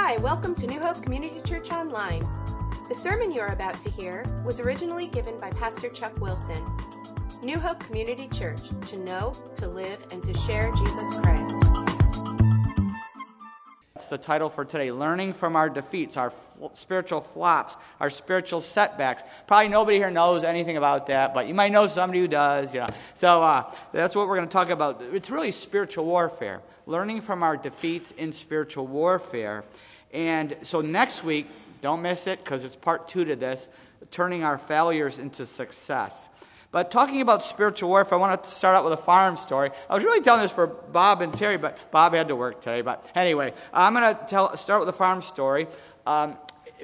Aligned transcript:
Hi, 0.00 0.16
welcome 0.18 0.54
to 0.54 0.66
New 0.66 0.80
Hope 0.80 1.02
Community 1.02 1.40
Church 1.40 1.70
Online. 1.70 2.20
The 2.88 2.94
sermon 2.94 3.32
you 3.32 3.40
are 3.40 3.52
about 3.52 3.74
to 3.80 3.90
hear 3.90 4.24
was 4.44 4.60
originally 4.60 5.08
given 5.08 5.36
by 5.38 5.50
Pastor 5.50 5.90
Chuck 5.90 6.18
Wilson. 6.20 6.64
New 7.42 7.58
Hope 7.58 7.80
Community 7.80 8.28
Church, 8.28 8.70
to 8.86 8.98
know, 9.00 9.34
to 9.56 9.68
live, 9.68 10.00
and 10.12 10.22
to 10.22 10.32
share 10.32 10.70
Jesus 10.72 11.18
Christ. 11.20 11.56
That's 13.92 14.06
the 14.06 14.16
title 14.16 14.48
for 14.48 14.64
today 14.64 14.92
Learning 14.92 15.32
from 15.32 15.56
Our 15.56 15.68
Defeats, 15.68 16.16
Our 16.16 16.32
Spiritual 16.74 17.20
Flops, 17.20 17.76
Our 17.98 18.08
Spiritual 18.08 18.60
Setbacks. 18.60 19.24
Probably 19.48 19.68
nobody 19.68 19.98
here 19.98 20.12
knows 20.12 20.44
anything 20.44 20.76
about 20.76 21.08
that, 21.08 21.34
but 21.34 21.48
you 21.48 21.54
might 21.54 21.72
know 21.72 21.88
somebody 21.88 22.20
who 22.20 22.28
does. 22.28 22.72
You 22.72 22.80
know. 22.80 22.88
So 23.14 23.42
uh, 23.42 23.70
that's 23.92 24.14
what 24.14 24.28
we're 24.28 24.36
going 24.36 24.48
to 24.48 24.52
talk 24.52 24.70
about. 24.70 25.02
It's 25.12 25.28
really 25.28 25.50
spiritual 25.50 26.04
warfare, 26.06 26.62
learning 26.86 27.20
from 27.20 27.42
our 27.42 27.56
defeats 27.56 28.12
in 28.12 28.32
spiritual 28.32 28.86
warfare. 28.86 29.64
And 30.12 30.56
so 30.62 30.80
next 30.80 31.24
week, 31.24 31.46
don't 31.80 32.02
miss 32.02 32.26
it 32.26 32.42
because 32.42 32.64
it's 32.64 32.76
part 32.76 33.08
two 33.08 33.24
to 33.24 33.36
this 33.36 33.68
turning 34.10 34.42
our 34.44 34.58
failures 34.58 35.18
into 35.18 35.44
success. 35.44 36.28
But 36.70 36.90
talking 36.90 37.22
about 37.22 37.42
spiritual 37.42 37.88
warfare, 37.88 38.18
I 38.18 38.20
want 38.20 38.44
to 38.44 38.50
start 38.50 38.76
out 38.76 38.84
with 38.84 38.92
a 38.92 39.02
farm 39.02 39.36
story. 39.36 39.70
I 39.88 39.94
was 39.94 40.04
really 40.04 40.20
telling 40.20 40.42
this 40.42 40.52
for 40.52 40.66
Bob 40.66 41.22
and 41.22 41.32
Terry, 41.32 41.56
but 41.56 41.90
Bob 41.90 42.14
had 42.14 42.28
to 42.28 42.36
work 42.36 42.60
today. 42.60 42.82
But 42.82 43.08
anyway, 43.14 43.54
I'm 43.72 43.94
going 43.94 44.14
to 44.14 44.24
tell, 44.26 44.54
start 44.56 44.80
with 44.80 44.88
a 44.88 44.94
farm 44.94 45.22
story 45.22 45.66
um, 46.06 46.36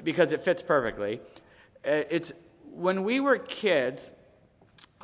because 0.03 0.31
it 0.31 0.41
fits 0.41 0.63
perfectly. 0.63 1.21
Uh, 1.85 2.03
it's 2.09 2.33
when 2.73 3.03
we 3.03 3.19
were 3.19 3.37
kids, 3.37 4.11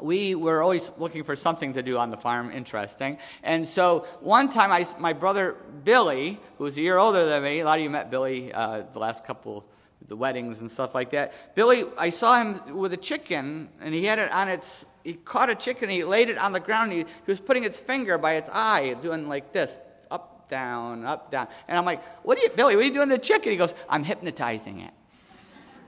we 0.02 0.36
were 0.36 0.62
always 0.62 0.92
looking 0.98 1.24
for 1.24 1.36
something 1.36 1.74
to 1.74 1.84
do 1.84 1.98
on 1.98 2.10
the 2.10 2.18
farm 2.18 2.52
interesting. 2.52 3.18
And 3.44 3.68
so 3.68 4.06
one 4.20 4.50
time, 4.50 4.72
I, 4.72 4.86
my 5.00 5.14
brother 5.14 5.56
Billy, 5.84 6.40
who 6.58 6.64
was 6.64 6.78
a 6.78 6.82
year 6.82 6.98
older 6.98 7.26
than 7.26 7.44
me, 7.44 7.60
a 7.60 7.66
lot 7.66 7.78
of 7.78 7.84
you 7.84 7.90
met 7.90 8.10
Billy 8.12 8.54
uh, 8.54 8.84
the 8.94 9.00
last 9.00 9.26
couple 9.26 9.66
the 10.08 10.16
weddings 10.16 10.60
and 10.60 10.70
stuff 10.70 10.96
like 10.96 11.12
that. 11.12 11.56
Billy, 11.56 11.86
I 11.98 12.10
saw 12.10 12.42
him 12.42 12.78
with 12.78 12.94
a 12.94 12.98
chicken, 12.98 13.70
and 13.80 13.94
he 13.94 14.06
had 14.06 14.20
it 14.20 14.32
on 14.32 14.50
its. 14.50 14.86
He 15.04 15.14
caught 15.14 15.50
a 15.50 15.56
chicken, 15.56 15.90
he 15.90 16.04
laid 16.04 16.30
it 16.30 16.38
on 16.38 16.52
the 16.52 16.60
ground. 16.60 16.92
He, 16.92 17.00
he 17.00 17.06
was 17.28 17.40
putting 17.40 17.64
its 17.64 17.80
finger 17.80 18.18
by 18.18 18.34
its 18.34 18.50
eye, 18.52 18.96
doing 19.02 19.28
like 19.28 19.52
this, 19.54 19.80
up, 20.12 20.50
down, 20.50 21.06
up, 21.06 21.32
down. 21.32 21.48
And 21.68 21.78
I'm 21.78 21.86
like, 21.86 22.04
"What 22.26 22.38
are 22.38 22.42
you, 22.42 22.50
Billy? 22.50 22.76
What 22.76 22.84
are 22.84 22.88
you 22.88 22.94
doing 22.94 23.10
to 23.10 23.16
the 23.16 23.22
chicken?" 23.22 23.52
He 23.52 23.58
goes, 23.58 23.74
"I'm 23.90 24.04
hypnotizing 24.04 24.82
it." 24.82 24.92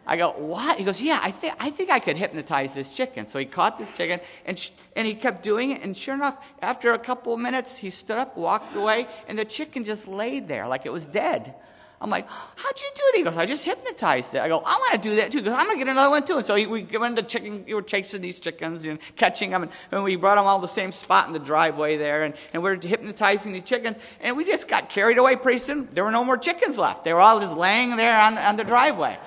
I 0.06 0.18
go, 0.18 0.32
what? 0.32 0.78
He 0.78 0.84
goes, 0.84 1.02
yeah, 1.02 1.20
I, 1.22 1.32
think 1.32 1.56
I 1.60 1.70
think 1.70 1.90
I 1.90 2.00
could 2.00 2.18
hypnotize 2.18 2.74
this 2.74 2.90
chicken. 2.90 3.26
So 3.28 3.40
he 3.40 3.46
caught 3.46 3.78
this 3.78 3.90
chicken, 3.90 4.20
and, 4.46 4.60
sh- 4.60 4.72
and 4.96 5.08
he 5.08 5.16
kept 5.16 5.44
doing 5.44 5.72
it. 5.72 5.82
And 5.82 5.96
sure 5.96 6.14
enough, 6.14 6.38
after 6.62 6.92
a 6.92 7.00
couple 7.00 7.34
of 7.34 7.40
minutes, 7.40 7.78
he 7.78 7.90
stood 7.90 8.18
up, 8.18 8.36
walked 8.36 8.76
away, 8.76 9.08
and 9.28 9.40
the 9.40 9.46
chicken 9.46 9.84
just 9.84 10.08
laid 10.08 10.48
there 10.48 10.68
like 10.68 10.86
it 10.86 10.92
was 10.92 11.06
dead. 11.06 11.56
I'm 12.04 12.10
like, 12.10 12.28
how'd 12.30 12.82
you 12.82 12.90
do 12.96 13.02
that? 13.12 13.18
He 13.18 13.24
goes, 13.24 13.38
I 13.38 13.46
just 13.46 13.64
hypnotized 13.64 14.36
it. 14.36 14.42
I 14.42 14.50
go, 14.50 14.58
I 14.58 14.76
want 14.78 15.02
to 15.02 15.10
do 15.10 15.16
that 15.16 15.32
too. 15.32 15.38
He 15.38 15.44
goes, 15.46 15.56
I'm 15.58 15.68
going 15.68 15.80
to 15.80 15.86
get 15.86 15.90
another 15.90 16.10
one 16.10 16.26
too. 16.26 16.36
And 16.36 16.46
so 16.46 16.56
he, 16.56 16.66
we 16.66 16.84
went 16.84 17.18
into 17.18 17.24
chicken, 17.24 17.64
we 17.66 17.74
were 17.74 17.82
chasing 17.82 18.20
these 18.20 18.42
chickens 18.42 18.86
and 18.86 19.00
catching 19.16 19.52
them. 19.52 19.64
And, 19.64 19.72
and 19.90 20.04
we 20.04 20.18
brought 20.18 20.36
them 20.36 20.46
all 20.46 20.60
to 20.60 20.64
the 20.64 20.68
same 20.68 20.92
spot 20.92 21.28
in 21.28 21.34
the 21.34 21.40
driveway 21.40 21.96
there. 21.96 22.24
And, 22.24 22.34
and 22.52 22.62
we 22.62 22.72
are 22.72 22.76
hypnotizing 22.76 23.54
the 23.54 23.62
chickens. 23.62 23.96
And 24.20 24.36
we 24.36 24.44
just 24.44 24.68
got 24.68 24.90
carried 24.90 25.18
away 25.18 25.38
pretty 25.38 25.60
soon. 25.60 25.88
There 25.94 26.04
were 26.04 26.12
no 26.12 26.26
more 26.26 26.38
chickens 26.38 26.78
left. 26.78 27.06
They 27.06 27.14
were 27.14 27.22
all 27.22 27.40
just 27.40 27.56
laying 27.56 27.96
there 27.96 28.20
on 28.20 28.36
the, 28.36 28.46
on 28.46 28.58
the 28.58 28.66
driveway. 28.66 29.18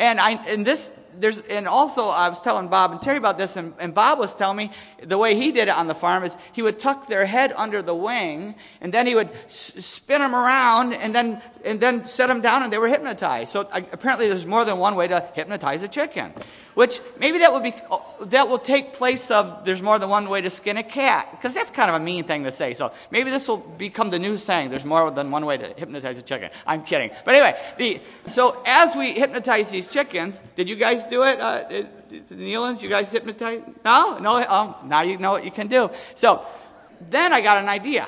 And 0.00 0.18
I, 0.18 0.32
and 0.46 0.66
this, 0.66 0.90
there's, 1.18 1.42
and 1.42 1.68
also 1.68 2.08
I 2.08 2.30
was 2.30 2.40
telling 2.40 2.68
Bob 2.68 2.90
and 2.92 3.02
Terry 3.02 3.18
about 3.18 3.36
this, 3.36 3.56
and, 3.56 3.74
and 3.78 3.92
Bob 3.92 4.18
was 4.18 4.34
telling 4.34 4.56
me 4.56 4.72
the 5.02 5.18
way 5.18 5.34
he 5.34 5.52
did 5.52 5.68
it 5.68 5.76
on 5.76 5.86
the 5.86 5.94
farm 5.94 6.24
is 6.24 6.36
he 6.52 6.62
would 6.62 6.78
tuck 6.78 7.06
their 7.06 7.26
head 7.26 7.52
under 7.56 7.82
the 7.82 7.94
wing, 7.94 8.54
and 8.80 8.92
then 8.92 9.06
he 9.06 9.14
would 9.14 9.30
s- 9.44 9.72
spin 9.78 10.20
them 10.20 10.34
around, 10.34 10.92
and 10.92 11.14
then, 11.14 11.42
and 11.64 11.80
then 11.80 12.04
set 12.04 12.28
them 12.28 12.40
down, 12.40 12.62
and 12.62 12.72
they 12.72 12.78
were 12.78 12.88
hypnotized. 12.88 13.52
So 13.52 13.68
I, 13.72 13.78
apparently 13.92 14.28
there's 14.28 14.46
more 14.46 14.64
than 14.64 14.78
one 14.78 14.96
way 14.96 15.08
to 15.08 15.26
hypnotize 15.34 15.82
a 15.82 15.88
chicken. 15.88 16.32
Which 16.74 17.00
maybe 17.18 17.38
that 17.38 17.52
would 17.52 17.64
be, 17.64 17.74
that 18.26 18.48
will 18.48 18.58
take 18.58 18.92
place 18.92 19.30
of 19.30 19.64
there's 19.64 19.82
more 19.82 19.98
than 19.98 20.08
one 20.08 20.28
way 20.28 20.40
to 20.40 20.48
skin 20.50 20.76
a 20.76 20.84
cat, 20.84 21.28
because 21.32 21.52
that's 21.52 21.70
kind 21.70 21.90
of 21.90 21.96
a 21.96 21.98
mean 21.98 22.24
thing 22.24 22.44
to 22.44 22.52
say. 22.52 22.74
So 22.74 22.92
maybe 23.10 23.30
this 23.30 23.48
will 23.48 23.56
become 23.58 24.10
the 24.10 24.20
new 24.20 24.38
saying, 24.38 24.70
there's 24.70 24.84
more 24.84 25.10
than 25.10 25.30
one 25.32 25.44
way 25.44 25.56
to 25.56 25.74
hypnotize 25.76 26.18
a 26.18 26.22
chicken. 26.22 26.50
I'm 26.66 26.84
kidding. 26.84 27.10
But 27.24 27.34
anyway, 27.34 27.60
the, 27.76 28.00
so 28.28 28.62
as 28.64 28.94
we 28.94 29.12
hypnotize 29.12 29.70
these 29.70 29.88
chickens, 29.88 30.40
did 30.54 30.68
you 30.68 30.76
guys 30.76 31.02
do 31.04 31.24
it? 31.24 31.40
Uh, 31.40 31.84
the 32.10 32.34
Nealans, 32.34 32.82
you 32.82 32.88
guys 32.88 33.10
hypnotize? 33.10 33.62
No? 33.84 34.18
No? 34.18 34.44
Oh, 34.48 34.76
now 34.86 35.02
you 35.02 35.16
know 35.18 35.30
what 35.30 35.44
you 35.44 35.50
can 35.50 35.68
do. 35.68 35.90
So 36.14 36.44
then 37.08 37.32
I 37.32 37.40
got 37.40 37.62
an 37.62 37.68
idea. 37.68 38.06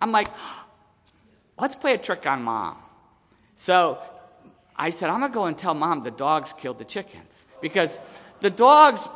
I'm 0.00 0.12
like, 0.12 0.28
let's 1.58 1.74
play 1.74 1.94
a 1.94 1.98
trick 1.98 2.26
on 2.26 2.42
mom. 2.42 2.76
So 3.56 3.98
I 4.76 4.90
said, 4.90 5.10
I'm 5.10 5.20
to 5.22 5.28
go 5.28 5.46
and 5.46 5.56
tell 5.56 5.74
mom 5.74 6.02
the 6.02 6.10
dogs 6.10 6.52
killed 6.52 6.78
the 6.78 6.84
chickens. 6.84 7.44
Because 7.60 7.98
the 8.40 8.50
dogs, 8.50 9.08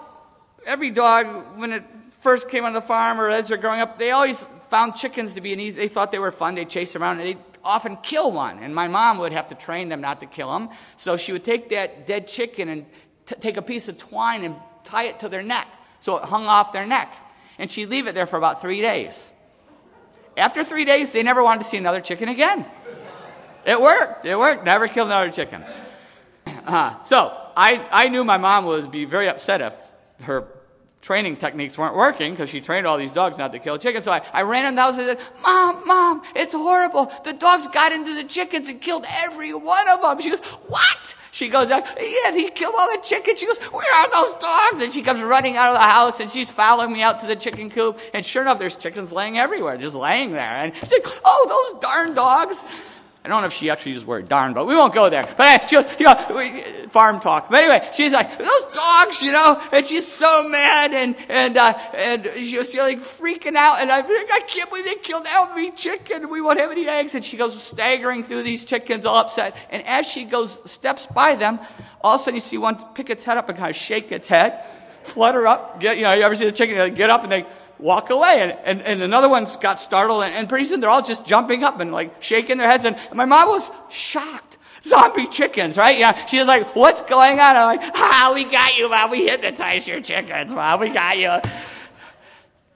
every 0.64 0.90
dog, 0.90 1.26
when 1.58 1.72
it 1.72 1.84
first 2.20 2.48
came 2.48 2.64
on 2.64 2.72
the 2.72 2.80
farm 2.80 3.20
or 3.20 3.28
as 3.28 3.48
they're 3.48 3.58
growing 3.58 3.80
up, 3.80 3.98
they 3.98 4.10
always 4.10 4.44
found 4.70 4.94
chickens 4.94 5.34
to 5.34 5.40
be 5.40 5.52
an 5.52 5.60
easy, 5.60 5.76
they 5.76 5.88
thought 5.88 6.12
they 6.12 6.18
were 6.18 6.32
fun. 6.32 6.54
They'd 6.54 6.68
chase 6.68 6.96
around 6.96 7.18
and 7.18 7.28
they'd 7.28 7.38
often 7.64 7.96
kill 7.98 8.32
one. 8.32 8.58
And 8.60 8.74
my 8.74 8.88
mom 8.88 9.18
would 9.18 9.32
have 9.32 9.48
to 9.48 9.54
train 9.54 9.88
them 9.88 10.00
not 10.00 10.20
to 10.20 10.26
kill 10.26 10.52
them. 10.52 10.70
So 10.96 11.16
she 11.16 11.32
would 11.32 11.44
take 11.44 11.68
that 11.70 12.06
dead 12.06 12.28
chicken 12.28 12.68
and 12.68 12.86
t- 13.28 13.36
take 13.40 13.56
a 13.56 13.62
piece 13.62 13.88
of 13.88 13.98
twine 13.98 14.44
and 14.44 14.56
tie 14.84 15.04
it 15.04 15.20
to 15.20 15.28
their 15.28 15.42
neck. 15.42 15.68
So 16.00 16.16
it 16.16 16.24
hung 16.24 16.46
off 16.46 16.72
their 16.72 16.86
neck. 16.86 17.12
And 17.58 17.70
she'd 17.70 17.86
leave 17.86 18.06
it 18.06 18.14
there 18.14 18.26
for 18.26 18.36
about 18.36 18.60
three 18.60 18.80
days. 18.80 19.32
After 20.36 20.64
three 20.64 20.84
days, 20.84 21.12
they 21.12 21.22
never 21.22 21.42
wanted 21.42 21.64
to 21.64 21.68
see 21.68 21.76
another 21.76 22.00
chicken 22.00 22.28
again. 22.28 22.64
It 23.66 23.80
worked. 23.80 24.24
It 24.24 24.38
worked. 24.38 24.64
Never 24.64 24.88
killed 24.88 25.08
another 25.08 25.30
chicken. 25.30 25.64
Uh, 26.68 27.02
so 27.02 27.34
I, 27.56 27.82
I 27.90 28.08
knew 28.08 28.24
my 28.24 28.36
mom 28.36 28.66
would 28.66 28.90
be 28.90 29.06
very 29.06 29.26
upset 29.26 29.62
if 29.62 29.74
her 30.20 30.46
training 31.00 31.36
techniques 31.36 31.78
weren't 31.78 31.94
working 31.94 32.32
because 32.32 32.50
she 32.50 32.60
trained 32.60 32.86
all 32.86 32.98
these 32.98 33.12
dogs 33.12 33.38
not 33.38 33.52
to 33.52 33.58
kill 33.58 33.78
chickens. 33.78 34.04
So 34.04 34.12
I, 34.12 34.20
I 34.34 34.42
ran 34.42 34.66
in 34.66 34.74
the 34.74 34.82
house 34.82 34.98
and 34.98 35.06
said, 35.06 35.18
Mom, 35.42 35.86
Mom, 35.86 36.22
it's 36.36 36.52
horrible. 36.52 37.10
The 37.24 37.32
dogs 37.32 37.66
got 37.68 37.92
into 37.92 38.14
the 38.14 38.24
chickens 38.24 38.68
and 38.68 38.82
killed 38.82 39.06
every 39.08 39.54
one 39.54 39.88
of 39.88 40.02
them. 40.02 40.20
She 40.20 40.28
goes, 40.28 40.40
What? 40.66 41.14
She 41.38 41.48
goes, 41.48 41.68
Yeah, 41.68 42.32
he 42.34 42.50
killed 42.50 42.74
all 42.76 42.90
the 42.90 43.00
chickens. 43.00 43.38
She 43.38 43.46
goes, 43.46 43.58
Where 43.58 43.94
are 43.94 44.10
those 44.10 44.34
dogs? 44.40 44.80
And 44.80 44.92
she 44.92 45.02
comes 45.02 45.20
running 45.20 45.56
out 45.56 45.68
of 45.68 45.74
the 45.74 45.86
house 45.86 46.18
and 46.18 46.28
she's 46.28 46.50
following 46.50 46.92
me 46.92 47.00
out 47.00 47.20
to 47.20 47.28
the 47.28 47.36
chicken 47.36 47.70
coop. 47.70 48.00
And 48.12 48.26
sure 48.26 48.42
enough, 48.42 48.58
there's 48.58 48.74
chickens 48.74 49.12
laying 49.12 49.38
everywhere, 49.38 49.76
just 49.76 49.94
laying 49.94 50.32
there. 50.32 50.40
And 50.40 50.74
she's 50.74 50.90
like, 50.90 51.06
Oh, 51.24 51.70
those 51.72 51.80
darn 51.80 52.14
dogs. 52.14 52.64
I 53.28 53.34
don't 53.34 53.42
know 53.42 53.48
if 53.48 53.52
she 53.52 53.68
actually 53.68 53.92
used 53.92 54.04
the 54.04 54.08
word 54.08 54.28
darn, 54.28 54.54
but 54.54 54.66
we 54.66 54.74
won't 54.74 54.94
go 54.94 55.10
there. 55.10 55.28
But 55.36 55.68
she 55.68 55.76
goes, 55.76 55.84
you 55.98 56.06
know, 56.06 56.88
farm 56.88 57.20
talk. 57.20 57.50
But 57.50 57.62
anyway, 57.62 57.90
she's 57.92 58.12
like, 58.12 58.38
those 58.38 58.64
dogs, 58.72 59.20
you 59.20 59.32
know, 59.32 59.62
and 59.70 59.84
she's 59.84 60.06
so 60.06 60.48
mad 60.48 60.94
and, 60.94 61.14
and, 61.28 61.58
uh, 61.58 61.74
and 61.94 62.26
she 62.26 62.56
was 62.56 62.74
like 62.74 63.00
freaking 63.00 63.54
out. 63.54 63.80
And 63.80 63.92
I'm 63.92 64.02
like, 64.02 64.32
I 64.32 64.40
can't 64.48 64.70
believe 64.70 64.86
they 64.86 64.94
killed 64.94 65.26
every 65.28 65.72
chicken. 65.72 66.30
We 66.30 66.40
won't 66.40 66.58
have 66.58 66.70
any 66.70 66.88
eggs. 66.88 67.14
And 67.14 67.22
she 67.22 67.36
goes 67.36 67.62
staggering 67.62 68.22
through 68.22 68.44
these 68.44 68.64
chickens 68.64 69.04
all 69.04 69.16
upset. 69.16 69.54
And 69.68 69.86
as 69.86 70.06
she 70.06 70.24
goes, 70.24 70.60
steps 70.70 71.06
by 71.06 71.34
them, 71.34 71.60
all 72.00 72.14
of 72.14 72.20
a 72.22 72.24
sudden 72.24 72.36
you 72.36 72.40
see 72.40 72.56
one 72.56 72.82
pick 72.94 73.10
its 73.10 73.24
head 73.24 73.36
up 73.36 73.50
and 73.50 73.58
kind 73.58 73.68
of 73.68 73.76
shake 73.76 74.10
its 74.10 74.28
head, 74.28 74.64
flutter 75.02 75.46
up, 75.46 75.80
get, 75.80 75.98
you 75.98 76.04
know, 76.04 76.14
you 76.14 76.22
ever 76.22 76.34
see 76.34 76.46
the 76.46 76.52
chicken 76.52 76.94
get 76.94 77.10
up 77.10 77.24
and 77.24 77.32
they, 77.32 77.46
walk 77.78 78.10
away. 78.10 78.40
And, 78.40 78.52
and, 78.64 78.82
and 78.82 79.02
another 79.02 79.28
one's 79.28 79.56
got 79.56 79.80
startled, 79.80 80.24
and, 80.24 80.34
and 80.34 80.48
pretty 80.48 80.66
soon 80.66 80.80
they're 80.80 80.90
all 80.90 81.02
just 81.02 81.24
jumping 81.26 81.64
up 81.64 81.80
and 81.80 81.92
like 81.92 82.22
shaking 82.22 82.58
their 82.58 82.68
heads. 82.68 82.84
And, 82.84 82.96
and 82.96 83.14
my 83.14 83.24
mom 83.24 83.48
was 83.48 83.70
shocked. 83.88 84.56
Zombie 84.80 85.26
chickens, 85.26 85.76
right? 85.76 85.98
Yeah. 85.98 86.26
She 86.26 86.38
was 86.38 86.46
like, 86.46 86.76
what's 86.76 87.02
going 87.02 87.40
on? 87.40 87.56
I'm 87.56 87.78
like, 87.78 87.80
ah, 87.96 88.30
we 88.32 88.44
got 88.44 88.76
you, 88.76 88.88
mom. 88.88 89.10
We 89.10 89.26
hypnotized 89.26 89.88
your 89.88 90.00
chickens, 90.00 90.54
mom. 90.54 90.80
We 90.80 90.90
got 90.90 91.18
you. 91.18 91.38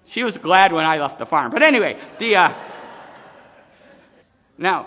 She 0.05 0.25
was 0.25 0.37
glad 0.37 0.73
when 0.73 0.85
I 0.85 0.99
left 0.99 1.19
the 1.19 1.27
farm. 1.27 1.53
But 1.53 1.63
anyway, 1.63 1.97
the, 2.19 2.37
uh, 2.37 2.53
now, 4.59 4.87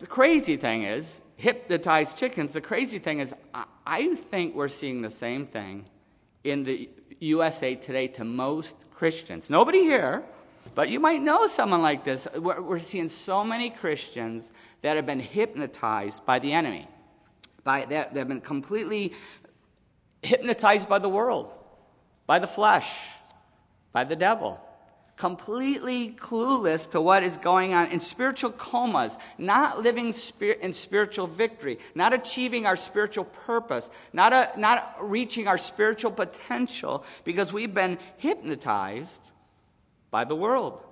the 0.00 0.06
crazy 0.06 0.56
thing 0.56 0.82
is, 0.82 1.22
hypnotized 1.36 2.18
chickens, 2.18 2.52
the 2.52 2.60
crazy 2.60 2.98
thing 2.98 3.20
is, 3.20 3.32
I, 3.54 3.64
I 3.86 4.14
think 4.14 4.54
we're 4.54 4.68
seeing 4.68 5.02
the 5.02 5.10
same 5.10 5.46
thing 5.46 5.86
in 6.44 6.62
the 6.62 6.88
USA 7.20 7.74
today 7.74 8.06
to 8.08 8.24
most 8.24 8.90
Christians. 8.92 9.50
Nobody 9.50 9.80
here, 9.80 10.22
but 10.74 10.88
you 10.88 11.00
might 11.00 11.20
know 11.20 11.46
someone 11.46 11.82
like 11.82 12.04
this. 12.04 12.28
We're, 12.36 12.60
we're 12.60 12.78
seeing 12.78 13.08
so 13.08 13.42
many 13.42 13.70
Christians 13.70 14.50
that 14.82 14.96
have 14.96 15.06
been 15.06 15.20
hypnotized 15.20 16.24
by 16.24 16.38
the 16.38 16.52
enemy, 16.52 16.86
by 17.64 17.86
that 17.86 18.14
they've 18.14 18.28
been 18.28 18.40
completely 18.40 19.14
hypnotized 20.22 20.88
by 20.88 20.98
the 20.98 21.08
world, 21.08 21.52
by 22.26 22.38
the 22.38 22.46
flesh, 22.46 22.94
by 23.92 24.04
the 24.04 24.16
devil 24.16 24.60
completely 25.16 26.10
clueless 26.10 26.90
to 26.90 27.00
what 27.00 27.22
is 27.22 27.36
going 27.36 27.72
on 27.72 27.88
in 27.88 28.00
spiritual 28.00 28.50
comas, 28.50 29.16
not 29.38 29.80
living 29.80 30.12
in 30.60 30.72
spiritual 30.72 31.26
victory, 31.26 31.78
not 31.94 32.12
achieving 32.12 32.66
our 32.66 32.76
spiritual 32.76 33.24
purpose, 33.24 33.90
not, 34.12 34.32
a, 34.32 34.50
not 34.58 34.96
reaching 35.00 35.46
our 35.46 35.58
spiritual 35.58 36.10
potential 36.10 37.04
because 37.22 37.52
we've 37.52 37.74
been 37.74 37.98
hypnotized 38.16 39.30
by 40.10 40.24
the 40.24 40.34
world 40.34 40.82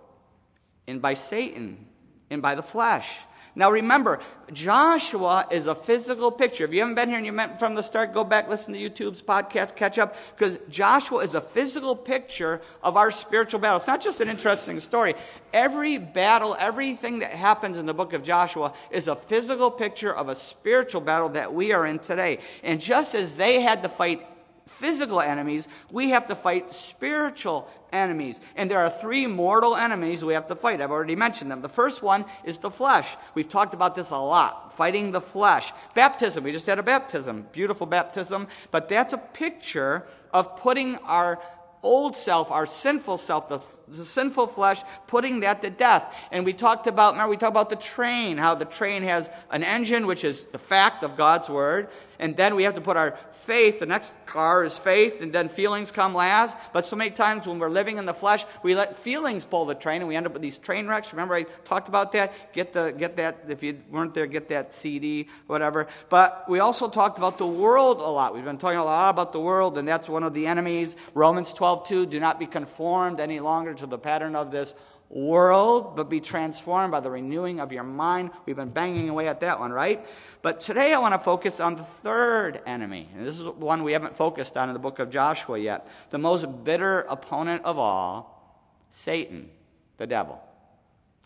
and 0.87 1.03
by 1.03 1.15
Satan 1.15 1.87
and 2.31 2.41
by 2.41 2.55
the 2.55 2.63
flesh. 2.63 3.11
Now 3.55 3.71
remember, 3.71 4.21
Joshua 4.53 5.47
is 5.51 5.67
a 5.67 5.75
physical 5.75 6.31
picture. 6.31 6.65
If 6.65 6.73
you 6.73 6.81
haven't 6.81 6.95
been 6.95 7.11
here 7.11 7.19
and 7.19 7.27
you 7.27 7.33
met 7.33 7.59
from 7.59 7.75
the 7.75 7.83
start, 7.83 8.15
go 8.15 8.25
back, 8.25 8.49
listen 8.49 8.73
to 8.73 8.81
YouTube's 8.81 9.21
podcast, 9.21 9.77
catch 9.77 9.99
up, 9.99 10.17
because 10.35 10.59
Joshua 10.71 11.19
is 11.19 11.35
a 11.35 11.41
physical 11.41 11.95
picture 11.95 12.63
of 12.83 12.97
our 12.97 13.11
spiritual 13.11 13.61
battle. 13.61 13.77
It's 13.77 13.87
not 13.87 14.01
just 14.01 14.21
an 14.21 14.29
interesting 14.29 14.81
story. 14.81 15.15
Every 15.53 15.99
battle, 15.99 16.57
everything 16.59 17.19
that 17.19 17.33
happens 17.33 17.77
in 17.77 17.85
the 17.85 17.93
book 17.93 18.15
of 18.15 18.23
Joshua 18.23 18.73
is 18.91 19.07
a 19.07 19.17
physical 19.17 19.71
picture 19.71 20.15
of 20.15 20.31
a 20.31 20.35
spiritual 20.35 21.03
battle 21.03 21.29
that 21.31 21.53
we 21.53 21.75
are 21.75 21.87
in 21.87 21.99
today. 21.99 22.39
And 22.63 22.81
just 22.81 23.15
as 23.15 23.37
they 23.37 23.61
had 23.61 23.83
to 23.83 23.91
fight 23.91 24.27
physical 24.67 25.21
enemies, 25.21 25.69
we 25.91 26.11
have 26.11 26.27
to 26.29 26.35
fight 26.35 26.73
spiritual 26.73 27.69
enemies. 27.93 28.41
And 28.57 28.71
there 28.71 28.79
are 28.79 28.91
three 28.91 29.27
mortal 29.27 29.77
enemies 29.77 30.25
we 30.25 30.35
have 30.35 30.47
to 30.49 30.57
fight. 30.57 30.81
I've 30.81 30.91
already 30.91 31.17
mentioned 31.17 31.51
them. 31.51 31.63
The 31.63 31.69
first 31.69 32.03
one 32.03 32.25
is 32.45 32.59
the 32.59 32.71
flesh. 32.71 33.17
We've 33.35 33.49
talked 33.49 33.75
about 33.75 33.95
this 33.95 34.11
a 34.11 34.19
lot 34.19 34.73
fighting 34.73 35.13
the 35.13 35.21
flesh. 35.21 35.73
Baptism, 35.95 36.45
we 36.45 36.53
just 36.53 36.67
had 36.67 36.79
a 36.79 36.83
baptism, 36.83 37.47
beautiful 37.53 37.87
baptism, 37.87 38.49
but 38.71 38.89
that's 38.89 39.13
a 39.13 39.19
picture 39.19 40.07
of 40.33 40.57
putting 40.57 40.97
our 40.97 41.41
old 41.83 42.15
self, 42.15 42.51
our 42.51 42.65
sinful 42.65 43.19
self, 43.19 43.49
the, 43.49 43.61
the, 43.89 44.05
sinful 44.05 44.47
flesh, 44.47 44.83
putting 45.07 45.41
that 45.41 45.63
to 45.63 45.71
death. 45.71 46.15
And 46.31 46.45
we 46.45 46.53
talked 46.53 46.87
about, 46.87 47.15
remember, 47.15 47.31
we 47.31 47.37
talked 47.37 47.51
about 47.51 47.71
the 47.71 47.77
train, 47.77 48.37
how 48.39 48.55
the 48.55 48.65
train 48.65 49.03
has 49.03 49.31
an 49.51 49.65
engine, 49.65 50.07
which 50.07 50.25
is 50.25 50.45
the 50.45 50.59
fact 50.59 51.03
of 51.03 51.17
God's 51.17 51.49
word, 51.49 51.89
and 52.23 52.37
then 52.37 52.55
we 52.55 52.63
have 52.63 52.75
to 52.75 52.81
put 52.81 52.97
our 52.97 53.19
faith, 53.33 53.81
the 53.81 53.87
next 53.87 54.17
car 54.27 54.63
is 54.63 54.79
faith, 54.79 55.21
and 55.21 55.33
then 55.33 55.49
feelings 55.49 55.91
come 55.91 56.15
last. 56.15 56.57
But 56.73 56.87
so 56.87 56.95
many 56.95 57.11
times 57.11 57.49
when 57.49 57.59
we're 57.59 57.69
living 57.69 57.99
in 57.99 58.07
the 58.07 58.15
flesh, 58.15 58.47
we 58.63 58.77
let 58.77 58.97
feelings 58.97 59.45
pull 59.45 59.65
the 59.65 59.75
train, 59.75 60.01
and 60.01 60.09
we 60.09 60.15
end 60.15 60.27
up 60.27 60.33
with 60.33 60.41
these 60.41 60.57
train 60.57 60.87
wrecks. 60.87 61.13
Remember, 61.13 61.35
I 61.35 61.43
talked 61.65 61.89
about 61.89 62.13
that? 62.13 62.33
Get, 62.53 62.73
the, 62.73 62.95
get 62.97 63.17
that, 63.17 63.41
if 63.49 63.65
you 63.65 63.81
weren't 63.91 64.15
there, 64.15 64.29
get 64.29 64.49
that 64.51 64.73
CD, 64.73 65.29
whatever. 65.49 65.89
But 66.11 66.49
we 66.49 66.61
also 66.61 66.89
talked 66.89 67.19
about 67.19 67.39
the 67.39 67.47
world 67.47 67.99
a 67.99 68.07
lot. 68.07 68.35
We've 68.35 68.45
been 68.45 68.57
talking 68.57 68.79
a 68.79 68.85
lot 68.85 69.11
about 69.11 69.33
the 69.33 69.41
world, 69.41 69.77
and 69.77 69.87
that's 69.87 70.09
one 70.09 70.23
of 70.23 70.33
the 70.33 70.47
enemies. 70.47 70.97
Romans 71.15 71.53
12, 71.53 71.89
2, 71.89 72.07
do 72.07 72.21
not 72.21 72.39
be 72.39 72.47
conformed 72.47 73.19
any 73.19 73.41
longer 73.41 73.75
to 73.75 73.87
the 73.87 73.99
pattern 73.99 74.37
of 74.37 74.53
this 74.53 74.77
world, 75.13 75.95
but 75.95 76.09
be 76.09 76.21
transformed 76.21 76.91
by 76.91 77.01
the 77.01 77.11
renewing 77.11 77.61
of 77.61 77.71
your 77.71 77.85
mind. 77.85 78.31
We've 78.47 78.57
been 78.57 78.71
banging 78.71 79.11
away 79.11 79.29
at 79.29 79.41
that 79.41 79.61
one, 79.61 79.71
right? 79.71 80.05
But 80.41 80.61
today 80.61 80.95
I 80.95 80.99
want 80.99 81.15
to 81.15 81.19
focus 81.19 81.61
on 81.61 81.77
the 81.77 81.83
third 81.83 82.63
enemy. 82.67 83.09
And 83.15 83.27
this 83.27 83.39
is 83.39 83.45
one 83.45 83.85
we 83.85 83.93
haven't 83.93 84.17
focused 84.17 84.57
on 84.57 84.69
in 84.69 84.73
the 84.73 84.79
book 84.79 84.99
of 84.99 85.11
Joshua 85.11 85.59
yet. 85.59 85.89
The 86.11 86.19
most 86.19 86.65
bitter 86.65 87.01
opponent 87.03 87.63
of 87.65 87.79
all, 87.79 88.59
Satan, 88.91 89.51
the 89.99 90.07
devil. 90.07 90.43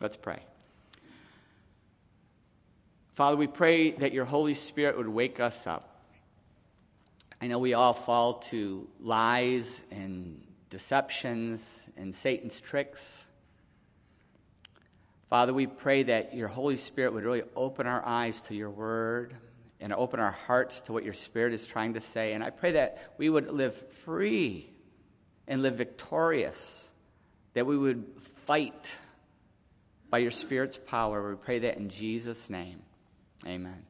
Let's 0.00 0.16
pray. 0.16 0.40
Father, 3.14 3.36
we 3.36 3.46
pray 3.46 3.92
that 3.92 4.12
your 4.12 4.26
Holy 4.26 4.52
Spirit 4.52 4.98
would 4.98 5.08
wake 5.08 5.40
us 5.40 5.66
up. 5.66 6.02
I 7.40 7.46
know 7.46 7.58
we 7.58 7.74
all 7.74 7.92
fall 7.92 8.34
to 8.34 8.88
lies 9.00 9.84
and 9.90 10.42
deceptions 10.70 11.88
and 11.96 12.14
Satan's 12.14 12.60
tricks. 12.60 13.25
Father, 15.28 15.52
we 15.52 15.66
pray 15.66 16.04
that 16.04 16.34
your 16.34 16.48
Holy 16.48 16.76
Spirit 16.76 17.12
would 17.12 17.24
really 17.24 17.42
open 17.56 17.86
our 17.86 18.04
eyes 18.04 18.40
to 18.42 18.54
your 18.54 18.70
word 18.70 19.34
and 19.80 19.92
open 19.92 20.20
our 20.20 20.30
hearts 20.30 20.80
to 20.82 20.92
what 20.92 21.04
your 21.04 21.14
Spirit 21.14 21.52
is 21.52 21.66
trying 21.66 21.94
to 21.94 22.00
say. 22.00 22.32
And 22.32 22.44
I 22.44 22.50
pray 22.50 22.72
that 22.72 23.14
we 23.18 23.28
would 23.28 23.50
live 23.50 23.74
free 23.74 24.70
and 25.48 25.62
live 25.62 25.74
victorious, 25.74 26.90
that 27.54 27.66
we 27.66 27.76
would 27.76 28.04
fight 28.18 28.98
by 30.10 30.18
your 30.18 30.30
Spirit's 30.30 30.76
power. 30.76 31.30
We 31.30 31.36
pray 31.36 31.58
that 31.60 31.76
in 31.76 31.88
Jesus' 31.88 32.48
name. 32.48 32.82
Amen. 33.44 33.84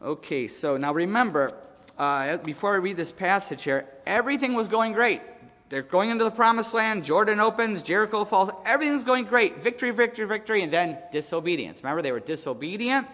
Okay, 0.00 0.46
so 0.46 0.76
now 0.76 0.94
remember, 0.94 1.52
uh, 1.98 2.38
before 2.38 2.74
I 2.74 2.78
read 2.78 2.96
this 2.96 3.12
passage 3.12 3.64
here, 3.64 3.86
everything 4.06 4.54
was 4.54 4.68
going 4.68 4.92
great. 4.92 5.20
They're 5.70 5.82
going 5.82 6.10
into 6.10 6.24
the 6.24 6.32
promised 6.32 6.74
land. 6.74 7.04
Jordan 7.04 7.38
opens, 7.38 7.80
Jericho 7.80 8.24
falls. 8.24 8.50
Everything's 8.66 9.04
going 9.04 9.24
great. 9.24 9.62
Victory, 9.62 9.92
victory, 9.92 10.26
victory, 10.26 10.62
and 10.62 10.72
then 10.72 10.98
disobedience. 11.12 11.84
Remember, 11.84 12.02
they 12.02 12.10
were 12.10 12.18
disobedient, 12.18 13.06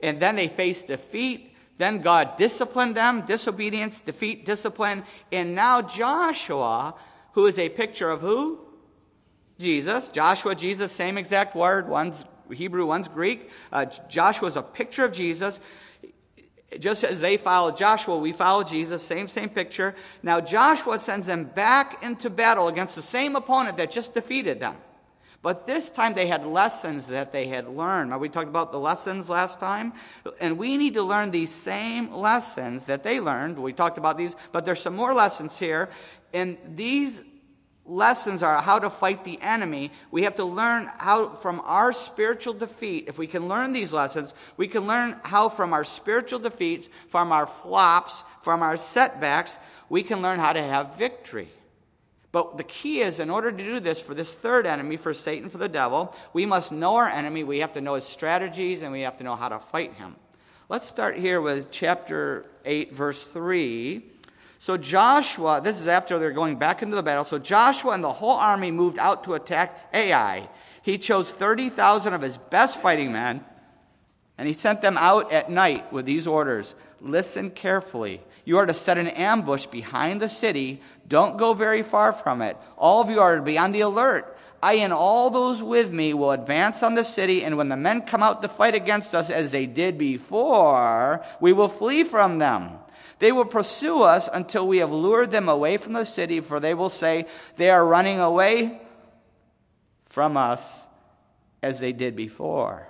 and 0.00 0.20
then 0.20 0.36
they 0.36 0.46
faced 0.46 0.86
defeat. 0.86 1.56
Then 1.76 2.02
God 2.02 2.36
disciplined 2.36 2.96
them 2.96 3.22
disobedience, 3.26 3.98
defeat, 3.98 4.44
discipline. 4.44 5.02
And 5.32 5.56
now 5.56 5.82
Joshua, 5.82 6.94
who 7.32 7.46
is 7.46 7.58
a 7.58 7.68
picture 7.68 8.10
of 8.10 8.20
who? 8.20 8.60
Jesus. 9.58 10.08
Joshua, 10.08 10.54
Jesus, 10.54 10.92
same 10.92 11.18
exact 11.18 11.56
word. 11.56 11.88
One's 11.88 12.24
Hebrew, 12.52 12.86
one's 12.86 13.08
Greek. 13.08 13.50
Uh, 13.72 13.86
Joshua 14.08 14.48
is 14.48 14.56
a 14.56 14.62
picture 14.62 15.04
of 15.04 15.12
Jesus 15.12 15.58
just 16.80 17.04
as 17.04 17.20
they 17.20 17.36
followed 17.36 17.76
Joshua, 17.76 18.16
we 18.16 18.32
follow 18.32 18.64
Jesus, 18.64 19.02
same, 19.02 19.28
same 19.28 19.48
picture. 19.48 19.94
Now 20.22 20.40
Joshua 20.40 20.98
sends 20.98 21.26
them 21.26 21.44
back 21.44 22.02
into 22.02 22.30
battle 22.30 22.68
against 22.68 22.96
the 22.96 23.02
same 23.02 23.36
opponent 23.36 23.76
that 23.76 23.90
just 23.90 24.14
defeated 24.14 24.60
them. 24.60 24.76
But 25.44 25.66
this 25.66 25.90
time 25.90 26.14
they 26.14 26.26
had 26.26 26.46
lessons 26.46 27.08
that 27.08 27.30
they 27.30 27.48
had 27.48 27.68
learned. 27.68 28.08
Now, 28.08 28.18
we 28.18 28.30
talked 28.30 28.48
about 28.48 28.72
the 28.72 28.78
lessons 28.78 29.28
last 29.28 29.60
time, 29.60 29.92
and 30.40 30.56
we 30.56 30.78
need 30.78 30.94
to 30.94 31.02
learn 31.02 31.32
these 31.32 31.50
same 31.50 32.14
lessons 32.14 32.86
that 32.86 33.02
they 33.02 33.20
learned. 33.20 33.58
We 33.58 33.74
talked 33.74 33.98
about 33.98 34.16
these, 34.16 34.34
but 34.52 34.64
there's 34.64 34.80
some 34.80 34.96
more 34.96 35.12
lessons 35.12 35.58
here. 35.58 35.90
And 36.32 36.56
these 36.66 37.22
lessons 37.86 38.42
are 38.42 38.60
how 38.62 38.78
to 38.78 38.90
fight 38.90 39.24
the 39.24 39.40
enemy. 39.42 39.92
We 40.10 40.22
have 40.22 40.36
to 40.36 40.44
learn 40.44 40.90
how 40.96 41.30
from 41.30 41.60
our 41.64 41.92
spiritual 41.92 42.54
defeat, 42.54 43.04
if 43.08 43.18
we 43.18 43.26
can 43.26 43.48
learn 43.48 43.72
these 43.72 43.92
lessons, 43.92 44.34
we 44.56 44.68
can 44.68 44.86
learn 44.86 45.16
how 45.22 45.48
from 45.48 45.72
our 45.72 45.84
spiritual 45.84 46.38
defeats, 46.38 46.88
from 47.08 47.32
our 47.32 47.46
flops, 47.46 48.24
from 48.40 48.62
our 48.62 48.76
setbacks, 48.76 49.58
we 49.88 50.02
can 50.02 50.22
learn 50.22 50.38
how 50.38 50.52
to 50.52 50.62
have 50.62 50.96
victory. 50.96 51.48
But 52.32 52.56
the 52.56 52.64
key 52.64 53.00
is, 53.00 53.20
in 53.20 53.30
order 53.30 53.52
to 53.52 53.56
do 53.56 53.78
this 53.78 54.02
for 54.02 54.12
this 54.12 54.34
third 54.34 54.66
enemy, 54.66 54.96
for 54.96 55.14
Satan, 55.14 55.48
for 55.48 55.58
the 55.58 55.68
devil, 55.68 56.14
we 56.32 56.46
must 56.46 56.72
know 56.72 56.96
our 56.96 57.08
enemy. 57.08 57.44
We 57.44 57.60
have 57.60 57.74
to 57.74 57.80
know 57.80 57.94
his 57.94 58.04
strategies 58.04 58.82
and 58.82 58.90
we 58.90 59.02
have 59.02 59.16
to 59.18 59.24
know 59.24 59.36
how 59.36 59.50
to 59.50 59.60
fight 59.60 59.94
him. 59.94 60.16
Let's 60.68 60.86
start 60.86 61.16
here 61.16 61.40
with 61.40 61.70
chapter 61.70 62.46
8, 62.64 62.92
verse 62.92 63.22
3. 63.22 64.13
So 64.64 64.78
Joshua, 64.78 65.60
this 65.62 65.78
is 65.78 65.88
after 65.88 66.18
they're 66.18 66.30
going 66.30 66.56
back 66.56 66.80
into 66.80 66.96
the 66.96 67.02
battle. 67.02 67.24
So 67.24 67.38
Joshua 67.38 67.92
and 67.92 68.02
the 68.02 68.10
whole 68.10 68.30
army 68.30 68.70
moved 68.70 68.98
out 68.98 69.24
to 69.24 69.34
attack 69.34 69.90
Ai. 69.92 70.48
He 70.80 70.96
chose 70.96 71.30
30,000 71.30 72.14
of 72.14 72.22
his 72.22 72.38
best 72.38 72.80
fighting 72.80 73.12
men, 73.12 73.44
and 74.38 74.48
he 74.48 74.54
sent 74.54 74.80
them 74.80 74.96
out 74.96 75.30
at 75.30 75.50
night 75.50 75.92
with 75.92 76.06
these 76.06 76.26
orders 76.26 76.74
Listen 77.02 77.50
carefully. 77.50 78.22
You 78.46 78.56
are 78.56 78.64
to 78.64 78.72
set 78.72 78.96
an 78.96 79.08
ambush 79.08 79.66
behind 79.66 80.22
the 80.22 80.30
city. 80.30 80.80
Don't 81.06 81.36
go 81.36 81.52
very 81.52 81.82
far 81.82 82.14
from 82.14 82.40
it. 82.40 82.56
All 82.78 83.02
of 83.02 83.10
you 83.10 83.20
are 83.20 83.36
to 83.36 83.42
be 83.42 83.58
on 83.58 83.72
the 83.72 83.82
alert. 83.82 84.34
I 84.62 84.76
and 84.76 84.94
all 84.94 85.28
those 85.28 85.62
with 85.62 85.92
me 85.92 86.14
will 86.14 86.30
advance 86.30 86.82
on 86.82 86.94
the 86.94 87.04
city, 87.04 87.44
and 87.44 87.58
when 87.58 87.68
the 87.68 87.76
men 87.76 88.00
come 88.00 88.22
out 88.22 88.40
to 88.40 88.48
fight 88.48 88.74
against 88.74 89.14
us 89.14 89.28
as 89.28 89.50
they 89.50 89.66
did 89.66 89.98
before, 89.98 91.22
we 91.38 91.52
will 91.52 91.68
flee 91.68 92.02
from 92.02 92.38
them. 92.38 92.78
They 93.18 93.32
will 93.32 93.44
pursue 93.44 94.02
us 94.02 94.28
until 94.32 94.66
we 94.66 94.78
have 94.78 94.92
lured 94.92 95.30
them 95.30 95.48
away 95.48 95.76
from 95.76 95.92
the 95.92 96.04
city, 96.04 96.40
for 96.40 96.60
they 96.60 96.74
will 96.74 96.88
say, 96.88 97.26
They 97.56 97.70
are 97.70 97.86
running 97.86 98.20
away 98.20 98.80
from 100.08 100.36
us 100.36 100.88
as 101.62 101.80
they 101.80 101.92
did 101.92 102.16
before. 102.16 102.88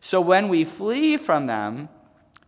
So 0.00 0.20
when 0.20 0.48
we 0.48 0.64
flee 0.64 1.16
from 1.16 1.46
them, 1.46 1.88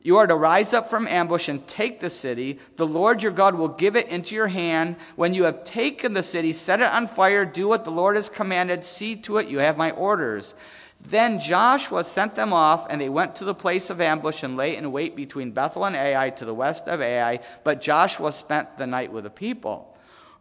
you 0.02 0.18
are 0.18 0.26
to 0.26 0.36
rise 0.36 0.74
up 0.74 0.90
from 0.90 1.08
ambush 1.08 1.48
and 1.48 1.66
take 1.66 2.00
the 2.00 2.10
city. 2.10 2.58
The 2.76 2.86
Lord 2.86 3.22
your 3.22 3.32
God 3.32 3.54
will 3.54 3.68
give 3.68 3.96
it 3.96 4.08
into 4.08 4.34
your 4.34 4.48
hand. 4.48 4.96
When 5.16 5.32
you 5.32 5.44
have 5.44 5.64
taken 5.64 6.12
the 6.12 6.22
city, 6.22 6.52
set 6.52 6.80
it 6.80 6.92
on 6.92 7.08
fire, 7.08 7.46
do 7.46 7.68
what 7.68 7.86
the 7.86 7.90
Lord 7.90 8.16
has 8.16 8.28
commanded, 8.28 8.84
see 8.84 9.16
to 9.16 9.38
it 9.38 9.48
you 9.48 9.60
have 9.60 9.78
my 9.78 9.92
orders. 9.92 10.54
Then 11.04 11.38
Joshua 11.38 12.02
sent 12.02 12.34
them 12.34 12.52
off, 12.52 12.86
and 12.88 13.00
they 13.00 13.10
went 13.10 13.36
to 13.36 13.44
the 13.44 13.54
place 13.54 13.90
of 13.90 14.00
ambush 14.00 14.42
and 14.42 14.56
lay 14.56 14.76
in 14.76 14.90
wait 14.90 15.14
between 15.14 15.52
Bethel 15.52 15.84
and 15.84 15.94
Ai 15.94 16.30
to 16.30 16.44
the 16.44 16.54
west 16.54 16.88
of 16.88 17.02
Ai. 17.02 17.40
But 17.62 17.82
Joshua 17.82 18.32
spent 18.32 18.78
the 18.78 18.86
night 18.86 19.12
with 19.12 19.24
the 19.24 19.30
people. 19.30 19.94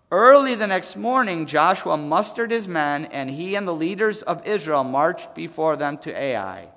Early 0.10 0.56
the 0.56 0.68
next 0.68 0.96
morning, 0.96 1.48
Joshua 1.48 1.98
mustered 1.98 2.52
his 2.52 2.68
men, 2.68 3.06
and 3.06 3.30
he 3.30 3.56
and 3.56 3.68
the 3.68 3.76
leaders 3.76 4.22
of 4.22 4.46
Israel 4.48 4.84
marched 4.84 5.36
before 5.36 5.76
them 5.76 5.98
to 6.00 6.16
Ai. 6.16 6.70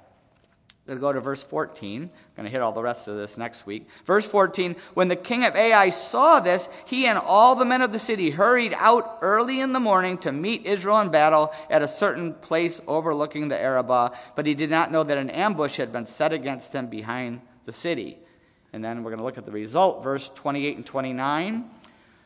We're 0.86 0.94
going 0.94 0.98
to 0.98 1.00
go 1.00 1.12
to 1.12 1.20
verse 1.20 1.44
14. 1.44 2.10
Going 2.36 2.44
to 2.44 2.50
hit 2.50 2.60
all 2.60 2.72
the 2.72 2.82
rest 2.82 3.08
of 3.08 3.16
this 3.16 3.38
next 3.38 3.64
week. 3.64 3.88
Verse 4.04 4.26
14 4.26 4.76
When 4.92 5.08
the 5.08 5.16
king 5.16 5.44
of 5.44 5.56
Ai 5.56 5.88
saw 5.88 6.38
this, 6.38 6.68
he 6.84 7.06
and 7.06 7.16
all 7.16 7.54
the 7.54 7.64
men 7.64 7.80
of 7.80 7.92
the 7.92 7.98
city 7.98 8.28
hurried 8.28 8.74
out 8.76 9.18
early 9.22 9.60
in 9.60 9.72
the 9.72 9.80
morning 9.80 10.18
to 10.18 10.32
meet 10.32 10.66
Israel 10.66 11.00
in 11.00 11.08
battle 11.08 11.50
at 11.70 11.80
a 11.80 11.88
certain 11.88 12.34
place 12.34 12.78
overlooking 12.86 13.48
the 13.48 13.58
Arabah. 13.58 14.10
But 14.34 14.44
he 14.44 14.54
did 14.54 14.68
not 14.68 14.92
know 14.92 15.02
that 15.02 15.16
an 15.16 15.30
ambush 15.30 15.78
had 15.78 15.92
been 15.92 16.04
set 16.04 16.34
against 16.34 16.74
him 16.74 16.88
behind 16.88 17.40
the 17.64 17.72
city. 17.72 18.18
And 18.74 18.84
then 18.84 19.02
we're 19.02 19.12
going 19.12 19.20
to 19.20 19.24
look 19.24 19.38
at 19.38 19.46
the 19.46 19.52
result, 19.52 20.02
verse 20.02 20.30
28 20.34 20.76
and 20.76 20.84
29. 20.84 21.70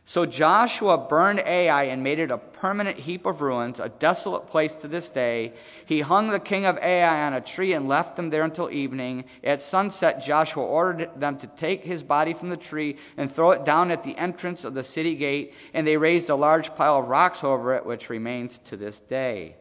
So 0.05 0.27
Joshua 0.27 0.99
burned 0.99 1.41
Ai 1.41 1.85
and 1.85 2.03
made 2.03 2.19
it 2.19 2.31
a 2.31 2.39
permanent 2.39 2.99
heap 2.99 3.27
of 3.27 3.41
ruins, 3.41 3.79
a 3.79 3.89
desolate 3.89 4.49
place 4.49 4.75
to 4.77 4.89
this 4.89 5.09
day. 5.09 5.53
He 5.85 6.01
hung 6.01 6.31
the 6.31 6.41
king 6.41 6.65
of 6.65 6.79
Ai 6.79 7.27
on 7.27 7.35
a 7.35 7.41
tree 7.41 7.75
and 7.75 7.87
left 7.87 8.19
him 8.19 8.31
there 8.31 8.43
until 8.43 8.71
evening. 8.71 9.25
At 9.45 9.63
sunset, 9.63 10.21
Joshua 10.21 10.65
ordered 10.65 11.21
them 11.21 11.37
to 11.39 11.47
take 11.47 11.85
his 11.85 12.03
body 12.03 12.35
from 12.35 12.49
the 12.49 12.57
tree 12.57 12.97
and 13.17 13.31
throw 13.31 13.53
it 13.53 13.65
down 13.65 13.91
at 13.91 14.03
the 14.03 14.17
entrance 14.17 14.65
of 14.65 14.75
the 14.75 14.83
city 14.83 15.15
gate, 15.15 15.55
and 15.75 15.87
they 15.87 15.97
raised 15.97 16.29
a 16.29 16.35
large 16.35 16.75
pile 16.75 16.99
of 16.99 17.09
rocks 17.09 17.45
over 17.45 17.75
it, 17.75 17.87
which 17.87 18.11
remains 18.11 18.59
to 18.61 18.77
this 18.77 19.01
day. 19.01 19.57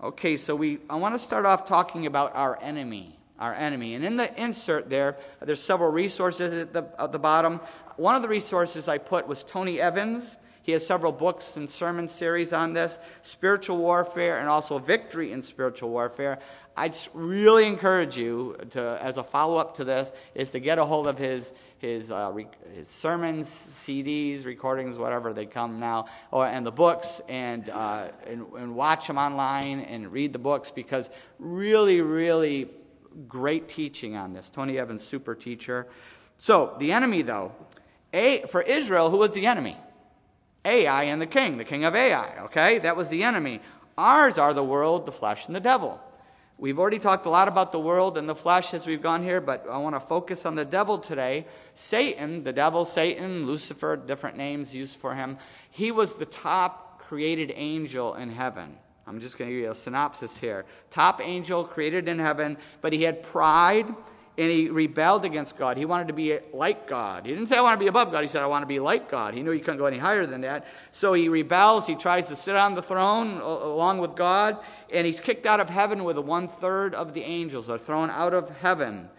Okay, 0.00 0.36
so 0.36 0.54
we 0.54 0.78
I 0.88 0.94
want 0.96 1.16
to 1.16 1.18
start 1.18 1.46
off 1.46 1.64
talking 1.64 2.06
about 2.06 2.36
our 2.36 2.62
enemy 2.62 3.18
our 3.38 3.54
enemy. 3.54 3.94
And 3.94 4.04
in 4.04 4.16
the 4.16 4.40
insert 4.40 4.90
there, 4.90 5.16
there's 5.40 5.62
several 5.62 5.90
resources 5.90 6.52
at 6.52 6.72
the, 6.72 6.88
at 6.98 7.12
the 7.12 7.18
bottom. 7.18 7.60
One 7.98 8.14
of 8.14 8.22
the 8.22 8.28
resources 8.28 8.86
I 8.86 8.98
put 8.98 9.26
was 9.26 9.42
Tony 9.42 9.80
Evans. 9.80 10.36
He 10.62 10.70
has 10.70 10.86
several 10.86 11.10
books 11.10 11.56
and 11.56 11.68
sermon 11.68 12.06
series 12.06 12.52
on 12.52 12.72
this 12.72 12.96
spiritual 13.22 13.78
warfare 13.78 14.38
and 14.38 14.48
also 14.48 14.78
victory 14.78 15.32
in 15.32 15.42
spiritual 15.42 15.90
warfare. 15.90 16.38
I'd 16.76 16.96
really 17.12 17.66
encourage 17.66 18.16
you 18.16 18.56
to, 18.70 19.02
as 19.02 19.18
a 19.18 19.24
follow 19.24 19.56
up 19.56 19.74
to 19.78 19.84
this, 19.84 20.12
is 20.36 20.52
to 20.52 20.60
get 20.60 20.78
a 20.78 20.84
hold 20.84 21.08
of 21.08 21.18
his 21.18 21.52
his, 21.78 22.12
uh, 22.12 22.32
his 22.72 22.86
sermons, 22.86 23.48
CDs, 23.48 24.44
recordings, 24.44 24.96
whatever 24.96 25.32
they 25.32 25.46
come 25.46 25.80
now, 25.80 26.06
or 26.30 26.46
and 26.46 26.64
the 26.64 26.70
books, 26.70 27.20
and, 27.28 27.68
uh, 27.68 28.10
and 28.28 28.46
and 28.56 28.76
watch 28.76 29.08
them 29.08 29.18
online 29.18 29.80
and 29.80 30.12
read 30.12 30.32
the 30.32 30.38
books 30.38 30.70
because 30.70 31.10
really, 31.40 32.00
really 32.00 32.70
great 33.26 33.68
teaching 33.68 34.14
on 34.14 34.34
this. 34.34 34.50
Tony 34.50 34.78
Evans, 34.78 35.02
super 35.02 35.34
teacher. 35.34 35.88
So, 36.40 36.76
the 36.78 36.92
enemy, 36.92 37.22
though, 37.22 37.50
A, 38.12 38.42
for 38.46 38.62
Israel, 38.62 39.10
who 39.10 39.18
was 39.18 39.32
the 39.32 39.46
enemy? 39.46 39.76
Ai 40.64 41.04
and 41.04 41.20
the 41.20 41.26
king, 41.26 41.58
the 41.58 41.64
king 41.64 41.84
of 41.84 41.94
Ai, 41.94 42.44
okay? 42.44 42.78
That 42.78 42.96
was 42.96 43.08
the 43.08 43.22
enemy. 43.22 43.60
Ours 43.96 44.38
are 44.38 44.54
the 44.54 44.64
world, 44.64 45.06
the 45.06 45.12
flesh, 45.12 45.46
and 45.46 45.56
the 45.56 45.60
devil. 45.60 46.00
We've 46.58 46.78
already 46.78 46.98
talked 46.98 47.26
a 47.26 47.30
lot 47.30 47.46
about 47.46 47.70
the 47.70 47.78
world 47.78 48.18
and 48.18 48.28
the 48.28 48.34
flesh 48.34 48.74
as 48.74 48.86
we've 48.86 49.02
gone 49.02 49.22
here, 49.22 49.40
but 49.40 49.66
I 49.70 49.78
want 49.78 49.94
to 49.94 50.00
focus 50.00 50.44
on 50.44 50.56
the 50.56 50.64
devil 50.64 50.98
today. 50.98 51.46
Satan, 51.76 52.42
the 52.42 52.52
devil, 52.52 52.84
Satan, 52.84 53.46
Lucifer, 53.46 53.96
different 53.96 54.36
names 54.36 54.74
used 54.74 54.96
for 54.96 55.14
him, 55.14 55.38
he 55.70 55.92
was 55.92 56.16
the 56.16 56.26
top 56.26 57.00
created 57.00 57.52
angel 57.54 58.14
in 58.16 58.30
heaven. 58.30 58.76
I'm 59.06 59.20
just 59.20 59.38
going 59.38 59.48
to 59.48 59.54
give 59.54 59.64
you 59.64 59.70
a 59.70 59.74
synopsis 59.74 60.36
here. 60.36 60.66
Top 60.90 61.20
angel 61.24 61.64
created 61.64 62.08
in 62.08 62.18
heaven, 62.18 62.58
but 62.80 62.92
he 62.92 63.04
had 63.04 63.22
pride 63.22 63.86
and 64.38 64.52
he 64.52 64.68
rebelled 64.68 65.24
against 65.24 65.56
God. 65.56 65.76
He 65.76 65.84
wanted 65.84 66.06
to 66.08 66.14
be 66.14 66.38
like 66.52 66.86
God. 66.86 67.26
He 67.26 67.32
didn't 67.32 67.48
say, 67.48 67.58
I 67.58 67.60
want 67.60 67.74
to 67.74 67.82
be 67.82 67.88
above 67.88 68.12
God. 68.12 68.22
He 68.22 68.28
said, 68.28 68.44
I 68.44 68.46
want 68.46 68.62
to 68.62 68.68
be 68.68 68.78
like 68.78 69.10
God. 69.10 69.34
He 69.34 69.42
knew 69.42 69.50
he 69.50 69.58
couldn't 69.58 69.78
go 69.78 69.86
any 69.86 69.98
higher 69.98 70.24
than 70.26 70.42
that. 70.42 70.64
So 70.92 71.12
he 71.12 71.28
rebels. 71.28 71.88
He 71.88 71.96
tries 71.96 72.28
to 72.28 72.36
sit 72.36 72.54
on 72.54 72.74
the 72.74 72.82
throne 72.82 73.40
along 73.40 73.98
with 73.98 74.14
God, 74.14 74.58
and 74.92 75.04
he's 75.04 75.18
kicked 75.18 75.44
out 75.44 75.58
of 75.58 75.68
heaven 75.68 76.04
with 76.04 76.18
one 76.18 76.46
third 76.46 76.94
of 76.94 77.14
the 77.14 77.22
angels 77.24 77.68
are 77.68 77.78
thrown 77.78 78.10
out 78.10 78.32
of 78.32 78.48
heaven. 78.60 79.10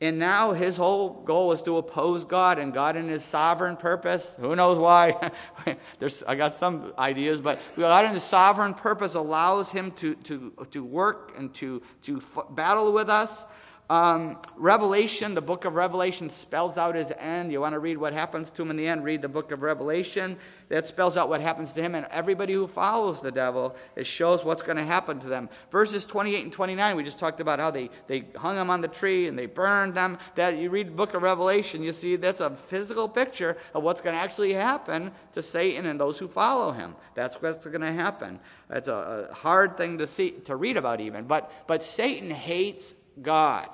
And 0.00 0.18
now 0.18 0.52
his 0.52 0.76
whole 0.76 1.22
goal 1.22 1.52
is 1.52 1.62
to 1.62 1.76
oppose 1.76 2.24
God 2.24 2.58
and 2.58 2.74
God 2.74 2.96
in 2.96 3.08
his 3.08 3.24
sovereign 3.24 3.76
purpose. 3.76 4.36
Who 4.40 4.56
knows 4.56 4.76
why? 4.76 5.30
There's, 6.00 6.24
I 6.24 6.34
got 6.34 6.54
some 6.54 6.92
ideas, 6.98 7.40
but 7.40 7.60
God 7.76 8.06
in 8.06 8.10
his 8.10 8.24
sovereign 8.24 8.74
purpose 8.74 9.14
allows 9.14 9.70
him 9.70 9.92
to, 9.92 10.16
to, 10.16 10.52
to 10.72 10.82
work 10.82 11.34
and 11.38 11.54
to, 11.54 11.80
to 12.02 12.16
f- 12.16 12.44
battle 12.50 12.92
with 12.92 13.08
us. 13.08 13.46
Um, 13.90 14.38
Revelation, 14.56 15.34
the 15.34 15.42
book 15.42 15.66
of 15.66 15.74
Revelation 15.74 16.30
spells 16.30 16.78
out 16.78 16.94
his 16.94 17.12
end. 17.18 17.52
You 17.52 17.60
want 17.60 17.74
to 17.74 17.78
read 17.78 17.98
what 17.98 18.14
happens 18.14 18.50
to 18.52 18.62
him 18.62 18.70
in 18.70 18.78
the 18.78 18.86
end? 18.86 19.04
Read 19.04 19.20
the 19.20 19.28
book 19.28 19.52
of 19.52 19.60
Revelation. 19.60 20.38
That 20.70 20.86
spells 20.86 21.18
out 21.18 21.28
what 21.28 21.42
happens 21.42 21.74
to 21.74 21.82
him 21.82 21.94
and 21.94 22.06
everybody 22.10 22.54
who 22.54 22.66
follows 22.66 23.20
the 23.20 23.30
devil. 23.30 23.76
It 23.94 24.06
shows 24.06 24.42
what's 24.42 24.62
going 24.62 24.78
to 24.78 24.84
happen 24.84 25.20
to 25.20 25.26
them. 25.26 25.50
Verses 25.70 26.06
28 26.06 26.44
and 26.44 26.52
29, 26.52 26.96
we 26.96 27.04
just 27.04 27.18
talked 27.18 27.42
about 27.42 27.58
how 27.58 27.70
they, 27.70 27.90
they 28.06 28.24
hung 28.36 28.56
him 28.56 28.70
on 28.70 28.80
the 28.80 28.88
tree 28.88 29.28
and 29.28 29.38
they 29.38 29.44
burned 29.44 29.92
them. 29.92 30.16
That 30.34 30.56
you 30.56 30.70
read 30.70 30.88
the 30.88 30.92
book 30.92 31.12
of 31.12 31.20
Revelation, 31.20 31.82
you 31.82 31.92
see 31.92 32.16
that's 32.16 32.40
a 32.40 32.50
physical 32.50 33.06
picture 33.06 33.58
of 33.74 33.82
what's 33.82 34.00
going 34.00 34.14
to 34.14 34.20
actually 34.20 34.54
happen 34.54 35.10
to 35.32 35.42
Satan 35.42 35.84
and 35.84 36.00
those 36.00 36.18
who 36.18 36.26
follow 36.26 36.72
him. 36.72 36.94
That's 37.14 37.42
what's 37.42 37.66
going 37.66 37.82
to 37.82 37.92
happen. 37.92 38.40
That's 38.68 38.88
a, 38.88 39.28
a 39.30 39.34
hard 39.34 39.76
thing 39.76 39.98
to 39.98 40.06
see 40.06 40.30
to 40.30 40.56
read 40.56 40.78
about 40.78 41.02
even. 41.02 41.26
But 41.26 41.52
but 41.66 41.82
Satan 41.82 42.30
hates 42.30 42.94
God. 43.20 43.68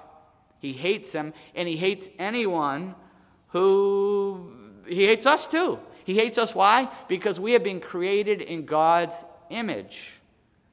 He 0.59 0.73
hates 0.73 1.13
him, 1.13 1.33
and 1.55 1.67
he 1.67 1.77
hates 1.77 2.09
anyone 2.19 2.95
who. 3.49 4.53
He 4.87 5.07
hates 5.07 5.27
us 5.27 5.47
too. 5.47 5.79
He 6.05 6.17
hates 6.17 6.39
us. 6.39 6.55
Why? 6.55 6.89
Because 7.09 7.39
we 7.39 7.53
have 7.53 7.63
been 7.63 7.81
created 7.81 8.41
in 8.41 8.67
God's 8.67 9.25
image. 9.49 10.21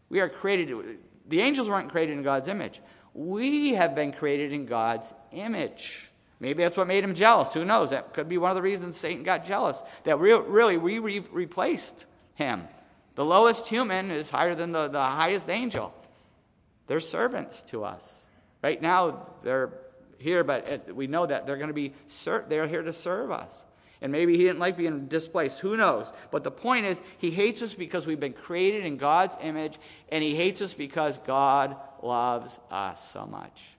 We 0.09 0.19
are 0.19 0.29
created. 0.29 1.00
The 1.27 1.41
angels 1.41 1.69
weren't 1.69 1.91
created 1.91 2.17
in 2.17 2.24
God's 2.24 2.47
image. 2.47 2.81
We 3.13 3.74
have 3.74 3.95
been 3.95 4.12
created 4.12 4.53
in 4.53 4.65
God's 4.65 5.13
image. 5.31 6.12
Maybe 6.39 6.63
that's 6.63 6.77
what 6.77 6.88
made 6.88 7.03
him 7.03 7.15
jealous. 7.15 7.53
Who 7.53 7.65
knows? 7.65 7.89
That 7.89 8.13
could 8.13 8.29
be 8.29 8.38
one 8.38 8.51
of 8.51 8.55
the 8.55 8.62
reasons 8.62 8.95
Satan 8.95 9.24
got 9.24 9.43
jealous. 9.43 9.83
That 10.03 10.19
re- 10.19 10.33
really 10.33 10.77
we 10.77 11.00
re- 11.00 11.24
replaced 11.31 12.05
him. 12.36 12.67
The 13.15 13.25
lowest 13.25 13.67
human 13.67 14.12
is 14.12 14.29
higher 14.29 14.53
than 14.53 14.71
the, 14.71 14.88
the 14.88 15.03
highest 15.03 15.50
angel. 15.50 15.93
They're 16.86 17.00
servants 17.00 17.63
to 17.63 17.83
us. 17.83 18.26
Right 18.67 18.81
now, 18.81 19.27
they're 19.43 19.71
here, 20.17 20.43
but 20.43 20.69
uh, 20.69 20.93
we 20.93 21.07
know 21.07 21.25
that 21.25 21.47
they're 21.47 21.55
going 21.55 21.69
to 21.69 21.74
be, 21.74 21.93
they're 22.50 22.67
here 22.67 22.83
to 22.83 22.91
serve 22.91 23.31
us. 23.31 23.65
And 24.01 24.12
maybe 24.12 24.36
he 24.36 24.43
didn't 24.43 24.59
like 24.59 24.75
being 24.75 25.07
displaced. 25.07 25.62
Who 25.62 25.77
knows? 25.77 26.12
But 26.31 26.43
the 26.43 26.51
point 26.51 26.86
is, 26.86 27.01
he 27.17 27.31
hates 27.31 27.62
us 27.62 27.74
because 27.74 28.05
we've 28.05 28.19
been 28.19 28.33
created 28.33 28.83
in 28.83 28.97
God's 28.97 29.38
image, 29.41 29.79
and 30.09 30.21
he 30.21 30.36
hates 30.36 30.62
us 30.62 30.74
because 30.74 31.17
God 31.19 31.77
loves 32.03 32.59
us 32.69 33.09
so 33.09 33.25
much. 33.25 33.69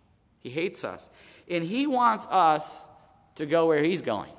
He 0.40 0.48
hates 0.48 0.84
us. 0.84 1.10
And 1.50 1.62
he 1.62 1.86
wants 1.86 2.26
us 2.30 2.88
to 3.34 3.44
go 3.44 3.66
where 3.66 3.84
he's 3.84 4.00
going. 4.00 4.32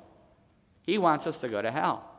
He 0.82 0.98
wants 0.98 1.28
us 1.28 1.38
to 1.38 1.48
go 1.48 1.62
to 1.62 1.70
hell. 1.70 2.10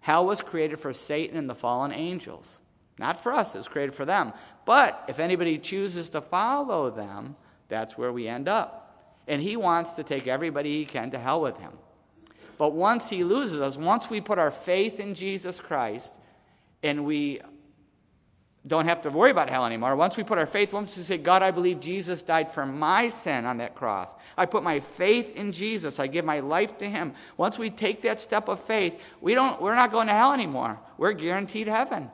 Hell 0.00 0.24
was 0.24 0.40
created 0.40 0.80
for 0.80 0.94
Satan 0.94 1.36
and 1.36 1.50
the 1.50 1.54
fallen 1.54 1.92
angels. 1.92 2.60
Not 2.98 3.22
for 3.22 3.34
us, 3.34 3.54
it 3.54 3.58
was 3.58 3.68
created 3.68 3.94
for 3.94 4.06
them. 4.06 4.32
But 4.64 5.04
if 5.06 5.18
anybody 5.18 5.58
chooses 5.58 6.08
to 6.10 6.22
follow 6.22 6.88
them, 6.88 7.36
that's 7.68 7.96
where 7.96 8.12
we 8.12 8.28
end 8.28 8.48
up. 8.48 8.80
And 9.26 9.40
he 9.40 9.56
wants 9.56 9.92
to 9.92 10.04
take 10.04 10.26
everybody 10.26 10.78
he 10.78 10.84
can 10.84 11.10
to 11.12 11.18
hell 11.18 11.40
with 11.40 11.58
him. 11.58 11.72
But 12.58 12.72
once 12.72 13.10
he 13.10 13.24
loses 13.24 13.60
us, 13.60 13.76
once 13.76 14.10
we 14.10 14.20
put 14.20 14.38
our 14.38 14.50
faith 14.50 15.00
in 15.00 15.14
Jesus 15.14 15.60
Christ 15.60 16.14
and 16.82 17.04
we 17.04 17.40
don't 18.66 18.86
have 18.86 19.02
to 19.02 19.10
worry 19.10 19.30
about 19.30 19.50
hell 19.50 19.66
anymore, 19.66 19.96
once 19.96 20.16
we 20.16 20.22
put 20.22 20.38
our 20.38 20.46
faith, 20.46 20.72
once 20.72 20.96
we 20.96 21.02
say, 21.02 21.18
God, 21.18 21.42
I 21.42 21.50
believe 21.50 21.80
Jesus 21.80 22.22
died 22.22 22.52
for 22.52 22.64
my 22.64 23.08
sin 23.08 23.44
on 23.44 23.58
that 23.58 23.74
cross, 23.74 24.14
I 24.36 24.46
put 24.46 24.62
my 24.62 24.80
faith 24.80 25.34
in 25.36 25.52
Jesus, 25.52 25.98
I 25.98 26.06
give 26.06 26.24
my 26.24 26.40
life 26.40 26.78
to 26.78 26.86
him. 26.86 27.14
Once 27.36 27.58
we 27.58 27.70
take 27.70 28.02
that 28.02 28.20
step 28.20 28.48
of 28.48 28.60
faith, 28.60 28.98
we 29.20 29.34
don't, 29.34 29.60
we're 29.60 29.74
not 29.74 29.90
going 29.90 30.06
to 30.06 30.14
hell 30.14 30.32
anymore. 30.32 30.78
We're 30.96 31.12
guaranteed 31.12 31.66
heaven. 31.66 32.10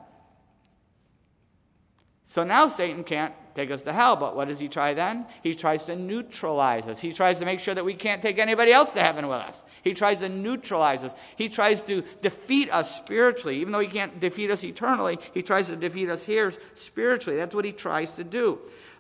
So 2.25 2.45
now 2.45 2.69
Satan 2.69 3.05
can't 3.05 3.35
take 3.55 3.71
us 3.71 3.83
to 3.83 3.93
hell. 3.93 4.17
But 4.17 4.37
what 4.37 4.49
does 4.49 4.59
he 4.59 4.69
try 4.69 4.95
then? 4.95 5.27
He 5.43 5.55
tries 5.55 5.85
to 5.85 5.97
neutralize 5.97 6.87
us. 6.87 7.01
He 7.01 7.13
tries 7.13 7.39
to 7.41 7.45
make 7.45 7.61
sure 7.61 7.75
that 7.75 7.85
we 7.85 7.95
can't 7.95 8.23
take 8.23 8.39
anybody 8.39 8.73
else 8.73 8.93
to 8.93 9.01
heaven 9.01 9.29
with 9.29 9.39
us. 9.39 9.65
He 9.83 9.95
tries 9.95 10.21
to 10.21 10.29
neutralize 10.29 11.05
us. 11.05 11.15
He 11.37 11.49
tries 11.49 11.83
to 11.83 12.03
defeat 12.21 12.71
us 12.73 12.97
spiritually. 12.97 13.61
Even 13.61 13.73
though 13.73 13.81
he 13.81 13.89
can't 13.89 14.21
defeat 14.21 14.51
us 14.51 14.65
eternally, 14.65 15.19
he 15.33 15.43
tries 15.43 15.69
to 15.69 15.77
defeat 15.77 16.09
us 16.09 16.23
here 16.23 16.53
spiritually. 16.75 17.39
That's 17.39 17.55
what 17.55 17.65
he 17.65 17.73
tries 17.73 18.13
to 18.13 18.25
do. 18.25 18.59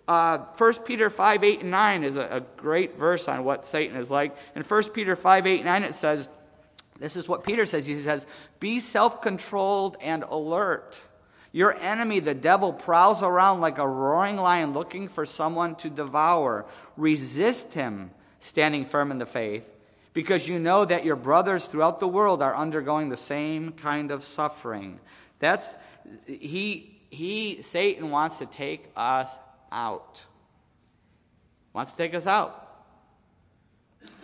Uh, 0.08 0.38
1 0.56 0.74
Peter 0.84 1.08
5, 1.08 1.44
8, 1.44 1.60
and 1.60 1.70
9 1.70 2.04
is 2.04 2.16
a, 2.16 2.22
a 2.22 2.40
great 2.56 2.96
verse 2.96 3.28
on 3.28 3.44
what 3.44 3.64
Satan 3.64 3.96
is 3.96 4.10
like. 4.10 4.36
In 4.56 4.62
1 4.62 4.90
Peter 4.90 5.14
5, 5.14 5.46
8, 5.46 5.56
and 5.56 5.64
9, 5.66 5.84
it 5.84 5.94
says, 5.94 6.28
This 6.98 7.16
is 7.16 7.28
what 7.28 7.44
Peter 7.44 7.64
says. 7.64 7.86
He 7.86 7.94
says, 7.94 8.26
Be 8.58 8.80
self 8.80 9.22
controlled 9.22 9.96
and 10.00 10.24
alert. 10.24 11.04
Your 11.52 11.74
enemy, 11.74 12.20
the 12.20 12.34
devil, 12.34 12.72
prowls 12.72 13.22
around 13.22 13.60
like 13.60 13.78
a 13.78 13.88
roaring 13.88 14.36
lion 14.36 14.72
looking 14.72 15.08
for 15.08 15.26
someone 15.26 15.74
to 15.76 15.90
devour. 15.90 16.66
Resist 16.96 17.72
him, 17.72 18.12
standing 18.38 18.84
firm 18.84 19.10
in 19.10 19.18
the 19.18 19.26
faith, 19.26 19.76
because 20.12 20.48
you 20.48 20.60
know 20.60 20.84
that 20.84 21.04
your 21.04 21.16
brothers 21.16 21.66
throughout 21.66 21.98
the 21.98 22.06
world 22.06 22.40
are 22.40 22.54
undergoing 22.54 23.08
the 23.08 23.16
same 23.16 23.72
kind 23.72 24.12
of 24.12 24.22
suffering. 24.22 25.00
That's 25.40 25.76
he 26.26 27.00
he 27.10 27.62
Satan 27.62 28.10
wants 28.10 28.38
to 28.38 28.46
take 28.46 28.90
us 28.96 29.36
out. 29.72 30.24
Wants 31.72 31.92
to 31.92 31.96
take 31.96 32.14
us 32.14 32.28
out. 32.28 32.68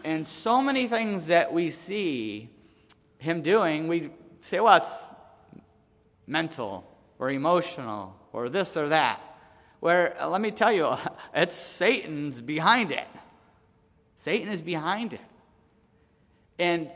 And 0.04 0.24
so 0.24 0.62
many 0.62 0.86
things 0.86 1.26
that 1.26 1.52
we 1.52 1.70
see 1.70 2.50
him 3.18 3.42
doing, 3.42 3.88
we 3.88 4.10
say, 4.40 4.60
well, 4.60 4.76
it's 4.76 5.08
mental 6.28 6.95
or 7.18 7.30
emotional 7.30 8.16
or 8.32 8.48
this 8.48 8.76
or 8.76 8.88
that. 8.88 9.20
Where, 9.80 10.20
uh, 10.20 10.28
let 10.28 10.40
me 10.40 10.50
tell 10.50 10.72
you, 10.72 10.94
it's 11.34 11.54
Satan's 11.54 12.40
behind 12.40 12.92
it. 12.92 13.06
Satan 14.16 14.48
is 14.48 14.62
behind 14.62 15.12
it. 15.12 15.20
And 16.58 16.90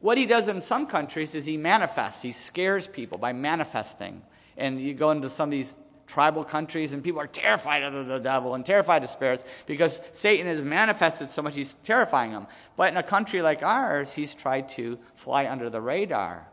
what 0.00 0.18
he 0.18 0.26
does 0.26 0.48
in 0.48 0.60
some 0.62 0.86
countries 0.86 1.34
is 1.34 1.46
he 1.46 1.56
manifests, 1.56 2.22
he 2.22 2.32
scares 2.32 2.86
people 2.86 3.18
by 3.18 3.32
manifesting. 3.32 4.22
And 4.56 4.80
you 4.80 4.94
go 4.94 5.10
into 5.10 5.28
some 5.28 5.48
of 5.48 5.52
these 5.52 5.76
tribal 6.06 6.44
countries, 6.44 6.92
and 6.92 7.02
people 7.02 7.20
are 7.20 7.26
terrified 7.26 7.82
of 7.82 8.06
the 8.06 8.18
devil 8.18 8.54
and 8.54 8.66
terrified 8.66 9.02
of 9.02 9.08
spirits 9.08 9.44
because 9.64 10.02
Satan 10.12 10.46
has 10.46 10.62
manifested 10.62 11.30
so 11.30 11.40
much, 11.40 11.54
he's 11.54 11.74
terrifying 11.84 12.32
them. 12.32 12.46
But 12.76 12.90
in 12.92 12.98
a 12.98 13.02
country 13.02 13.40
like 13.40 13.62
ours, 13.62 14.12
he's 14.12 14.34
tried 14.34 14.68
to 14.70 14.98
fly 15.14 15.46
under 15.46 15.70
the 15.70 15.80
radar 15.80 16.51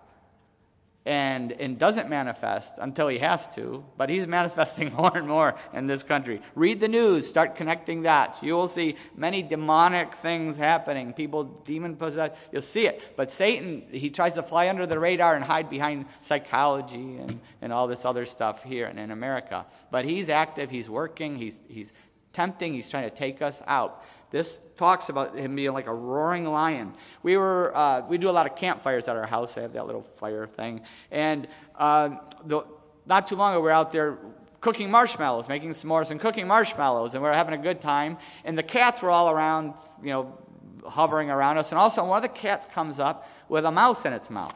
and, 1.06 1.54
and 1.54 1.80
doesn't 1.80 2.10
manifest 2.10 2.76
until 2.78 3.08
he 3.08 3.18
has 3.20 3.48
to, 3.48 3.84
but 3.98 4.10
he's 4.10 4.28
manifesting 4.40 4.94
more 4.94 5.16
and 5.16 5.28
more 5.28 5.56
in 5.74 5.88
this 5.88 6.04
country. 6.04 6.42
Read 6.56 6.80
the 6.80 6.88
news, 6.88 7.28
start 7.28 7.56
connecting 7.56 8.04
dots. 8.04 8.44
You 8.44 8.54
will 8.54 8.68
see 8.68 8.96
many 9.16 9.42
demonic 9.42 10.14
things 10.14 10.58
happening, 10.58 11.14
people 11.14 11.44
demon 11.44 11.96
possessed. 11.96 12.36
You'll 12.52 12.62
see 12.62 12.86
it. 12.86 13.16
But 13.16 13.32
Satan, 13.32 13.84
he 13.92 14.10
tries 14.10 14.36
to 14.36 14.44
fly 14.44 14.70
under 14.70 14.86
the 14.86 15.00
radar 15.00 15.36
and 15.36 15.44
hide 15.44 15.70
behind 15.70 16.06
psychology 16.22 17.18
and, 17.18 17.40
and 17.62 17.74
all 17.74 17.88
this 17.88 18.06
other 18.06 18.26
stuff 18.26 18.64
here 18.64 18.88
in, 18.88 18.98
in 18.98 19.12
America. 19.12 19.66
But 19.92 20.06
he's 20.06 20.30
active, 20.30 20.70
he's 20.70 20.90
working, 20.90 21.36
he's, 21.36 21.62
he's 21.68 21.94
tempting, 22.34 22.74
he's 22.74 22.90
trying 22.90 23.10
to 23.10 23.16
take 23.16 23.42
us 23.42 23.62
out. 23.68 24.04
This 24.32 24.60
talks 24.76 25.10
about 25.10 25.36
him 25.36 25.56
being 25.56 25.74
like 25.74 25.88
a 25.88 25.94
roaring 25.94 26.46
lion. 26.46 26.94
We 27.24 27.38
were 27.38 27.76
uh, 27.76 28.02
we 28.08 28.18
do 28.18 28.30
a 28.30 28.32
lot 28.32 28.46
of 28.46 28.56
campfires 28.56 29.08
at 29.08 29.16
our 29.16 29.26
house. 29.26 29.58
I 29.58 29.62
have 29.62 29.74
that 29.74 29.86
little 29.86 30.04
fire 30.04 30.46
thing, 30.48 30.82
and 31.12 31.48
uh, 31.76 32.18
the, 32.46 32.64
not 33.06 33.28
too 33.28 33.36
long 33.36 33.54
ago 33.54 33.60
we 33.60 33.66
were 33.66 33.72
out 33.72 33.92
there 33.92 34.20
cooking 34.62 34.92
marshmallows, 34.92 35.50
making 35.50 35.72
s'mores 35.72 36.12
and 36.12 36.20
cooking 36.20 36.48
marshmallows, 36.48 37.14
and 37.14 37.24
we 37.24 37.30
were 37.30 37.36
having 37.36 37.54
a 37.54 37.62
good 37.64 37.82
time. 37.82 38.18
And 38.44 38.58
the 38.58 38.64
cats 38.64 39.02
were 39.02 39.10
all 39.10 39.30
around, 39.30 39.74
you 40.04 40.10
know, 40.10 40.38
hovering 40.86 41.30
around 41.30 41.58
us. 41.58 41.72
And 41.72 41.80
also, 41.80 42.04
one 42.06 42.18
of 42.18 42.24
the 42.24 42.30
cats 42.30 42.66
comes 42.66 43.00
up 43.00 43.30
with 43.48 43.66
a 43.66 43.72
mouse 43.72 44.06
in 44.06 44.14
its 44.14 44.30
mouth. 44.30 44.54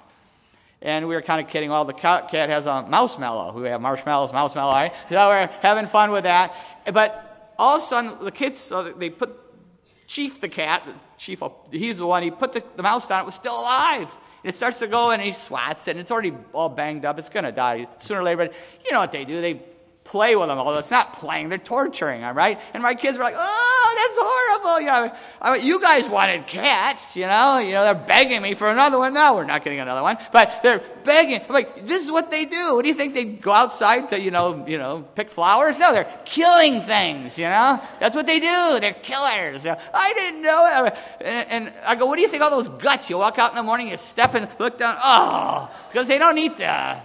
And 0.82 1.08
we 1.08 1.16
were 1.16 1.22
kind 1.22 1.40
of 1.40 1.50
kidding. 1.52 1.70
Well, 1.70 1.86
the 1.86 1.94
cat 1.94 2.30
has 2.32 2.66
a 2.66 2.84
mouse 2.84 3.18
mellow. 3.18 3.54
We 3.54 3.70
have 3.70 3.80
marshmallows, 3.80 4.34
mouse. 4.34 4.54
Right? 4.56 4.94
So 5.10 5.16
we're 5.30 5.48
having 5.62 5.88
fun 5.88 6.12
with 6.12 6.26
that. 6.26 6.54
But 6.94 7.54
all 7.58 7.78
of 7.78 7.84
a 7.84 7.86
sudden, 7.86 8.26
the 8.26 8.32
kids, 8.32 8.60
so 8.60 8.84
they 8.92 9.10
put 9.10 9.43
Chief 10.08 10.40
the 10.42 10.50
cat, 10.50 10.84
Chief, 11.18 11.42
he's 11.72 11.98
the 11.98 12.06
one, 12.06 12.24
he 12.24 12.32
put 12.32 12.54
the, 12.54 12.64
the 12.76 12.84
mouse 12.84 13.08
down, 13.08 13.22
it 13.22 13.26
was 13.26 13.36
still 13.36 13.60
alive. 13.60 14.16
And 14.44 14.52
it 14.52 14.56
starts 14.56 14.80
to 14.80 14.88
go 14.88 15.12
and 15.12 15.22
he 15.22 15.32
swats 15.32 15.88
it, 15.88 15.92
and 15.92 16.00
it's 16.00 16.12
already 16.12 16.34
all 16.52 16.70
banged 16.70 17.06
up. 17.06 17.18
It's 17.18 17.30
going 17.30 17.46
to 17.46 17.52
die 17.52 17.88
sooner 17.98 18.20
or 18.20 18.24
later. 18.24 18.38
But 18.38 18.54
you 18.86 18.92
know 18.92 19.00
what 19.00 19.12
they 19.12 19.24
do? 19.24 19.40
They 19.40 19.62
play 20.04 20.36
with 20.36 20.48
them, 20.48 20.58
although 20.58 20.80
it's 20.80 20.92
not 20.92 21.14
playing, 21.14 21.50
they're 21.50 21.58
torturing 21.58 22.22
them, 22.22 22.36
right? 22.36 22.60
And 22.74 22.84
my 22.84 22.94
kids 22.94 23.18
were 23.18 23.24
like, 23.24 23.36
oh, 23.38 23.96
that's 23.98 24.20
horrible. 24.22 24.80
You 24.82 24.88
know, 24.88 25.16
I 25.42 25.58
mean, 25.58 25.66
you 25.66 25.80
guys 25.80 26.08
wanted 26.10 26.46
cats, 26.46 27.16
you 27.16 27.26
know, 27.26 27.58
you 27.58 27.72
know, 27.72 27.84
they're 27.84 27.96
begging 27.96 28.42
me 28.42 28.54
for 28.54 28.70
another 28.70 29.00
one. 29.00 29.14
No, 29.14 29.36
we're 29.36 29.46
not 29.46 29.64
getting 29.64 29.80
another 29.80 30.02
one, 30.02 30.18
but 30.32 30.62
they're 30.62 30.84
begging. 31.04 31.42
I'm 31.42 31.54
like, 31.54 31.86
this 31.88 32.04
is 32.04 32.12
what 32.12 32.32
they 32.32 32.46
do. 32.46 32.76
What 32.76 32.84
do 32.84 32.90
you 32.90 32.94
think 32.94 33.14
they 33.14 33.26
go 33.26 33.52
outside 33.52 34.10
to, 34.10 34.20
you 34.20 34.32
know, 34.32 34.66
you 34.68 34.78
know, 34.78 35.06
pick 35.16 35.32
flowers? 35.32 35.80
No, 35.80 35.94
they're 35.94 36.12
killing 36.26 36.82
things, 36.82 37.38
you 37.38 37.46
know? 37.46 37.82
That's 38.00 38.16
what 38.16 38.28
they 38.28 38.40
do. 38.40 38.80
They're 38.82 38.94
killers. 38.94 39.66
I 39.66 40.14
didn't 40.14 40.42
know 40.42 40.86
it. 40.86 40.94
And, 41.22 41.50
and 41.50 41.74
I 41.86 41.96
go, 41.96 42.08
what 42.08 42.18
do 42.18 42.22
you 42.22 42.28
think 42.28 42.44
all 42.44 42.52
those 42.52 42.70
guts? 42.70 43.10
You 43.10 43.18
walk 43.18 43.40
out 43.40 43.52
in 43.52 43.56
the 43.56 43.64
morning, 43.64 43.88
you 43.88 43.98
step 43.98 44.36
and 44.36 44.50
look 44.60 44.78
down, 44.78 44.98
oh, 45.02 45.72
because 45.88 46.08
they 46.08 46.20
don't 46.20 46.38
eat 46.38 46.58
the 46.58 47.02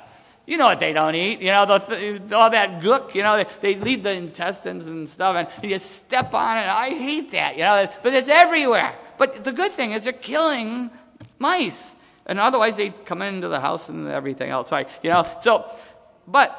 you 0.48 0.56
know 0.56 0.66
what 0.66 0.80
they 0.80 0.94
don't 0.94 1.14
eat. 1.14 1.40
You 1.40 1.48
know, 1.48 1.66
the, 1.66 2.34
all 2.34 2.48
that 2.48 2.80
gook, 2.80 3.14
you 3.14 3.22
know, 3.22 3.36
they, 3.36 3.74
they 3.74 3.80
leave 3.80 4.02
the 4.02 4.14
intestines 4.14 4.86
and 4.86 5.06
stuff, 5.06 5.36
and 5.36 5.46
you 5.62 5.68
just 5.68 5.90
step 5.92 6.32
on 6.32 6.56
it. 6.56 6.66
I 6.66 6.88
hate 6.88 7.32
that, 7.32 7.58
you 7.58 7.64
know, 7.64 7.86
but 8.02 8.14
it's 8.14 8.30
everywhere. 8.30 8.96
But 9.18 9.44
the 9.44 9.52
good 9.52 9.72
thing 9.72 9.92
is 9.92 10.04
they're 10.04 10.12
killing 10.14 10.90
mice. 11.38 11.96
And 12.24 12.40
otherwise 12.40 12.76
they'd 12.76 13.04
come 13.04 13.20
into 13.20 13.48
the 13.48 13.60
house 13.60 13.90
and 13.90 14.08
everything 14.08 14.48
else. 14.50 14.72
Right? 14.72 14.88
You 15.02 15.10
know, 15.10 15.28
so, 15.40 15.70
but 16.26 16.50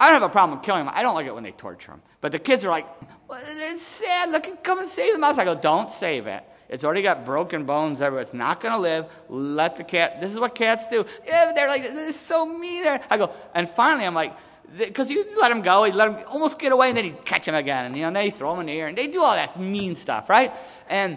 I 0.00 0.06
don't 0.10 0.20
have 0.20 0.30
a 0.30 0.32
problem 0.32 0.60
killing 0.60 0.86
them. 0.86 0.94
I 0.94 1.02
don't 1.02 1.14
like 1.14 1.26
it 1.26 1.34
when 1.34 1.44
they 1.44 1.52
torture 1.52 1.92
them. 1.92 2.02
But 2.22 2.32
the 2.32 2.38
kids 2.38 2.64
are 2.64 2.70
like, 2.70 2.86
well, 3.28 3.40
they're 3.44 3.76
sad. 3.76 4.30
Look, 4.32 4.64
come 4.64 4.78
and 4.78 4.88
save 4.88 5.12
the 5.12 5.18
mouse. 5.18 5.38
I 5.38 5.44
go, 5.44 5.52
oh, 5.52 5.54
don't 5.60 5.90
save 5.90 6.26
it. 6.26 6.44
It's 6.68 6.84
already 6.84 7.02
got 7.02 7.24
broken 7.24 7.64
bones 7.64 8.00
everywhere. 8.00 8.22
It's 8.22 8.34
not 8.34 8.60
going 8.60 8.74
to 8.74 8.80
live. 8.80 9.06
Let 9.28 9.76
the 9.76 9.84
cat. 9.84 10.20
This 10.20 10.32
is 10.32 10.38
what 10.38 10.54
cats 10.54 10.86
do. 10.86 11.06
Yeah, 11.26 11.52
they're 11.54 11.68
like, 11.68 11.82
this 11.82 12.10
is 12.10 12.20
so 12.20 12.44
mean. 12.46 12.82
There. 12.82 13.00
I 13.08 13.16
go, 13.16 13.32
and 13.54 13.68
finally, 13.68 14.04
I'm 14.04 14.14
like, 14.14 14.36
because 14.76 15.10
you 15.10 15.24
let 15.40 15.50
him 15.50 15.62
go, 15.62 15.84
you 15.84 15.94
let 15.94 16.08
him 16.08 16.24
almost 16.28 16.58
get 16.58 16.72
away, 16.72 16.88
and 16.88 16.96
then 16.96 17.06
you 17.06 17.16
catch 17.24 17.48
him 17.48 17.54
again, 17.54 17.86
and 17.86 17.96
you 17.96 18.02
know, 18.02 18.10
then 18.10 18.26
you 18.26 18.30
throw 18.30 18.52
him 18.52 18.60
in 18.60 18.66
the 18.66 18.72
air, 18.72 18.86
and 18.88 18.98
they 18.98 19.06
do 19.06 19.22
all 19.22 19.34
that 19.34 19.58
mean 19.58 19.96
stuff, 19.96 20.28
right? 20.28 20.52
And 20.88 21.16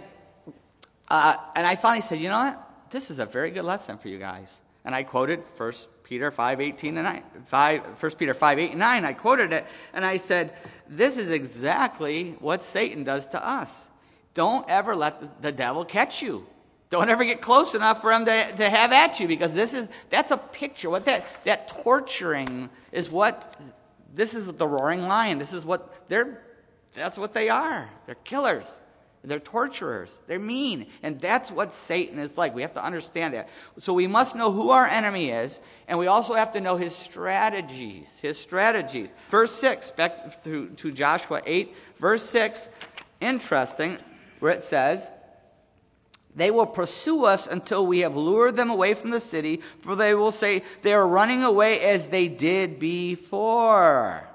uh, 1.09 1.35
and 1.55 1.67
I 1.67 1.75
finally 1.75 2.01
said, 2.01 2.19
you 2.19 2.29
know 2.29 2.39
what? 2.39 2.89
This 2.89 3.11
is 3.11 3.19
a 3.19 3.25
very 3.25 3.51
good 3.51 3.65
lesson 3.65 3.97
for 3.97 4.07
you 4.07 4.17
guys. 4.17 4.61
And 4.85 4.95
I 4.95 5.03
quoted 5.03 5.41
1 5.57 5.73
Peter 6.03 6.31
5, 6.31 6.61
18 6.61 6.97
and 6.97 7.05
9. 7.05 7.23
5, 7.43 8.01
1 8.01 8.11
Peter 8.13 8.33
5, 8.33 8.59
8 8.59 8.69
and 8.71 8.79
9. 8.79 9.05
I 9.05 9.13
quoted 9.13 9.51
it, 9.51 9.65
and 9.93 10.05
I 10.05 10.15
said, 10.15 10.55
this 10.87 11.17
is 11.17 11.29
exactly 11.29 12.37
what 12.39 12.63
Satan 12.63 13.03
does 13.03 13.25
to 13.27 13.45
us. 13.45 13.89
Don't 14.33 14.69
ever 14.69 14.95
let 14.95 15.41
the 15.41 15.51
devil 15.51 15.83
catch 15.85 16.21
you. 16.21 16.45
Don't 16.89 17.09
ever 17.09 17.23
get 17.23 17.41
close 17.41 17.73
enough 17.73 18.01
for 18.01 18.11
him 18.11 18.25
to, 18.25 18.55
to 18.57 18.69
have 18.69 18.91
at 18.91 19.19
you 19.19 19.27
because 19.27 19.55
this 19.55 19.73
is 19.73 19.87
that's 20.09 20.31
a 20.31 20.37
picture. 20.37 20.89
What 20.89 21.05
that 21.05 21.25
that 21.45 21.69
torturing 21.69 22.69
is 22.91 23.09
what 23.09 23.59
this 24.13 24.33
is 24.33 24.51
the 24.51 24.67
roaring 24.67 25.07
lion. 25.07 25.37
This 25.37 25.53
is 25.53 25.65
what 25.65 26.07
they're 26.09 26.43
that's 26.93 27.17
what 27.17 27.33
they 27.33 27.49
are. 27.49 27.89
They're 28.05 28.15
killers. 28.15 28.81
They're 29.23 29.39
torturers. 29.39 30.19
They're 30.27 30.39
mean. 30.39 30.87
And 31.03 31.21
that's 31.21 31.51
what 31.51 31.71
Satan 31.71 32.17
is 32.17 32.37
like. 32.37 32.55
We 32.55 32.63
have 32.63 32.73
to 32.73 32.83
understand 32.83 33.35
that. 33.35 33.49
So 33.79 33.93
we 33.93 34.07
must 34.07 34.35
know 34.35 34.51
who 34.51 34.71
our 34.71 34.87
enemy 34.87 35.29
is, 35.29 35.61
and 35.87 35.99
we 35.99 36.07
also 36.07 36.33
have 36.33 36.53
to 36.53 36.59
know 36.59 36.75
his 36.75 36.95
strategies. 36.95 38.17
His 38.19 38.39
strategies. 38.39 39.13
Verse 39.29 39.51
6, 39.51 39.91
back 39.91 40.43
to, 40.43 40.69
to 40.69 40.91
Joshua 40.91 41.41
8, 41.45 41.75
verse 41.99 42.27
6, 42.27 42.69
interesting 43.19 43.99
where 44.41 44.51
it 44.51 44.63
says, 44.63 45.13
They 46.35 46.51
will 46.51 46.65
pursue 46.65 47.25
us 47.25 47.47
until 47.47 47.85
we 47.85 47.99
have 47.99 48.17
lured 48.17 48.57
them 48.57 48.69
away 48.69 48.93
from 48.95 49.11
the 49.11 49.19
city, 49.19 49.61
for 49.79 49.95
they 49.95 50.13
will 50.13 50.31
say, 50.31 50.63
They 50.81 50.93
are 50.93 51.07
running 51.07 51.43
away 51.43 51.79
as 51.79 52.09
they 52.09 52.27
did 52.27 52.79
before. 52.79 54.27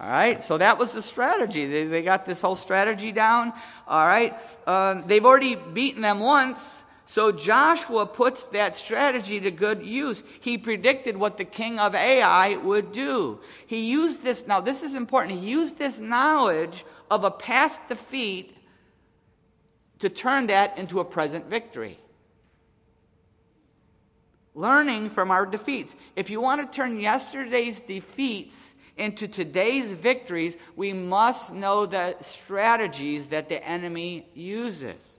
All 0.00 0.08
right, 0.08 0.40
so 0.40 0.56
that 0.56 0.78
was 0.78 0.92
the 0.92 1.02
strategy. 1.02 1.66
They, 1.66 1.84
they 1.84 2.02
got 2.02 2.24
this 2.24 2.40
whole 2.40 2.56
strategy 2.56 3.12
down. 3.12 3.52
All 3.86 4.06
right, 4.06 4.34
um, 4.66 5.04
they've 5.06 5.24
already 5.24 5.56
beaten 5.56 6.00
them 6.00 6.20
once. 6.20 6.84
So 7.04 7.32
Joshua 7.32 8.06
puts 8.06 8.46
that 8.46 8.76
strategy 8.76 9.40
to 9.40 9.50
good 9.50 9.84
use. 9.84 10.22
He 10.40 10.56
predicted 10.56 11.16
what 11.16 11.38
the 11.38 11.44
king 11.44 11.80
of 11.80 11.96
Ai 11.96 12.56
would 12.56 12.92
do. 12.92 13.40
He 13.66 13.90
used 13.90 14.22
this, 14.22 14.46
now 14.46 14.60
this 14.60 14.84
is 14.84 14.94
important, 14.94 15.40
he 15.40 15.50
used 15.50 15.76
this 15.76 15.98
knowledge 15.98 16.84
of 17.10 17.24
a 17.24 17.30
past 17.32 17.80
defeat 17.88 18.56
to 20.00 20.08
turn 20.08 20.48
that 20.48 20.76
into 20.76 21.00
a 21.00 21.04
present 21.04 21.46
victory. 21.46 21.98
Learning 24.54 25.08
from 25.08 25.30
our 25.30 25.46
defeats. 25.46 25.94
If 26.16 26.28
you 26.28 26.40
want 26.40 26.60
to 26.60 26.76
turn 26.76 27.00
yesterday's 27.00 27.80
defeats 27.80 28.74
into 28.96 29.28
today's 29.28 29.92
victories, 29.92 30.56
we 30.76 30.92
must 30.92 31.52
know 31.52 31.86
the 31.86 32.16
strategies 32.20 33.28
that 33.28 33.48
the 33.48 33.64
enemy 33.66 34.26
uses. 34.34 35.18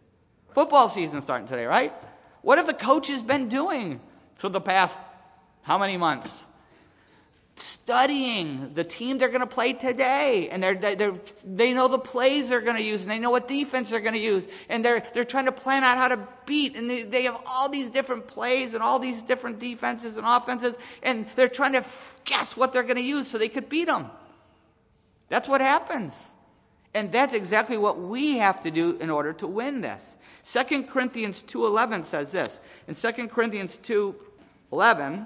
Football 0.52 0.90
season 0.90 1.22
starting 1.22 1.48
today, 1.48 1.66
right? 1.66 1.94
What 2.42 2.58
have 2.58 2.68
the 2.68 2.74
coaches 2.74 3.22
been 3.22 3.48
doing 3.48 4.02
for 4.36 4.50
the 4.50 4.62
past 4.62 5.00
how 5.62 5.78
many 5.78 5.96
months? 5.96 6.46
Studying 7.62 8.74
the 8.74 8.84
team 8.84 9.18
they're 9.18 9.30
going 9.30 9.42
to 9.42 9.48
play 9.48 9.74
today 9.74 10.50
and 10.50 10.62
they're, 10.62 10.76
they're, 10.76 11.14
they 11.46 11.74
know 11.74 11.88
the 11.88 12.00
plays 12.00 12.50
they're 12.50 12.62
going 12.62 12.78
to 12.78 12.84
use 12.84 13.02
and 13.02 13.12
they 13.12 13.20
know 13.20 13.32
what 13.32 13.48
defense 13.48 13.90
they're 13.90 14.00
going 14.00 14.14
to 14.14 14.20
use 14.20 14.48
and 14.70 14.84
they're, 14.84 15.04
they're 15.14 15.24
trying 15.24 15.46
to 15.46 15.52
plan 15.52 15.84
out 15.84 15.98
how 15.98 16.08
to 16.08 16.28
beat 16.46 16.76
and 16.76 16.90
they, 16.90 17.04
they 17.04 17.24
have 17.24 17.40
all 17.46 17.70
these 17.70 17.90
different 17.90 18.28
plays 18.28 18.74
and 18.74 18.82
all 18.84 19.00
these 19.00 19.22
different 19.22 19.60
defenses 19.60 20.18
and 20.18 20.26
offenses 20.26 20.78
and 21.04 21.26
they're 21.36 21.48
trying 21.48 21.74
to 21.74 21.86
guess 22.26 22.58
what 22.58 22.74
they're 22.74 22.84
going 22.84 22.96
to 22.96 23.02
use 23.02 23.28
so 23.28 23.38
they 23.38 23.50
could 23.50 23.70
beat 23.70 23.86
them 23.86 24.10
that's 25.32 25.48
what 25.48 25.62
happens. 25.62 26.30
And 26.94 27.10
that's 27.10 27.34
exactly 27.34 27.78
what 27.78 27.98
we 27.98 28.40
have 28.40 28.62
to 28.64 28.70
do 28.70 28.98
in 29.00 29.10
order 29.10 29.32
to 29.34 29.48
win 29.48 29.80
this. 29.80 30.18
2 30.44 30.84
corinthians 30.84 31.42
2.11 31.42 32.04
says 32.04 32.34
this. 32.34 32.60
In 32.86 32.96
2 32.96 33.30
corinthians 33.30 33.78
2.11 33.78 35.26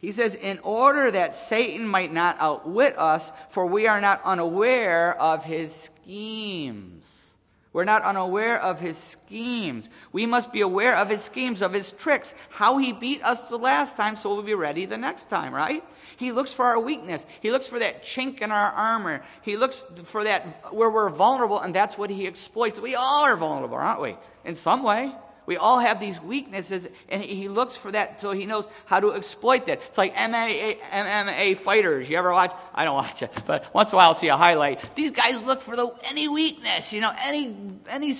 he 0.00 0.12
says, 0.12 0.34
in 0.34 0.58
order 0.60 1.10
that 1.10 1.34
Satan 1.34 1.86
might 1.86 2.12
not 2.12 2.36
outwit 2.40 2.98
us, 2.98 3.32
for 3.50 3.66
we 3.66 3.86
are 3.86 4.00
not 4.00 4.22
unaware 4.24 5.14
of 5.20 5.44
his 5.44 5.74
schemes. 5.74 7.34
We're 7.72 7.84
not 7.84 8.02
unaware 8.02 8.60
of 8.60 8.80
his 8.80 8.96
schemes. 8.96 9.88
We 10.10 10.26
must 10.26 10.52
be 10.52 10.62
aware 10.62 10.96
of 10.96 11.08
his 11.08 11.22
schemes, 11.22 11.62
of 11.62 11.72
his 11.72 11.92
tricks, 11.92 12.34
how 12.48 12.78
he 12.78 12.92
beat 12.92 13.22
us 13.22 13.48
the 13.48 13.58
last 13.58 13.96
time, 13.96 14.16
so 14.16 14.34
we'll 14.34 14.42
be 14.42 14.54
ready 14.54 14.86
the 14.86 14.98
next 14.98 15.28
time, 15.28 15.54
right? 15.54 15.84
He 16.16 16.32
looks 16.32 16.52
for 16.52 16.64
our 16.64 16.80
weakness. 16.80 17.26
He 17.40 17.50
looks 17.50 17.68
for 17.68 17.78
that 17.78 18.02
chink 18.02 18.40
in 18.40 18.50
our 18.50 18.72
armor. 18.72 19.22
He 19.42 19.56
looks 19.56 19.84
for 20.04 20.24
that 20.24 20.72
where 20.74 20.90
we're 20.90 21.10
vulnerable, 21.10 21.60
and 21.60 21.74
that's 21.74 21.96
what 21.96 22.10
he 22.10 22.26
exploits. 22.26 22.80
We 22.80 22.94
all 22.94 23.24
are 23.24 23.36
vulnerable, 23.36 23.76
aren't 23.76 24.00
we? 24.00 24.16
In 24.44 24.54
some 24.54 24.82
way. 24.82 25.12
We 25.46 25.56
all 25.56 25.78
have 25.78 26.00
these 26.00 26.20
weaknesses, 26.20 26.88
and 27.08 27.22
he 27.22 27.48
looks 27.48 27.76
for 27.76 27.90
that 27.92 28.20
so 28.20 28.32
he 28.32 28.46
knows 28.46 28.66
how 28.86 29.00
to 29.00 29.14
exploit 29.14 29.66
that. 29.66 29.80
It's 29.82 29.98
like 29.98 30.14
MMA, 30.14 30.78
MMA 30.80 31.56
fighters. 31.56 32.08
You 32.08 32.18
ever 32.18 32.32
watch? 32.32 32.52
I 32.74 32.84
don't 32.84 32.94
watch 32.94 33.22
it, 33.22 33.32
but 33.46 33.72
once 33.74 33.90
in 33.90 33.94
a 33.94 33.98
while 33.98 34.08
I'll 34.08 34.14
see 34.14 34.28
a 34.28 34.36
highlight. 34.36 34.94
These 34.94 35.10
guys 35.10 35.42
look 35.42 35.60
for 35.60 35.76
the, 35.76 35.90
any 36.08 36.28
weakness, 36.28 36.92
you 36.92 37.00
know, 37.00 37.10
any, 37.24 37.54
any 37.88 38.14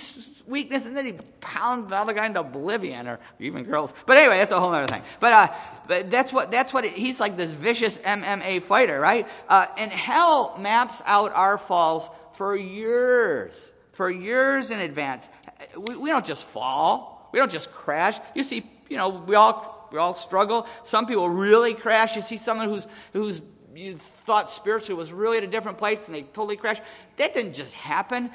weakness, 0.45 0.85
and 0.85 0.95
then 0.95 1.05
he 1.05 1.13
pounds 1.39 1.89
the 1.89 1.95
other 1.95 2.13
guy 2.13 2.25
into 2.25 2.41
oblivion, 2.41 3.07
or 3.07 3.19
even 3.39 3.63
girls. 3.63 3.93
But 4.05 4.17
anyway, 4.17 4.37
that's 4.37 4.51
a 4.51 4.59
whole 4.59 4.73
other 4.73 4.87
thing. 4.87 5.01
But, 5.19 5.33
uh, 5.33 5.47
but 5.87 6.09
that's 6.09 6.31
what, 6.31 6.51
that's 6.51 6.73
what 6.73 6.85
it, 6.85 6.93
he's 6.93 7.19
like 7.19 7.37
this 7.37 7.53
vicious 7.53 7.97
MMA 7.99 8.61
fighter, 8.61 8.99
right? 8.99 9.27
Uh, 9.47 9.67
and 9.77 9.91
hell 9.91 10.57
maps 10.59 11.01
out 11.05 11.33
our 11.33 11.57
falls 11.57 12.09
for 12.33 12.55
years, 12.55 13.73
for 13.91 14.09
years 14.09 14.71
in 14.71 14.79
advance. 14.79 15.29
We, 15.77 15.95
we 15.95 16.09
don't 16.09 16.25
just 16.25 16.47
fall. 16.47 17.10
We 17.31 17.39
don't 17.39 17.51
just 17.51 17.71
crash. 17.71 18.19
You 18.35 18.43
see, 18.43 18.69
you 18.89 18.97
know, 18.97 19.09
we 19.09 19.35
all 19.35 19.89
we 19.91 19.97
all 19.97 20.13
struggle. 20.13 20.67
Some 20.83 21.05
people 21.05 21.29
really 21.29 21.73
crash. 21.73 22.15
You 22.15 22.21
see 22.21 22.37
someone 22.37 22.67
who's 22.67 22.87
who's 23.13 23.41
you 23.75 23.95
thought 23.95 24.49
spiritually 24.49 24.97
was 24.97 25.13
really 25.13 25.37
at 25.37 25.43
a 25.43 25.47
different 25.47 25.77
place 25.77 26.05
and 26.07 26.15
they 26.15 26.23
totally 26.23 26.57
crashed. 26.57 26.81
That 27.17 27.33
didn't 27.33 27.53
just 27.53 27.73
happen. 27.73 28.31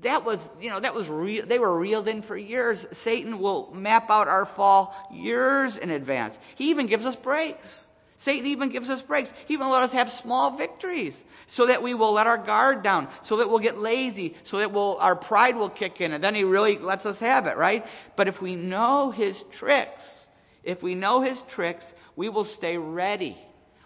That 0.00 0.24
was, 0.24 0.50
you 0.60 0.70
know, 0.70 0.80
that 0.80 0.94
was 0.94 1.08
real. 1.08 1.46
They 1.46 1.58
were 1.58 1.78
reeled 1.78 2.08
in 2.08 2.22
for 2.22 2.36
years. 2.36 2.86
Satan 2.90 3.38
will 3.38 3.72
map 3.72 4.10
out 4.10 4.26
our 4.26 4.44
fall 4.44 4.94
years 5.12 5.76
in 5.76 5.90
advance. 5.90 6.38
He 6.56 6.70
even 6.70 6.86
gives 6.86 7.06
us 7.06 7.14
breaks. 7.14 7.83
Satan 8.24 8.46
even 8.46 8.70
gives 8.70 8.88
us 8.88 9.02
breaks. 9.02 9.34
He 9.46 9.52
even 9.52 9.68
let 9.68 9.82
us 9.82 9.92
have 9.92 10.08
small 10.08 10.56
victories 10.56 11.26
so 11.46 11.66
that 11.66 11.82
we 11.82 11.92
will 11.92 12.12
let 12.12 12.26
our 12.26 12.38
guard 12.38 12.82
down, 12.82 13.08
so 13.20 13.36
that 13.36 13.50
we'll 13.50 13.58
get 13.58 13.76
lazy, 13.76 14.34
so 14.42 14.60
that 14.60 14.72
we'll, 14.72 14.96
our 14.98 15.14
pride 15.14 15.56
will 15.56 15.68
kick 15.68 16.00
in, 16.00 16.14
and 16.14 16.24
then 16.24 16.34
he 16.34 16.42
really 16.42 16.78
lets 16.78 17.04
us 17.04 17.20
have 17.20 17.46
it, 17.46 17.58
right? 17.58 17.86
But 18.16 18.26
if 18.26 18.40
we 18.40 18.56
know 18.56 19.10
his 19.10 19.42
tricks, 19.50 20.26
if 20.62 20.82
we 20.82 20.94
know 20.94 21.20
his 21.20 21.42
tricks, 21.42 21.94
we 22.16 22.30
will 22.30 22.44
stay 22.44 22.78
ready. 22.78 23.36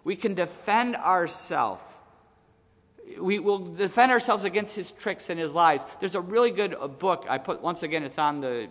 We 0.05 0.15
can 0.15 0.35
defend 0.35 0.95
ourselves. 0.95 1.83
We 3.19 3.41
will 3.41 3.59
defend 3.59 4.13
ourselves 4.13 4.45
against 4.45 4.77
his 4.77 4.93
tricks 4.93 5.31
and 5.31 5.41
his 5.41 5.53
lies. 5.53 5.85
There's 5.99 6.15
a 6.15 6.21
really 6.21 6.53
good 6.53 6.77
uh, 6.79 6.87
book. 6.87 7.27
I 7.29 7.39
put, 7.39 7.61
once 7.61 7.83
again, 7.83 8.05
it's 8.05 8.19
on 8.19 8.41
the 8.41 8.69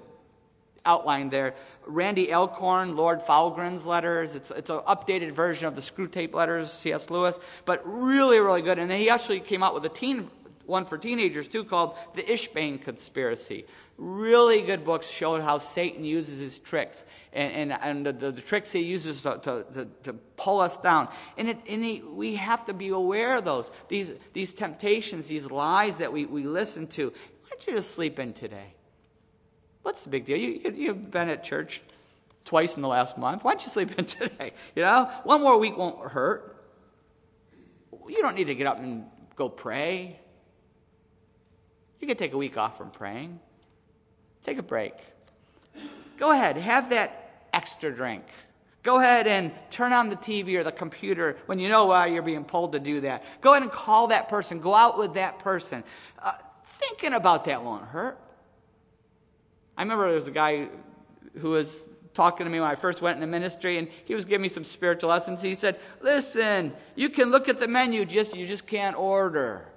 outline 0.86 1.30
there. 1.30 1.56
Randy 1.86 2.34
Alcorn, 2.34 2.96
Lord 2.96 3.22
Foulgrin's 3.22 3.86
letters. 3.86 4.36
It's, 4.36 4.52
it's 4.52 4.70
an 4.70 4.80
updated 4.80 5.32
version 5.32 5.68
of 5.68 5.76
the 5.76 5.82
Screwtape 5.82 6.34
letters, 6.34 6.72
C.S. 6.72 7.10
Lewis, 7.10 7.40
but 7.66 7.82
really, 7.86 8.40
really 8.40 8.62
good. 8.62 8.80
And 8.80 8.90
then 8.90 9.00
he 9.00 9.10
actually 9.10 9.40
came 9.40 9.64
out 9.64 9.74
with 9.74 9.86
a 9.86 9.90
teen 9.90 10.30
one 10.68 10.86
for 10.86 10.98
teenagers 10.98 11.48
too 11.48 11.64
called 11.64 11.96
The 12.14 12.24
Ishbane 12.24 12.82
Conspiracy. 12.82 13.66
Really 13.98 14.62
good 14.62 14.84
books 14.84 15.10
showed 15.10 15.42
how 15.42 15.58
Satan 15.58 16.04
uses 16.04 16.40
his 16.40 16.60
tricks 16.60 17.06
and, 17.34 17.72
and, 17.72 17.82
and 17.82 18.06
the, 18.06 18.14
the, 18.14 18.32
the 18.32 18.42
tricks 18.42 18.72
he 18.72 18.82
uses 18.82 19.22
to, 19.22 19.40
to, 19.44 19.66
to, 19.74 19.88
to 20.04 20.14
pull 20.36 20.60
us 20.60 20.78
down. 20.78 21.08
And, 21.38 21.50
it, 21.50 21.58
and 21.68 21.84
he, 21.84 22.02
we 22.02 22.36
have 22.36 22.66
to 22.66 22.74
be 22.74 22.90
aware 22.90 23.38
of 23.38 23.46
those, 23.46 23.72
these, 23.88 24.12
these 24.34 24.54
temptations, 24.54 25.28
these 25.28 25.50
lies 25.50 25.98
that 25.98 26.14
we, 26.14 26.26
we 26.26 26.44
listen 26.44 26.86
to. 26.88 27.08
Why 27.08 27.50
don't 27.50 27.68
you 27.68 27.74
just 27.74 27.96
sleep 27.96 28.20
in 28.20 28.34
today? 28.34 28.77
What's 29.88 30.04
the 30.04 30.10
big 30.10 30.26
deal? 30.26 30.38
You, 30.38 30.74
you, 30.76 30.88
have 30.90 31.12
been 31.12 31.30
at 31.30 31.46
church 31.46 31.82
twice 32.44 32.76
in 32.76 32.82
the 32.82 32.90
last 32.90 33.18
month. 33.18 33.46
Why 33.46 33.52
don't 33.52 33.64
you 33.64 33.72
sleep 33.72 33.98
in 33.98 34.04
today? 34.20 34.52
You 34.76 34.84
know, 34.84 35.10
one 35.24 35.40
more 35.40 35.58
week 35.58 35.78
won't 35.78 36.12
hurt. 36.12 36.62
You 38.06 38.22
don't 38.22 38.36
need 38.36 38.48
to 38.48 38.56
get 38.56 38.68
up 38.68 38.80
and 38.80 39.06
go 39.38 39.48
pray. 39.48 40.20
You 42.02 42.08
can 42.08 42.18
take 42.18 42.34
a 42.34 42.38
week 42.38 42.58
off 42.58 42.78
from 42.78 42.92
praying. 42.92 43.40
Take 44.44 44.58
a 44.58 44.62
break. 44.62 44.94
Go 46.18 46.34
ahead, 46.34 46.58
have 46.58 46.90
that 46.90 47.48
extra 47.54 47.90
drink. 47.90 48.26
Go 48.84 49.00
ahead 49.00 49.26
and 49.26 49.54
turn 49.70 49.94
on 49.94 50.10
the 50.10 50.18
TV 50.18 50.58
or 50.58 50.66
the 50.66 50.74
computer 50.74 51.38
when 51.46 51.60
you 51.60 51.70
know 51.70 51.86
why 51.86 52.08
you're 52.08 52.24
being 52.24 52.44
pulled 52.44 52.74
to 52.74 52.82
do 52.82 53.00
that. 53.00 53.24
Go 53.40 53.52
ahead 53.52 53.64
and 53.64 53.72
call 53.72 54.08
that 54.08 54.28
person. 54.28 54.60
Go 54.60 54.76
out 54.76 54.98
with 54.98 55.14
that 55.14 55.40
person. 55.40 55.82
Uh, 56.22 56.34
thinking 56.66 57.14
about 57.14 57.46
that 57.46 57.64
won't 57.64 57.86
hurt. 57.86 58.20
I 59.78 59.84
remember 59.84 60.06
there 60.06 60.16
was 60.16 60.28
a 60.28 60.32
guy 60.32 60.70
who 61.40 61.52
was 61.52 61.88
talking 62.16 62.46
to 62.46 62.50
me 62.50 62.60
when 62.60 62.68
I 62.68 62.74
first 62.74 63.00
went 63.00 63.18
into 63.18 63.28
ministry, 63.28 63.78
and 63.78 63.88
he 64.06 64.16
was 64.16 64.26
giving 64.26 64.42
me 64.42 64.50
some 64.50 64.64
spiritual 64.64 65.12
lessons. 65.12 65.42
He 65.42 65.54
said, 65.54 65.80
"Listen, 66.02 66.74
you 66.96 67.10
can 67.10 67.30
look 67.30 67.48
at 67.48 67.60
the 67.60 67.68
menu, 67.68 68.04
just 68.06 68.36
you 68.36 68.48
just 68.48 68.66
can't 68.66 68.98
order." 68.98 69.68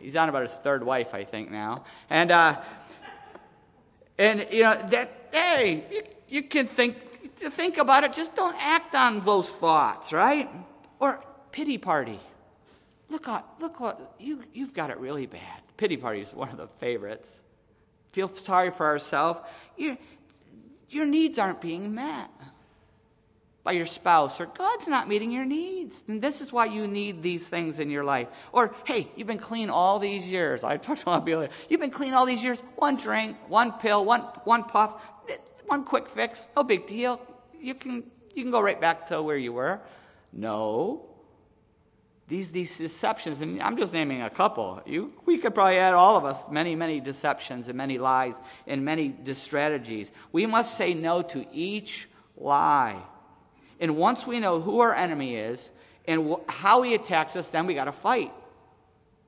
He's 0.00 0.16
on 0.16 0.28
about 0.28 0.42
his 0.42 0.54
third 0.54 0.82
wife, 0.82 1.14
I 1.14 1.22
think 1.22 1.50
now, 1.52 1.84
and 2.10 2.32
uh, 2.32 2.60
and 4.18 4.44
you 4.50 4.62
know 4.64 4.74
that 4.88 5.28
hey, 5.32 5.84
you, 5.90 6.02
you 6.28 6.42
can 6.42 6.66
think 6.66 6.96
think 7.36 7.78
about 7.78 8.02
it. 8.02 8.12
Just 8.12 8.34
don't 8.34 8.56
act 8.58 8.96
on 8.96 9.20
those 9.20 9.48
thoughts, 9.48 10.12
right? 10.12 10.50
Or 10.98 11.22
pity 11.52 11.78
party. 11.78 12.18
Look, 13.08 13.28
look 13.60 13.78
what 13.78 14.16
you 14.18 14.42
you've 14.52 14.74
got 14.74 14.90
it 14.90 14.98
really 14.98 15.26
bad. 15.26 15.62
Pity 15.76 15.96
party 15.96 16.20
is 16.20 16.34
one 16.34 16.48
of 16.48 16.56
the 16.56 16.66
favorites 16.66 17.42
feel 18.18 18.26
sorry 18.26 18.72
for 18.72 18.84
ourselves, 18.84 19.38
your, 19.76 19.96
your 20.90 21.06
needs 21.06 21.38
aren't 21.38 21.60
being 21.60 21.94
met 21.94 22.28
by 23.62 23.70
your 23.70 23.86
spouse, 23.86 24.40
or 24.40 24.46
God's 24.46 24.88
not 24.88 25.06
meeting 25.06 25.30
your 25.30 25.44
needs. 25.44 26.02
And 26.08 26.20
this 26.20 26.40
is 26.40 26.52
why 26.52 26.64
you 26.64 26.88
need 26.88 27.22
these 27.22 27.48
things 27.48 27.78
in 27.78 27.90
your 27.90 28.02
life. 28.02 28.26
Or, 28.50 28.74
hey, 28.84 29.08
you've 29.14 29.28
been 29.28 29.38
clean 29.38 29.70
all 29.70 30.00
these 30.00 30.26
years. 30.26 30.64
I've 30.64 30.80
talked 30.80 31.02
to 31.02 31.08
a 31.08 31.10
lot 31.10 31.20
of 31.20 31.26
people. 31.26 31.46
You've 31.68 31.78
been 31.78 31.92
clean 31.92 32.12
all 32.12 32.26
these 32.26 32.42
years. 32.42 32.60
One 32.74 32.96
drink, 32.96 33.36
one 33.46 33.70
pill, 33.70 34.04
one, 34.04 34.22
one 34.42 34.64
puff, 34.64 35.00
one 35.66 35.84
quick 35.84 36.08
fix. 36.08 36.48
No 36.56 36.64
big 36.64 36.88
deal. 36.88 37.20
You 37.60 37.74
can, 37.74 38.02
you 38.34 38.42
can 38.42 38.50
go 38.50 38.60
right 38.60 38.80
back 38.80 39.06
to 39.08 39.22
where 39.22 39.36
you 39.36 39.52
were. 39.52 39.80
No, 40.32 41.06
these, 42.28 42.52
these 42.52 42.76
deceptions, 42.76 43.40
and 43.40 43.60
I'm 43.62 43.78
just 43.78 43.94
naming 43.94 44.20
a 44.20 44.28
couple. 44.28 44.82
You, 44.86 45.12
we 45.24 45.38
could 45.38 45.54
probably 45.54 45.78
add 45.78 45.94
all 45.94 46.16
of 46.16 46.26
us 46.26 46.48
many, 46.50 46.76
many 46.76 47.00
deceptions 47.00 47.68
and 47.68 47.76
many 47.76 47.96
lies 47.96 48.40
and 48.66 48.84
many 48.84 49.14
strategies. 49.32 50.12
We 50.30 50.44
must 50.44 50.76
say 50.76 50.92
no 50.92 51.22
to 51.22 51.46
each 51.52 52.06
lie. 52.36 53.02
And 53.80 53.96
once 53.96 54.26
we 54.26 54.40
know 54.40 54.60
who 54.60 54.80
our 54.80 54.94
enemy 54.94 55.36
is 55.36 55.72
and 56.06 56.30
wh- 56.30 56.52
how 56.52 56.82
he 56.82 56.94
attacks 56.94 57.34
us, 57.34 57.48
then 57.48 57.66
we 57.66 57.74
got 57.74 57.86
to 57.86 57.92
fight. 57.92 58.32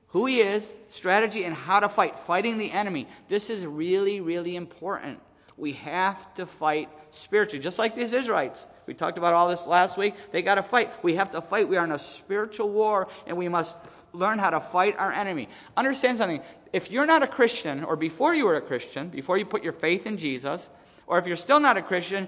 Who 0.09 0.27
he 0.27 0.41
is, 0.41 0.79
strategy, 0.87 1.43
and 1.43 1.55
how 1.55 1.79
to 1.79 1.89
fight. 1.89 2.19
Fighting 2.19 2.59
the 2.59 2.71
enemy. 2.71 3.07
This 3.29 3.49
is 3.49 3.65
really, 3.65 4.21
really 4.21 4.55
important. 4.55 5.19
We 5.57 5.73
have 5.73 6.33
to 6.35 6.45
fight 6.45 6.89
spiritually, 7.11 7.63
just 7.63 7.79
like 7.79 7.95
these 7.95 8.13
Israelites. 8.13 8.67
We 8.85 8.93
talked 8.93 9.17
about 9.17 9.33
all 9.33 9.47
this 9.47 9.67
last 9.67 9.97
week. 9.97 10.15
They 10.31 10.41
got 10.41 10.55
to 10.55 10.63
fight. 10.63 10.91
We 11.03 11.15
have 11.15 11.31
to 11.31 11.41
fight. 11.41 11.69
We 11.69 11.77
are 11.77 11.85
in 11.85 11.91
a 11.91 11.99
spiritual 11.99 12.69
war, 12.69 13.07
and 13.27 13.37
we 13.37 13.47
must 13.47 13.77
learn 14.13 14.39
how 14.39 14.49
to 14.49 14.59
fight 14.59 14.97
our 14.97 15.11
enemy. 15.11 15.49
Understand 15.77 16.17
something. 16.17 16.41
If 16.73 16.91
you're 16.91 17.05
not 17.05 17.23
a 17.23 17.27
Christian, 17.27 17.83
or 17.83 17.95
before 17.95 18.33
you 18.33 18.45
were 18.45 18.55
a 18.55 18.61
Christian, 18.61 19.09
before 19.09 19.37
you 19.37 19.45
put 19.45 19.63
your 19.63 19.73
faith 19.73 20.05
in 20.07 20.17
Jesus, 20.17 20.69
or 21.07 21.19
if 21.19 21.27
you're 21.27 21.35
still 21.35 21.59
not 21.59 21.77
a 21.77 21.81
Christian, 21.81 22.27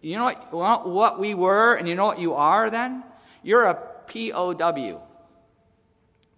you 0.00 0.16
know 0.16 0.24
what, 0.50 0.88
what 0.88 1.18
we 1.18 1.34
were, 1.34 1.74
and 1.74 1.88
you 1.88 1.94
know 1.94 2.06
what 2.06 2.18
you 2.18 2.34
are 2.34 2.70
then? 2.70 3.04
You're 3.42 3.64
a 3.64 3.74
POW. 3.74 5.02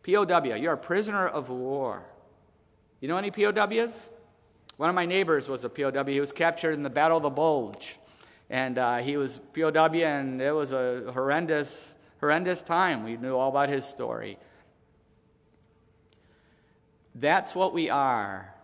POW. 0.02 0.54
You're 0.54 0.72
a 0.72 0.78
prisoner 0.78 1.26
of 1.26 1.48
war. 1.48 2.04
You 3.00 3.08
know 3.08 3.16
any 3.16 3.30
POWs? 3.30 4.10
One 4.76 4.88
of 4.88 4.94
my 4.94 5.06
neighbors 5.06 5.48
was 5.48 5.64
a 5.64 5.68
POW. 5.68 6.04
He 6.04 6.20
was 6.20 6.32
captured 6.32 6.72
in 6.72 6.82
the 6.82 6.90
Battle 6.90 7.16
of 7.16 7.22
the 7.22 7.30
Bulge. 7.30 7.98
And 8.48 8.78
uh, 8.78 8.98
he 8.98 9.16
was 9.16 9.40
POW, 9.54 9.94
and 9.94 10.40
it 10.40 10.52
was 10.52 10.72
a 10.72 11.10
horrendous, 11.12 11.98
horrendous 12.20 12.62
time. 12.62 13.04
We 13.04 13.16
knew 13.16 13.34
all 13.34 13.50
about 13.50 13.68
his 13.68 13.84
story. 13.84 14.38
That's 17.14 17.54
what 17.54 17.72
we 17.72 17.90
are 17.90 18.54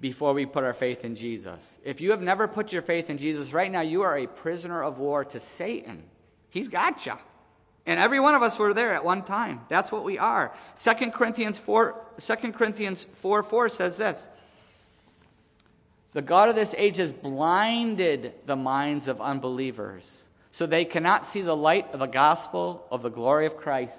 before 0.00 0.32
we 0.34 0.44
put 0.44 0.64
our 0.64 0.74
faith 0.74 1.04
in 1.04 1.14
Jesus. 1.14 1.78
If 1.84 2.00
you 2.00 2.10
have 2.10 2.20
never 2.20 2.48
put 2.48 2.72
your 2.72 2.82
faith 2.82 3.08
in 3.08 3.18
Jesus, 3.18 3.52
right 3.52 3.70
now 3.70 3.82
you 3.82 4.02
are 4.02 4.18
a 4.18 4.26
prisoner 4.26 4.82
of 4.82 4.98
war 4.98 5.24
to 5.26 5.38
Satan. 5.38 6.02
He's 6.50 6.68
got 6.68 7.06
you. 7.06 7.14
And 7.86 7.98
every 7.98 8.20
one 8.20 8.34
of 8.34 8.42
us 8.42 8.58
were 8.58 8.74
there 8.74 8.94
at 8.94 9.04
one 9.04 9.22
time. 9.22 9.60
That's 9.68 9.90
what 9.90 10.04
we 10.04 10.18
are. 10.18 10.52
2 10.76 11.10
Corinthians 11.12 11.58
4, 11.58 12.04
2 12.18 12.52
Corinthians 12.52 13.08
4 13.14 13.42
4 13.42 13.68
says 13.68 13.96
this 13.96 14.28
the 16.12 16.22
God 16.22 16.48
of 16.48 16.54
this 16.54 16.74
age 16.76 16.98
has 16.98 17.12
blinded 17.12 18.34
the 18.46 18.56
minds 18.56 19.08
of 19.08 19.20
unbelievers 19.20 20.28
so 20.52 20.66
they 20.66 20.84
cannot 20.84 21.24
see 21.24 21.40
the 21.40 21.56
light 21.56 21.92
of 21.94 22.00
the 22.00 22.06
gospel 22.06 22.86
of 22.90 23.00
the 23.00 23.08
glory 23.08 23.46
of 23.46 23.56
Christ, 23.56 23.96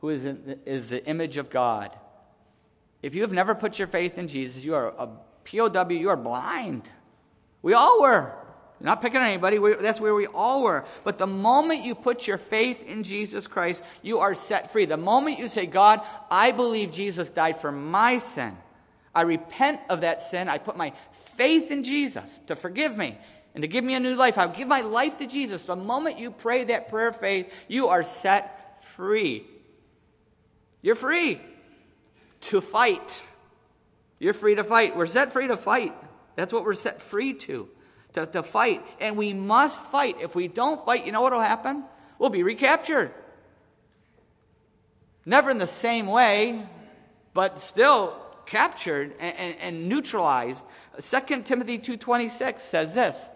who 0.00 0.08
is, 0.08 0.24
the, 0.24 0.58
is 0.66 0.90
the 0.90 1.06
image 1.06 1.36
of 1.36 1.48
God. 1.48 1.96
If 3.04 3.14
you 3.14 3.22
have 3.22 3.32
never 3.32 3.54
put 3.54 3.78
your 3.78 3.86
faith 3.86 4.18
in 4.18 4.26
Jesus, 4.26 4.64
you 4.64 4.74
are 4.74 4.88
a 4.88 5.06
POW, 5.44 5.88
you 5.90 6.08
are 6.08 6.16
blind. 6.16 6.90
We 7.62 7.74
all 7.74 8.02
were. 8.02 8.34
not 8.80 9.00
picking 9.00 9.18
on 9.18 9.26
anybody, 9.28 9.60
we, 9.60 9.76
that's 9.76 10.00
where 10.00 10.14
we 10.16 10.26
all 10.26 10.64
were. 10.64 10.84
But 11.04 11.18
the 11.18 11.26
moment 11.28 11.84
you 11.84 11.94
put 11.94 12.26
your 12.26 12.38
faith 12.38 12.82
in 12.82 13.04
Jesus 13.04 13.46
Christ, 13.46 13.80
you 14.02 14.18
are 14.18 14.34
set 14.34 14.72
free. 14.72 14.86
The 14.86 14.96
moment 14.96 15.38
you 15.38 15.46
say, 15.46 15.66
God, 15.66 16.00
I 16.28 16.50
believe 16.50 16.90
Jesus 16.90 17.30
died 17.30 17.58
for 17.58 17.70
my 17.70 18.18
sin. 18.18 18.56
I 19.14 19.22
repent 19.22 19.80
of 19.88 20.00
that 20.00 20.20
sin. 20.20 20.48
I 20.48 20.58
put 20.58 20.76
my 20.76 20.92
faith 21.36 21.70
in 21.70 21.84
Jesus 21.84 22.40
to 22.46 22.56
forgive 22.56 22.96
me 22.96 23.18
and 23.54 23.62
to 23.62 23.68
give 23.68 23.84
me 23.84 23.94
a 23.94 24.00
new 24.00 24.14
life. 24.14 24.36
I'll 24.36 24.48
give 24.48 24.68
my 24.68 24.82
life 24.82 25.16
to 25.18 25.26
Jesus. 25.26 25.64
The 25.66 25.76
moment 25.76 26.18
you 26.18 26.30
pray 26.30 26.64
that 26.64 26.88
prayer 26.88 27.08
of 27.08 27.16
faith, 27.16 27.52
you 27.68 27.88
are 27.88 28.02
set 28.02 28.84
free. 28.84 29.46
You're 30.82 30.94
free 30.94 31.40
to 32.42 32.60
fight. 32.60 33.24
You're 34.18 34.34
free 34.34 34.54
to 34.54 34.64
fight. 34.64 34.96
We're 34.96 35.06
set 35.06 35.32
free 35.32 35.48
to 35.48 35.56
fight. 35.56 35.94
That's 36.36 36.52
what 36.52 36.64
we're 36.64 36.74
set 36.74 37.00
free 37.00 37.32
to, 37.32 37.68
to, 38.12 38.26
to 38.26 38.42
fight. 38.42 38.84
And 39.00 39.16
we 39.16 39.32
must 39.32 39.80
fight. 39.84 40.16
If 40.20 40.34
we 40.34 40.48
don't 40.48 40.84
fight, 40.84 41.06
you 41.06 41.12
know 41.12 41.22
what 41.22 41.32
will 41.32 41.40
happen? 41.40 41.84
We'll 42.18 42.30
be 42.30 42.42
recaptured. 42.42 43.10
Never 45.24 45.50
in 45.50 45.58
the 45.58 45.66
same 45.66 46.06
way, 46.06 46.62
but 47.34 47.58
still 47.58 48.16
captured 48.46 49.14
and, 49.18 49.36
and, 49.36 49.56
and 49.60 49.88
neutralized. 49.88 50.64
2 51.00 51.42
Timothy 51.42 51.78
2.26 51.78 52.60
says 52.60 52.94
this, 52.94 53.30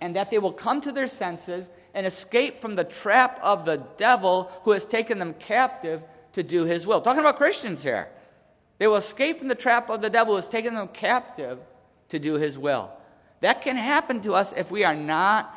and 0.00 0.16
that 0.16 0.30
they 0.30 0.38
will 0.38 0.52
come 0.52 0.80
to 0.80 0.92
their 0.92 1.08
senses 1.08 1.68
and 1.94 2.06
escape 2.06 2.60
from 2.60 2.76
the 2.76 2.84
trap 2.84 3.38
of 3.42 3.64
the 3.64 3.78
devil 3.96 4.50
who 4.62 4.72
has 4.72 4.84
taken 4.84 5.18
them 5.18 5.34
captive 5.34 6.02
to 6.32 6.42
do 6.42 6.64
his 6.64 6.86
will. 6.86 7.00
Talking 7.00 7.20
about 7.20 7.36
Christians 7.36 7.82
here. 7.82 8.08
They 8.78 8.86
will 8.86 8.96
escape 8.96 9.38
from 9.40 9.48
the 9.48 9.56
trap 9.56 9.90
of 9.90 10.00
the 10.00 10.10
devil 10.10 10.34
who 10.34 10.36
has 10.36 10.48
taken 10.48 10.74
them 10.74 10.88
captive 10.88 11.58
to 12.10 12.18
do 12.18 12.34
his 12.34 12.56
will. 12.56 12.92
That 13.40 13.62
can 13.62 13.76
happen 13.76 14.20
to 14.22 14.34
us 14.34 14.52
if 14.56 14.70
we 14.70 14.84
are 14.84 14.94
not 14.94 15.52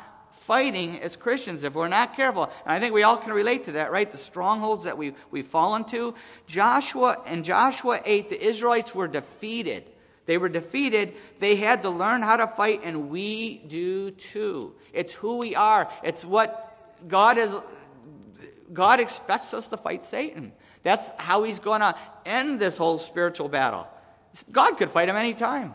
fighting 0.46 1.00
as 1.00 1.16
Christians, 1.16 1.62
if 1.62 1.74
we're 1.74 1.88
not 1.88 2.16
careful. 2.16 2.44
And 2.44 2.72
I 2.72 2.80
think 2.80 2.92
we 2.92 3.02
all 3.02 3.16
can 3.16 3.32
relate 3.32 3.64
to 3.64 3.72
that, 3.72 3.92
right? 3.92 4.10
The 4.10 4.18
strongholds 4.18 4.84
that 4.84 4.98
we, 4.98 5.14
we 5.30 5.42
fall 5.42 5.76
into. 5.76 6.14
Joshua, 6.46 7.22
and 7.26 7.44
Joshua 7.44 8.00
8, 8.04 8.28
the 8.28 8.42
Israelites 8.42 8.94
were 8.94 9.08
defeated. 9.08 9.84
They 10.26 10.38
were 10.38 10.48
defeated. 10.48 11.14
They 11.38 11.56
had 11.56 11.82
to 11.82 11.90
learn 11.90 12.22
how 12.22 12.36
to 12.36 12.46
fight, 12.46 12.80
and 12.84 13.08
we 13.08 13.58
do 13.58 14.10
too. 14.10 14.74
It's 14.92 15.12
who 15.12 15.38
we 15.38 15.54
are. 15.54 15.90
It's 16.02 16.24
what 16.24 16.76
God 17.08 17.38
is. 17.38 17.54
God 18.72 19.00
expects 19.00 19.54
us 19.54 19.68
to 19.68 19.76
fight 19.76 20.04
Satan. 20.04 20.52
That's 20.82 21.10
how 21.18 21.44
he's 21.44 21.58
going 21.58 21.80
to 21.80 21.94
end 22.24 22.58
this 22.58 22.76
whole 22.76 22.98
spiritual 22.98 23.48
battle. 23.48 23.86
God 24.50 24.76
could 24.78 24.90
fight 24.90 25.08
him 25.08 25.16
anytime. 25.16 25.74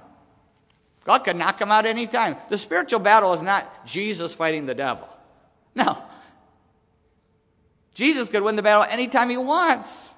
God 1.08 1.20
could 1.20 1.38
knock 1.38 1.60
him 1.60 1.72
out 1.72 1.86
anytime. 1.86 2.36
The 2.50 2.58
spiritual 2.58 3.00
battle 3.00 3.32
is 3.32 3.42
not 3.42 3.88
Jesus 3.88 4.36
fighting 4.36 4.66
the 4.66 4.76
devil. 4.76 5.08
No. 5.74 6.04
Jesus 7.94 8.28
could 8.28 8.44
win 8.44 8.58
the 8.58 8.62
battle 8.62 8.84
anytime 8.84 9.30
he 9.30 9.38
wants. 9.38 10.14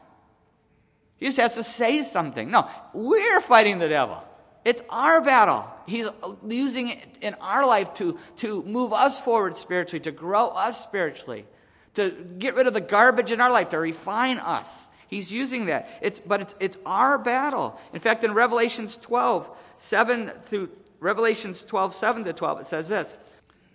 He 1.18 1.28
just 1.28 1.38
has 1.38 1.56
to 1.56 1.64
say 1.64 2.02
something. 2.02 2.50
No, 2.50 2.68
we're 2.92 3.40
fighting 3.40 3.78
the 3.78 3.88
devil. 3.88 4.24
It's 4.66 4.82
our 4.90 5.22
battle. 5.22 5.70
He's 5.86 6.08
using 6.48 6.90
it 6.90 7.20
in 7.22 7.36
our 7.36 7.68
life 7.68 7.94
to, 7.96 8.18
to 8.38 8.64
move 8.64 8.92
us 8.92 9.22
forward 9.22 9.56
spiritually, 9.58 10.00
to 10.02 10.12
grow 10.12 10.48
us 10.48 10.82
spiritually, 10.82 11.46
to 11.94 12.10
get 12.40 12.56
rid 12.56 12.66
of 12.66 12.74
the 12.74 12.82
garbage 12.82 13.32
in 13.32 13.42
our 13.42 13.52
life, 13.52 13.70
to 13.70 13.80
refine 13.80 14.40
us. 14.40 14.88
He's 15.10 15.32
using 15.32 15.66
that. 15.66 15.90
It's, 16.02 16.20
but 16.20 16.40
it's, 16.42 16.56
it's 16.60 16.78
our 16.86 17.18
battle. 17.18 17.80
In 17.94 18.00
fact, 18.00 18.24
in 18.24 18.34
Revelations 18.34 18.96
12, 18.98 19.50
7 19.78 20.32
through 20.46 20.70
Revelations 21.00 21.64
12, 21.64 21.96
7 21.96 22.24
to 22.26 22.34
12, 22.34 22.62
it 22.62 22.68
says 22.68 22.90
this. 22.90 23.16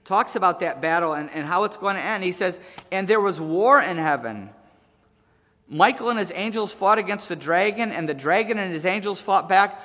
Talks 0.05 0.37
about 0.37 0.61
that 0.61 0.81
battle 0.81 1.13
and, 1.15 1.29
and 1.31 1.47
how 1.47 1.65
it's 1.65 1.77
going 1.77 1.97
to 1.97 2.03
end. 2.03 2.23
He 2.23 2.33
says, 2.33 2.61
And 2.93 3.09
there 3.09 3.21
was 3.21 3.41
war 3.41 3.81
in 3.83 3.97
heaven. 3.97 4.51
Michael 5.69 6.11
and 6.11 6.19
his 6.19 6.31
angels 6.35 6.73
fought 6.73 6.99
against 6.99 7.29
the 7.29 7.37
dragon, 7.37 7.91
and 7.91 8.09
the 8.09 8.15
dragon 8.15 8.59
and 8.59 8.73
his 8.73 8.85
angels 8.85 9.21
fought 9.21 9.49
back 9.49 9.81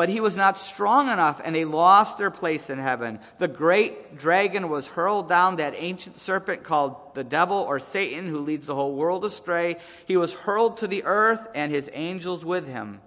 but 0.00 0.08
he 0.08 0.18
was 0.18 0.34
not 0.34 0.56
strong 0.56 1.10
enough, 1.10 1.42
and 1.44 1.54
they 1.54 1.66
lost 1.66 2.16
their 2.16 2.30
place 2.30 2.70
in 2.70 2.78
heaven. 2.78 3.18
The 3.36 3.46
great 3.46 4.16
dragon 4.16 4.70
was 4.70 4.88
hurled 4.88 5.28
down, 5.28 5.56
that 5.56 5.74
ancient 5.76 6.16
serpent 6.16 6.62
called 6.62 7.14
the 7.14 7.22
devil 7.22 7.58
or 7.58 7.78
Satan, 7.78 8.26
who 8.26 8.38
leads 8.38 8.66
the 8.66 8.74
whole 8.74 8.94
world 8.94 9.26
astray. 9.26 9.76
He 10.06 10.16
was 10.16 10.32
hurled 10.32 10.78
to 10.78 10.86
the 10.86 11.04
earth, 11.04 11.46
and 11.54 11.70
his 11.70 11.90
angels 11.92 12.46
with 12.46 12.66
him. 12.66 13.02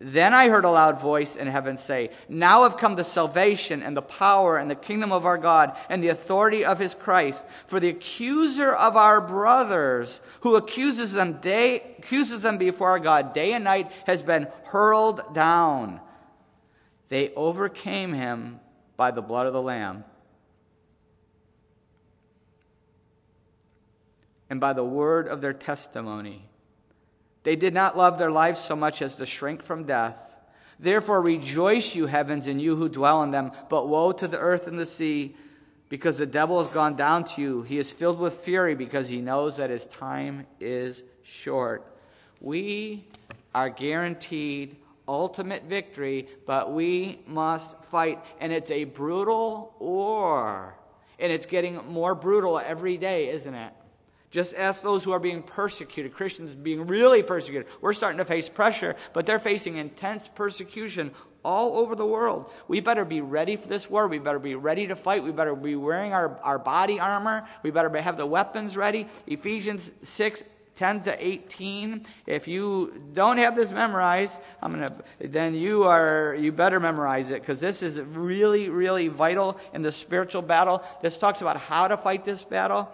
Then 0.00 0.32
I 0.32 0.48
heard 0.48 0.64
a 0.64 0.70
loud 0.70 1.00
voice 1.00 1.34
in 1.34 1.48
heaven 1.48 1.76
say, 1.76 2.10
Now 2.28 2.62
have 2.62 2.76
come 2.76 2.94
the 2.94 3.02
salvation 3.02 3.82
and 3.82 3.96
the 3.96 4.00
power 4.00 4.58
and 4.58 4.70
the 4.70 4.76
kingdom 4.76 5.10
of 5.10 5.26
our 5.26 5.38
God 5.38 5.76
and 5.88 6.04
the 6.04 6.10
authority 6.10 6.64
of 6.64 6.78
his 6.78 6.94
Christ. 6.94 7.44
For 7.66 7.80
the 7.80 7.88
accuser 7.88 8.72
of 8.72 8.96
our 8.96 9.20
brothers, 9.20 10.20
who 10.42 10.54
accuses 10.54 11.14
them, 11.14 11.40
day, 11.40 11.96
accuses 11.98 12.42
them 12.42 12.58
before 12.58 12.90
our 12.90 13.00
God 13.00 13.34
day 13.34 13.54
and 13.54 13.64
night, 13.64 13.90
has 14.06 14.22
been 14.22 14.46
hurled 14.66 15.34
down. 15.34 16.00
They 17.08 17.32
overcame 17.34 18.12
him 18.12 18.60
by 18.96 19.10
the 19.10 19.22
blood 19.22 19.46
of 19.46 19.52
the 19.52 19.62
Lamb 19.62 20.04
and 24.50 24.60
by 24.60 24.72
the 24.72 24.84
word 24.84 25.28
of 25.28 25.40
their 25.40 25.52
testimony. 25.52 26.44
They 27.42 27.56
did 27.56 27.74
not 27.74 27.96
love 27.96 28.18
their 28.18 28.30
lives 28.30 28.60
so 28.60 28.76
much 28.76 29.00
as 29.02 29.16
to 29.16 29.26
shrink 29.26 29.62
from 29.62 29.84
death. 29.84 30.24
Therefore, 30.78 31.22
rejoice, 31.22 31.94
you 31.94 32.06
heavens, 32.06 32.46
and 32.46 32.60
you 32.60 32.76
who 32.76 32.88
dwell 32.88 33.22
in 33.22 33.30
them. 33.30 33.52
But 33.68 33.88
woe 33.88 34.12
to 34.12 34.28
the 34.28 34.38
earth 34.38 34.66
and 34.68 34.78
the 34.78 34.86
sea, 34.86 35.34
because 35.88 36.18
the 36.18 36.26
devil 36.26 36.62
has 36.62 36.68
gone 36.68 36.94
down 36.94 37.24
to 37.24 37.42
you. 37.42 37.62
He 37.62 37.78
is 37.78 37.90
filled 37.90 38.18
with 38.18 38.34
fury 38.34 38.74
because 38.74 39.08
he 39.08 39.20
knows 39.20 39.56
that 39.56 39.70
his 39.70 39.86
time 39.86 40.46
is 40.60 41.02
short. 41.22 41.84
We 42.40 43.06
are 43.54 43.70
guaranteed 43.70 44.76
ultimate 45.08 45.64
victory, 45.64 46.28
but 46.46 46.72
we 46.72 47.20
must 47.26 47.82
fight. 47.82 48.22
And 48.40 48.52
it's 48.52 48.70
a 48.70 48.84
brutal 48.84 49.74
war. 49.80 50.76
And 51.18 51.32
it's 51.32 51.46
getting 51.46 51.80
more 51.88 52.14
brutal 52.14 52.58
every 52.58 52.96
day, 52.96 53.30
isn't 53.30 53.54
it? 53.54 53.72
Just 54.30 54.54
ask 54.54 54.82
those 54.82 55.04
who 55.04 55.12
are 55.12 55.18
being 55.18 55.42
persecuted, 55.42 56.12
Christians 56.12 56.54
being 56.54 56.86
really 56.86 57.22
persecuted. 57.22 57.66
We're 57.80 57.94
starting 57.94 58.18
to 58.18 58.26
face 58.26 58.48
pressure, 58.48 58.94
but 59.14 59.24
they're 59.24 59.38
facing 59.38 59.78
intense 59.78 60.28
persecution 60.28 61.12
all 61.42 61.78
over 61.78 61.94
the 61.94 62.04
world. 62.04 62.52
We 62.68 62.80
better 62.80 63.06
be 63.06 63.22
ready 63.22 63.56
for 63.56 63.68
this 63.68 63.88
war. 63.88 64.06
We 64.06 64.18
better 64.18 64.38
be 64.38 64.54
ready 64.54 64.86
to 64.88 64.96
fight. 64.96 65.24
We 65.24 65.32
better 65.32 65.56
be 65.56 65.76
wearing 65.76 66.12
our, 66.12 66.38
our 66.42 66.58
body 66.58 67.00
armor. 67.00 67.48
We 67.62 67.70
better 67.70 67.90
have 68.02 68.18
the 68.18 68.26
weapons 68.26 68.76
ready. 68.76 69.08
Ephesians 69.26 69.92
6 70.02 70.44
10 70.78 71.02
to 71.02 71.26
18. 71.26 72.06
If 72.24 72.46
you 72.46 73.02
don't 73.12 73.38
have 73.38 73.56
this 73.56 73.72
memorized, 73.72 74.40
I'm 74.62 74.70
gonna, 74.70 74.94
then 75.18 75.56
you 75.56 75.82
are 75.82 76.36
you 76.38 76.52
better 76.52 76.78
memorize 76.78 77.32
it 77.32 77.42
because 77.42 77.58
this 77.58 77.82
is 77.82 78.00
really 78.00 78.68
really 78.68 79.08
vital 79.08 79.58
in 79.74 79.82
the 79.82 79.90
spiritual 79.90 80.40
battle. 80.40 80.84
This 81.02 81.18
talks 81.18 81.40
about 81.40 81.56
how 81.56 81.88
to 81.88 81.96
fight 81.96 82.24
this 82.24 82.44
battle. 82.44 82.88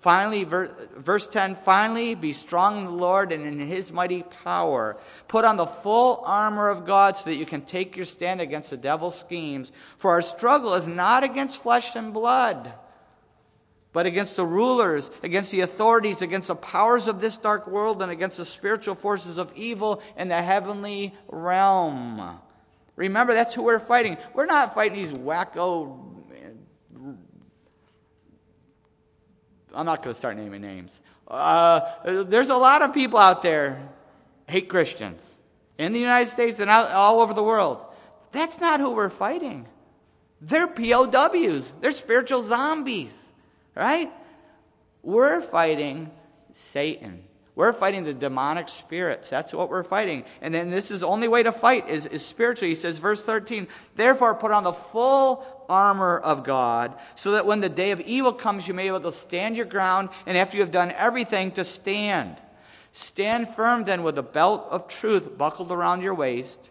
Finally, 0.00 0.44
verse 0.44 1.26
10 1.26 1.56
finally 1.56 2.14
be 2.14 2.32
strong 2.32 2.78
in 2.78 2.84
the 2.86 2.90
Lord 2.90 3.30
and 3.30 3.46
in 3.46 3.60
his 3.60 3.92
mighty 3.92 4.22
power. 4.42 4.96
Put 5.28 5.44
on 5.44 5.58
the 5.58 5.66
full 5.66 6.22
armor 6.24 6.70
of 6.70 6.86
God 6.86 7.18
so 7.18 7.24
that 7.26 7.36
you 7.36 7.44
can 7.44 7.60
take 7.60 7.94
your 7.94 8.06
stand 8.06 8.40
against 8.40 8.70
the 8.70 8.78
devil's 8.78 9.18
schemes. 9.18 9.70
For 9.98 10.12
our 10.12 10.22
struggle 10.22 10.72
is 10.72 10.88
not 10.88 11.24
against 11.24 11.62
flesh 11.62 11.94
and 11.94 12.14
blood 12.14 12.72
but 13.96 14.04
against 14.04 14.36
the 14.36 14.44
rulers, 14.44 15.10
against 15.22 15.50
the 15.50 15.62
authorities, 15.62 16.20
against 16.20 16.48
the 16.48 16.54
powers 16.54 17.08
of 17.08 17.18
this 17.18 17.38
dark 17.38 17.66
world, 17.66 18.02
and 18.02 18.12
against 18.12 18.36
the 18.36 18.44
spiritual 18.44 18.94
forces 18.94 19.38
of 19.38 19.50
evil 19.56 20.02
in 20.18 20.28
the 20.28 20.36
heavenly 20.36 21.14
realm. 21.28 22.38
Remember, 22.94 23.32
that's 23.32 23.54
who 23.54 23.62
we're 23.62 23.78
fighting. 23.78 24.18
We're 24.34 24.44
not 24.44 24.74
fighting 24.74 24.98
these 24.98 25.12
wacko. 25.12 25.98
I'm 29.74 29.86
not 29.86 30.02
going 30.02 30.12
to 30.12 30.18
start 30.18 30.36
naming 30.36 30.60
names. 30.60 31.00
Uh, 31.26 31.80
there's 32.24 32.50
a 32.50 32.56
lot 32.58 32.82
of 32.82 32.92
people 32.92 33.18
out 33.18 33.40
there 33.40 33.88
hate 34.46 34.68
Christians 34.68 35.40
in 35.78 35.94
the 35.94 36.00
United 36.00 36.28
States 36.28 36.60
and 36.60 36.68
out, 36.68 36.90
all 36.90 37.20
over 37.20 37.32
the 37.32 37.42
world. 37.42 37.82
That's 38.30 38.60
not 38.60 38.78
who 38.78 38.90
we're 38.90 39.08
fighting. 39.08 39.66
They're 40.42 40.68
POWs. 40.68 41.72
They're 41.80 41.92
spiritual 41.92 42.42
zombies. 42.42 43.25
Right? 43.76 44.10
We're 45.02 45.40
fighting 45.40 46.10
Satan. 46.52 47.22
We're 47.54 47.72
fighting 47.72 48.04
the 48.04 48.12
demonic 48.12 48.68
spirits. 48.68 49.30
That's 49.30 49.52
what 49.52 49.70
we're 49.70 49.82
fighting. 49.82 50.24
And 50.42 50.52
then 50.52 50.70
this 50.70 50.90
is 50.90 51.00
the 51.00 51.06
only 51.06 51.28
way 51.28 51.42
to 51.42 51.52
fight 51.52 51.88
is, 51.88 52.04
is 52.04 52.24
spiritually. 52.24 52.70
He 52.70 52.74
says, 52.74 52.98
verse 52.98 53.22
13, 53.22 53.66
therefore 53.94 54.34
put 54.34 54.50
on 54.50 54.64
the 54.64 54.72
full 54.72 55.64
armor 55.68 56.18
of 56.18 56.44
God, 56.44 56.98
so 57.14 57.32
that 57.32 57.46
when 57.46 57.60
the 57.60 57.68
day 57.68 57.92
of 57.92 58.00
evil 58.00 58.32
comes, 58.32 58.68
you 58.68 58.74
may 58.74 58.84
be 58.84 58.88
able 58.88 59.00
to 59.00 59.12
stand 59.12 59.56
your 59.56 59.66
ground, 59.66 60.10
and 60.26 60.36
after 60.36 60.56
you 60.56 60.62
have 60.62 60.70
done 60.70 60.92
everything, 60.92 61.50
to 61.52 61.64
stand. 61.64 62.36
Stand 62.92 63.48
firm 63.48 63.84
then 63.84 64.02
with 64.02 64.16
a 64.18 64.22
belt 64.22 64.66
of 64.70 64.86
truth 64.86 65.36
buckled 65.36 65.72
around 65.72 66.02
your 66.02 66.14
waist 66.14 66.70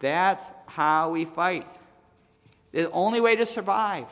That's 0.00 0.50
how 0.66 1.10
we 1.10 1.24
fight. 1.24 1.66
The 2.72 2.90
only 2.90 3.20
way 3.20 3.36
to 3.36 3.46
survive 3.46 4.06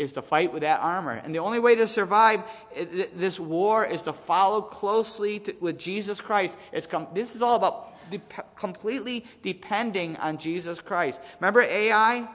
is 0.00 0.12
to 0.12 0.22
fight 0.22 0.52
with 0.52 0.62
that 0.62 0.80
armor. 0.80 1.12
And 1.12 1.34
the 1.34 1.40
only 1.40 1.58
way 1.58 1.74
to 1.74 1.86
survive 1.86 2.42
eh, 2.74 3.06
this 3.14 3.38
war 3.38 3.84
is 3.84 4.02
to 4.02 4.12
follow 4.14 4.62
closely 4.62 5.40
to, 5.40 5.54
with 5.60 5.78
Jesus 5.78 6.20
Christ. 6.20 6.56
It's 6.72 6.86
com- 6.86 7.08
this 7.12 7.36
is 7.36 7.42
all 7.42 7.56
about 7.56 8.10
de- 8.10 8.22
completely 8.56 9.26
depending 9.42 10.16
on 10.16 10.38
Jesus 10.38 10.80
Christ. 10.80 11.20
Remember 11.38 11.60
Ai? 11.60 12.26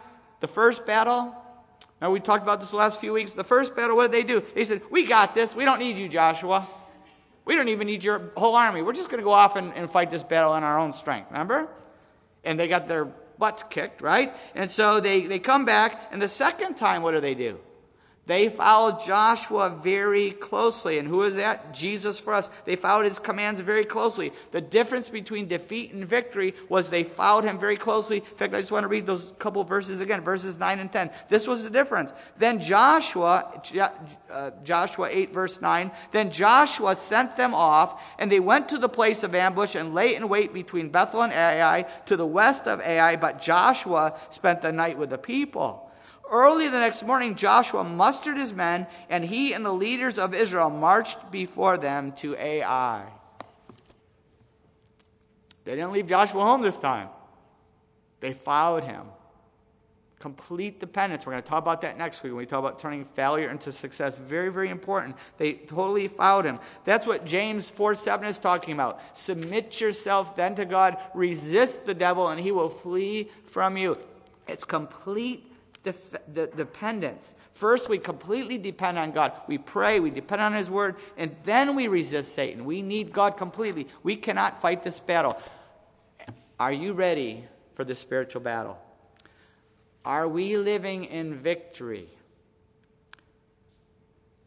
The 0.41 0.47
first 0.47 0.85
battle? 0.85 1.35
Now 2.01 2.11
we 2.11 2.19
talked 2.19 2.43
about 2.43 2.59
this 2.59 2.71
the 2.71 2.77
last 2.77 3.01
few 3.01 3.13
weeks. 3.13 3.31
The 3.33 3.43
first 3.43 3.75
battle, 3.75 3.95
what 3.95 4.11
did 4.11 4.11
they 4.11 4.27
do? 4.27 4.43
They 4.53 4.65
said, 4.65 4.81
We 4.91 5.07
got 5.07 5.33
this. 5.33 5.55
We 5.55 5.65
don't 5.65 5.79
need 5.79 5.97
you, 5.97 6.07
Joshua. 6.07 6.67
We 7.45 7.55
don't 7.55 7.69
even 7.69 7.87
need 7.87 8.03
your 8.03 8.31
whole 8.35 8.55
army. 8.55 8.81
We're 8.81 8.93
just 8.93 9.09
going 9.09 9.21
to 9.21 9.25
go 9.25 9.31
off 9.31 9.55
and, 9.55 9.73
and 9.73 9.89
fight 9.89 10.09
this 10.09 10.23
battle 10.23 10.51
on 10.51 10.63
our 10.63 10.77
own 10.77 10.93
strength. 10.93 11.31
Remember? 11.31 11.67
And 12.45 12.59
they 12.59 12.67
got 12.67 12.87
their 12.87 13.05
butts 13.37 13.63
kicked, 13.63 14.01
right? 14.01 14.33
And 14.53 14.69
so 14.71 14.99
they, 14.99 15.25
they 15.25 15.39
come 15.39 15.65
back, 15.65 16.09
and 16.11 16.21
the 16.21 16.29
second 16.29 16.75
time, 16.75 17.01
what 17.01 17.11
do 17.11 17.19
they 17.19 17.35
do? 17.35 17.59
They 18.27 18.49
followed 18.49 19.05
Joshua 19.05 19.69
very 19.69 20.31
closely. 20.31 20.97
And 20.97 21.07
who 21.07 21.21
is 21.23 21.35
that? 21.35 21.73
Jesus 21.73 22.19
for 22.19 22.33
us. 22.33 22.49
They 22.65 22.75
followed 22.75 23.05
his 23.05 23.19
commands 23.19 23.61
very 23.61 23.85
closely. 23.85 24.33
The 24.51 24.61
difference 24.61 25.09
between 25.09 25.47
defeat 25.47 25.93
and 25.93 26.03
victory 26.03 26.55
was 26.67 26.89
they 26.89 27.03
followed 27.03 27.43
him 27.43 27.59
very 27.59 27.77
closely. 27.77 28.17
In 28.17 28.37
fact, 28.37 28.55
I 28.55 28.59
just 28.61 28.71
want 28.71 28.83
to 28.83 28.87
read 28.87 29.05
those 29.05 29.33
couple 29.37 29.63
verses 29.63 30.01
again, 30.01 30.21
verses 30.21 30.57
9 30.57 30.79
and 30.79 30.91
10. 30.91 31.11
This 31.29 31.45
was 31.45 31.63
the 31.63 31.69
difference. 31.69 32.13
Then 32.37 32.59
Joshua, 32.59 33.61
uh, 34.31 34.51
Joshua 34.63 35.07
8, 35.11 35.31
verse 35.31 35.61
9, 35.61 35.91
then 36.11 36.31
Joshua 36.31 36.95
sent 36.95 37.37
them 37.37 37.53
off, 37.53 38.01
and 38.17 38.31
they 38.31 38.39
went 38.39 38.69
to 38.69 38.79
the 38.79 38.89
place 38.89 39.21
of 39.21 39.35
ambush 39.35 39.75
and 39.75 39.93
lay 39.93 40.15
in 40.15 40.27
wait 40.27 40.51
between 40.51 40.89
Bethel 40.89 41.21
and 41.21 41.31
Ai 41.31 41.85
to 42.07 42.17
the 42.17 42.25
west 42.25 42.67
of 42.67 42.81
Ai, 42.81 43.17
but 43.17 43.39
Joshua 43.39 44.19
spent 44.31 44.61
the 44.61 44.71
night 44.71 44.97
with 44.97 45.11
the 45.11 45.17
people. 45.19 45.84
Early 46.29 46.69
the 46.69 46.79
next 46.79 47.03
morning, 47.03 47.35
Joshua 47.35 47.83
mustered 47.83 48.37
his 48.37 48.51
men, 48.51 48.87
and 49.09 49.23
he 49.23 49.53
and 49.53 49.65
the 49.65 49.71
leaders 49.71 50.17
of 50.17 50.33
Israel 50.33 50.69
marched 50.69 51.31
before 51.31 51.77
them 51.77 52.13
to 52.13 52.35
Ai. 52.35 53.05
They 55.65 55.75
didn't 55.75 55.91
leave 55.91 56.07
Joshua 56.07 56.43
home 56.43 56.61
this 56.61 56.79
time, 56.79 57.09
they 58.21 58.33
followed 58.33 58.83
him. 58.83 59.05
Complete 60.17 60.79
dependence. 60.79 61.23
We're 61.25 61.33
going 61.33 61.43
to 61.43 61.49
talk 61.49 61.61
about 61.61 61.81
that 61.81 61.99
next 61.99 62.23
week 62.23 62.31
when 62.31 62.39
we 62.39 62.45
talk 62.47 62.57
about 62.57 62.79
turning 62.79 63.05
failure 63.05 63.49
into 63.49 63.71
success. 63.71 64.17
Very, 64.17 64.51
very 64.51 64.69
important. 64.69 65.15
They 65.37 65.53
totally 65.53 66.07
followed 66.07 66.45
him. 66.45 66.59
That's 66.83 67.05
what 67.05 67.25
James 67.25 67.69
4 67.69 67.93
7 67.93 68.27
is 68.27 68.39
talking 68.39 68.73
about. 68.73 69.15
Submit 69.15 69.79
yourself 69.79 70.35
then 70.35 70.55
to 70.55 70.65
God, 70.65 70.97
resist 71.13 71.85
the 71.85 71.93
devil, 71.93 72.29
and 72.29 72.39
he 72.39 72.51
will 72.51 72.69
flee 72.69 73.29
from 73.43 73.77
you. 73.77 73.99
It's 74.47 74.63
complete 74.63 75.45
dependence. 76.33 77.33
First, 77.53 77.89
we 77.89 77.97
completely 77.97 78.57
depend 78.57 78.97
on 78.97 79.11
God. 79.11 79.33
We 79.47 79.57
pray, 79.57 79.99
we 79.99 80.09
depend 80.09 80.41
on 80.41 80.53
His 80.53 80.69
Word, 80.69 80.95
and 81.17 81.35
then 81.43 81.75
we 81.75 81.87
resist 81.87 82.33
Satan. 82.33 82.65
We 82.65 82.81
need 82.81 83.13
God 83.13 83.37
completely. 83.37 83.87
We 84.03 84.15
cannot 84.15 84.61
fight 84.61 84.83
this 84.83 84.99
battle. 84.99 85.37
Are 86.59 86.73
you 86.73 86.93
ready 86.93 87.45
for 87.75 87.83
the 87.83 87.95
spiritual 87.95 88.41
battle? 88.41 88.77
Are 90.03 90.27
we 90.27 90.57
living 90.57 91.05
in 91.05 91.35
victory? 91.35 92.09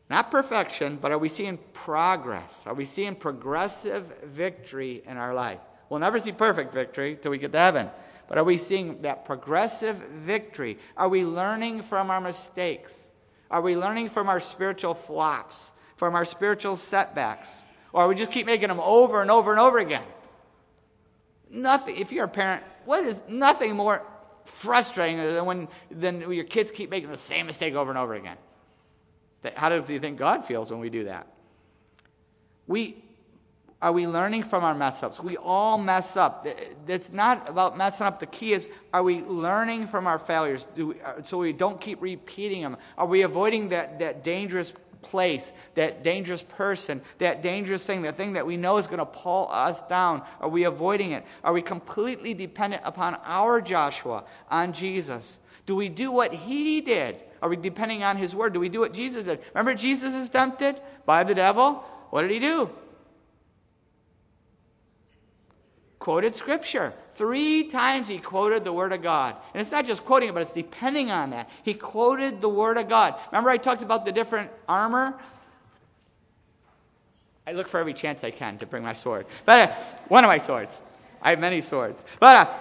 Not 0.09 0.31
perfection, 0.31 0.99
but 1.01 1.13
are 1.13 1.19
we 1.19 1.29
seeing 1.29 1.59
progress? 1.73 2.67
Are 2.67 2.75
we 2.75 2.85
seeing 2.85 3.15
progressive 3.15 4.21
victory 4.25 5.03
in 5.07 5.17
our 5.17 5.35
life? 5.35 5.61
We'll 5.91 6.01
never 6.01 6.19
see 6.19 6.33
perfect 6.33 6.73
victory 6.73 7.19
till 7.21 7.31
we 7.31 7.39
get 7.39 7.53
to 7.53 7.59
heaven. 7.59 7.91
But 8.29 8.39
are 8.39 8.45
we 8.45 8.59
seeing 8.59 9.03
that 9.03 9.25
progressive 9.25 9.97
victory? 9.97 10.79
Are 10.97 11.09
we 11.09 11.25
learning 11.25 11.83
from 11.83 12.11
our 12.11 12.21
mistakes? 12.21 13.11
Are 13.51 13.63
we 13.63 13.77
learning 13.77 14.11
from 14.11 14.29
our 14.29 14.39
spiritual 14.39 14.95
flops, 14.95 15.73
from 15.97 16.15
our 16.15 16.27
spiritual 16.27 16.77
setbacks? 16.77 17.65
Or 17.93 18.03
are 18.03 18.09
we 18.09 18.15
just 18.15 18.31
keep 18.31 18.47
making 18.47 18.69
them 18.69 18.81
over 18.81 19.23
and 19.23 19.31
over 19.31 19.51
and 19.51 19.59
over 19.59 19.79
again? 19.79 20.05
Nothing, 21.51 21.97
if 21.97 22.13
you're 22.13 22.27
a 22.27 22.29
parent, 22.29 22.63
what 22.85 23.05
is 23.05 23.19
nothing 23.27 23.75
more 23.75 24.03
frustrating 24.45 25.17
than 25.17 25.45
when 25.45 25.69
than 25.91 26.31
your 26.31 26.45
kids 26.45 26.71
keep 26.71 26.91
making 26.91 27.11
the 27.11 27.17
same 27.17 27.47
mistake 27.47 27.75
over 27.75 27.91
and 27.91 27.99
over 27.99 28.15
again? 28.15 28.37
How 29.57 29.71
do 29.71 29.93
you 29.93 30.01
think 30.01 30.19
God 30.19 30.45
feels 30.45 30.71
when 30.71 30.81
we 30.81 30.91
do 30.91 31.05
that? 31.05 31.27
We, 32.67 33.03
are 33.81 33.93
we 33.93 34.09
learning 34.09 34.43
from 34.43 34.65
our 34.65 34.75
mess 34.75 35.05
ups? 35.05 35.21
We 35.21 35.37
all 35.37 35.79
mess 35.79 36.17
up. 36.17 36.47
It's 36.89 37.13
not 37.13 37.49
about 37.49 37.77
messing 37.77 38.07
up. 38.07 38.19
The 38.19 38.27
key 38.27 38.53
is 38.53 38.69
are 38.93 39.05
we 39.05 39.23
learning 39.23 39.87
from 39.87 40.09
our 40.09 40.19
failures 40.19 40.67
we, 40.75 41.01
uh, 41.01 41.23
so 41.23 41.39
we 41.39 41.53
don't 41.53 41.81
keep 41.81 42.03
repeating 42.03 42.63
them? 42.63 42.77
Are 42.97 43.07
we 43.07 43.23
avoiding 43.23 43.69
that, 43.69 44.01
that 44.01 44.25
dangerous 44.25 44.73
place, 45.01 45.53
that 45.77 46.03
dangerous 46.03 46.43
person, 46.43 47.01
that 47.19 47.41
dangerous 47.41 47.87
thing, 47.87 48.03
that 48.03 48.17
thing 48.17 48.33
that 48.33 48.45
we 48.45 48.57
know 48.57 48.79
is 48.79 48.89
going 48.89 48.99
to 48.99 49.07
pull 49.07 49.49
us 49.53 49.81
down? 49.83 50.23
Are 50.41 50.49
we 50.49 50.65
avoiding 50.65 51.13
it? 51.13 51.25
Are 51.45 51.53
we 51.53 51.63
completely 51.63 52.35
dependent 52.35 52.83
upon 52.85 53.17
our 53.25 53.61
Joshua, 53.61 54.25
on 54.51 54.73
Jesus? 54.73 55.39
Do 55.67 55.77
we 55.77 55.89
do 55.89 56.11
what 56.11 56.35
he 56.35 56.81
did? 56.81 57.21
Are 57.41 57.49
we 57.49 57.55
depending 57.55 58.03
on 58.03 58.17
his 58.17 58.35
word? 58.35 58.55
Do 58.55 58.59
we 58.59 58.69
do 58.69 58.81
what 58.81 58.93
Jesus 58.93 59.23
did? 59.23 59.39
Remember, 59.55 59.75
Jesus 59.75 60.15
is 60.15 60.29
tempted 60.29 60.81
by 61.07 61.23
the 61.23 61.35
devil? 61.35 61.75
What 62.11 62.23
did 62.23 62.33
he 62.33 62.41
do? 62.41 62.71
Quoted 65.99 66.35
scripture. 66.35 66.93
Three 67.13 67.65
times 67.65 68.09
he 68.09 68.19
quoted 68.19 68.65
the 68.65 68.73
Word 68.73 68.93
of 68.93 69.03
God. 69.03 69.37
And 69.53 69.61
it's 69.61 69.73
not 69.73 69.85
just 69.85 70.05
quoting 70.05 70.29
it, 70.29 70.33
but 70.33 70.43
it's 70.43 70.53
depending 70.53 71.11
on 71.11 71.31
that. 71.31 71.51
He 71.65 71.75
quoted 71.75 72.41
the 72.41 72.49
Word 72.49 72.79
of 72.79 72.89
God. 72.89 73.17
Remember, 73.33 73.51
I 73.51 73.57
talked 73.57 73.83
about 73.83 74.05
the 74.05 74.13
different 74.13 74.51
armor? 74.69 75.19
I 77.47 77.53
look 77.53 77.67
for 77.67 77.81
every 77.81 77.95
chance 77.95 78.23
I 78.25 78.31
can 78.31 78.59
to 78.59 78.67
bring 78.67 78.83
my 78.83 78.93
sword. 78.93 79.27
But 79.45 79.71
uh, 79.71 79.75
one 80.09 80.23
of 80.23 80.29
my 80.29 80.39
swords. 80.39 80.81
I 81.21 81.31
have 81.31 81.41
many 81.41 81.63
swords. 81.63 82.05
But 82.21 82.49
uh, 82.49 82.55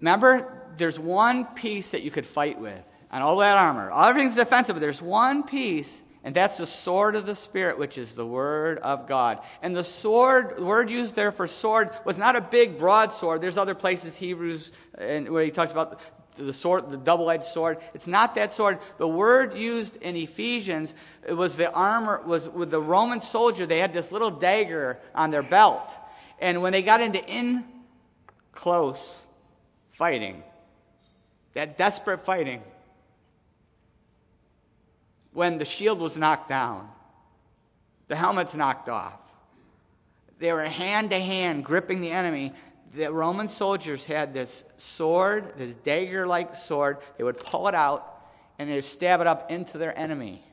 remember, 0.00 0.62
there's 0.76 0.98
one 0.98 1.44
piece 1.44 1.90
that 1.90 2.02
you 2.02 2.10
could 2.10 2.26
fight 2.26 2.58
with 2.58 2.90
on 3.10 3.22
all 3.22 3.36
that 3.38 3.56
armor. 3.56 3.90
All 3.90 4.08
everything's 4.08 4.34
defensive, 4.34 4.74
but 4.74 4.80
there's 4.80 5.02
one 5.02 5.42
piece 5.42 6.00
and 6.24 6.34
that's 6.34 6.56
the 6.56 6.66
sword 6.66 7.16
of 7.16 7.26
the 7.26 7.34
Spirit, 7.34 7.78
which 7.78 7.98
is 7.98 8.14
the 8.14 8.26
Word 8.26 8.78
of 8.78 9.06
God. 9.08 9.40
And 9.60 9.74
the 9.74 9.84
sword, 9.84 10.56
the 10.56 10.64
word 10.64 10.88
used 10.88 11.16
there 11.16 11.32
for 11.32 11.48
sword, 11.48 11.90
was 12.04 12.18
not 12.18 12.36
a 12.36 12.40
big, 12.40 12.78
broad 12.78 13.12
sword. 13.12 13.40
There's 13.40 13.58
other 13.58 13.74
places, 13.74 14.16
Hebrews, 14.16 14.72
and 14.96 15.28
where 15.28 15.44
he 15.44 15.50
talks 15.50 15.72
about 15.72 16.00
the 16.36 16.52
sword, 16.52 16.90
the 16.90 16.96
double-edged 16.96 17.44
sword. 17.44 17.78
It's 17.92 18.06
not 18.06 18.36
that 18.36 18.52
sword. 18.52 18.78
The 18.98 19.08
word 19.08 19.54
used 19.54 19.96
in 19.96 20.16
Ephesians 20.16 20.94
it 21.26 21.34
was 21.34 21.56
the 21.56 21.70
armor, 21.72 22.22
was 22.24 22.48
with 22.48 22.70
the 22.70 22.80
Roman 22.80 23.20
soldier. 23.20 23.66
They 23.66 23.78
had 23.78 23.92
this 23.92 24.12
little 24.12 24.30
dagger 24.30 25.00
on 25.14 25.30
their 25.30 25.42
belt. 25.42 25.96
And 26.40 26.62
when 26.62 26.72
they 26.72 26.82
got 26.82 27.00
into 27.00 27.22
in 27.24 27.64
close 28.52 29.26
fighting, 29.90 30.42
that 31.54 31.76
desperate 31.76 32.24
fighting, 32.24 32.62
when 35.32 35.58
the 35.58 35.64
shield 35.64 35.98
was 35.98 36.18
knocked 36.18 36.48
down, 36.48 36.88
the 38.08 38.16
helmet's 38.16 38.54
knocked 38.54 38.88
off. 38.88 39.18
They 40.38 40.52
were 40.52 40.64
hand 40.64 41.10
to 41.10 41.18
hand 41.18 41.64
gripping 41.64 42.00
the 42.00 42.10
enemy. 42.10 42.52
The 42.94 43.12
Roman 43.12 43.48
soldiers 43.48 44.04
had 44.04 44.34
this 44.34 44.64
sword, 44.76 45.54
this 45.56 45.76
dagger 45.76 46.26
like 46.26 46.54
sword. 46.54 46.98
They 47.16 47.24
would 47.24 47.38
pull 47.38 47.68
it 47.68 47.74
out 47.74 48.08
and 48.58 48.68
they 48.68 48.74
would 48.74 48.84
stab 48.84 49.20
it 49.20 49.26
up 49.26 49.50
into 49.50 49.78
their 49.78 49.96
enemy. 49.98 50.44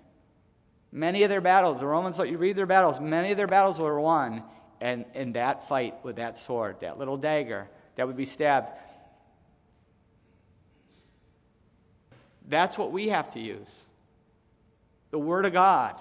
Many 0.91 1.23
of 1.23 1.29
their 1.29 1.41
battles, 1.41 1.81
the 1.81 1.87
Romans, 1.87 2.17
you 2.17 2.37
read 2.37 2.55
their 2.55 2.65
battles, 2.65 2.99
many 2.99 3.31
of 3.31 3.37
their 3.37 3.47
battles 3.47 3.79
were 3.79 3.99
won 3.99 4.43
and 4.81 5.05
in 5.13 5.33
that 5.33 5.67
fight 5.67 5.95
with 6.03 6.15
that 6.15 6.37
sword, 6.37 6.77
that 6.79 6.97
little 6.97 7.17
dagger 7.17 7.67
that 7.95 8.07
would 8.07 8.15
be 8.15 8.25
stabbed. 8.25 8.69
That's 12.47 12.77
what 12.77 12.91
we 12.91 13.09
have 13.09 13.29
to 13.31 13.39
use 13.39 13.69
the 15.11 15.19
Word 15.19 15.45
of 15.45 15.53
God. 15.53 15.95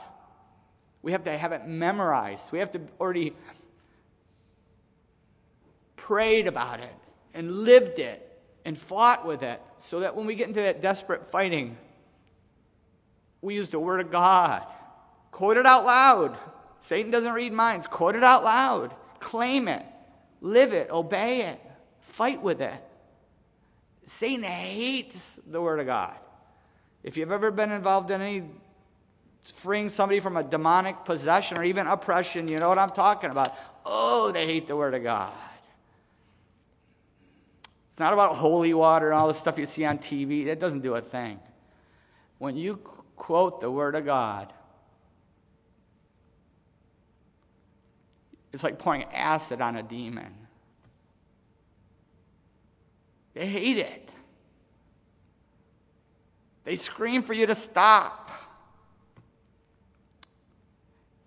We 1.03 1.13
have 1.13 1.25
to 1.25 1.37
have 1.37 1.53
it 1.53 1.67
memorized. 1.67 2.53
We 2.53 2.59
have 2.59 2.71
to 2.73 2.81
already 3.01 3.35
prayed 5.97 6.47
about 6.47 6.81
it 6.81 6.95
and 7.35 7.51
lived 7.65 7.99
it 7.99 8.25
and 8.65 8.77
fought 8.77 9.27
with 9.27 9.43
it 9.43 9.61
so 9.77 10.01
that 10.01 10.17
when 10.17 10.27
we 10.27 10.35
get 10.35 10.49
into 10.49 10.61
that 10.61 10.81
desperate 10.81 11.31
fighting, 11.31 11.77
we 13.41 13.55
use 13.55 13.69
the 13.69 13.79
Word 13.79 14.01
of 14.01 14.11
God. 14.11 14.65
Quote 15.31 15.57
it 15.57 15.67
out 15.67 15.85
loud. 15.85 16.37
Satan 16.81 17.11
doesn't 17.11 17.33
read 17.33 17.53
minds. 17.53 17.87
Quote 17.87 18.17
it 18.17 18.23
out 18.23 18.45
loud. 18.45 18.95
Claim 19.21 19.69
it. 19.69 19.85
Live 20.41 20.73
it. 20.73 20.91
Obey 20.91 21.43
it. 21.43 21.61
Fight 22.01 22.43
with 22.43 22.61
it. 22.61 22.83
Satan 24.05 24.43
hates 24.43 25.39
the 25.47 25.61
Word 25.61 25.81
of 25.81 25.87
God. 25.87 26.15
If 27.03 27.17
you've 27.17 27.33
ever 27.33 27.51
been 27.51 27.71
involved 27.71 28.11
in 28.11 28.21
any 28.21 28.45
freeing 29.43 29.89
somebody 29.89 30.21
from 30.21 30.37
a 30.37 30.43
demonic 30.43 31.05
possession 31.05 31.59
or 31.59 31.65
even 31.65 31.87
oppression, 31.87 32.49
you 32.49 32.59
know 32.59 32.69
what 32.69 32.79
I'm 32.79 32.91
talking 32.91 33.31
about. 33.31 33.57
Oh, 33.85 34.31
they 34.33 34.47
hate 34.47 34.69
the 34.69 34.77
Word 34.77 34.95
of 34.95 35.03
God. 35.03 35.33
It's 37.89 37.99
not 37.99 38.13
about 38.13 38.37
holy 38.37 38.75
water 38.75 39.11
and 39.11 39.21
all 39.21 39.27
the 39.27 39.35
stuff 39.35 39.59
you 39.59 39.67
see 39.67 39.85
on 39.85 39.99
TV. 39.99 40.47
That 40.47 40.61
doesn't 40.61 40.83
do 40.83 40.95
a 40.95 41.01
thing. 41.01 41.41
When 42.39 42.57
you 42.57 42.77
quote 43.17 43.61
the 43.61 43.71
Word 43.71 43.95
of 43.97 44.05
God, 44.05 44.53
it's 48.53 48.63
like 48.63 48.79
pouring 48.79 49.05
acid 49.05 49.61
on 49.61 49.77
a 49.77 49.83
demon. 49.83 50.33
They 53.35 53.47
hate 53.47 53.79
it. 53.79 54.13
They 56.65 56.77
scream 56.77 57.23
for 57.23 57.33
you 57.33 57.47
to 57.47 57.55
stop. 57.55 58.31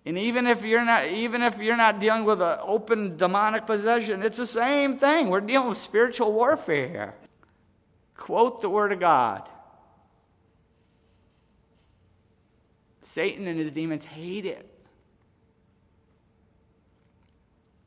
And 0.04 0.18
even 0.18 0.46
if 0.46 0.64
you're 0.64 0.84
not, 0.84 1.06
even 1.08 1.42
if 1.42 1.58
you're 1.58 1.76
not 1.76 2.00
dealing 2.00 2.24
with 2.24 2.42
an 2.42 2.58
open 2.62 3.16
demonic 3.16 3.66
possession, 3.66 4.22
it's 4.22 4.36
the 4.36 4.46
same 4.46 4.96
thing. 4.96 5.28
We're 5.28 5.40
dealing 5.40 5.68
with 5.68 5.78
spiritual 5.78 6.32
warfare 6.32 6.88
here. 6.88 7.14
Quote 8.16 8.60
the 8.60 8.68
word 8.68 8.92
of 8.92 9.00
God. 9.00 9.48
Satan 13.02 13.46
and 13.46 13.58
his 13.58 13.72
demons 13.72 14.04
hate 14.04 14.46
it. 14.46 14.68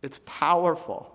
It's 0.02 0.20
powerful. 0.26 1.12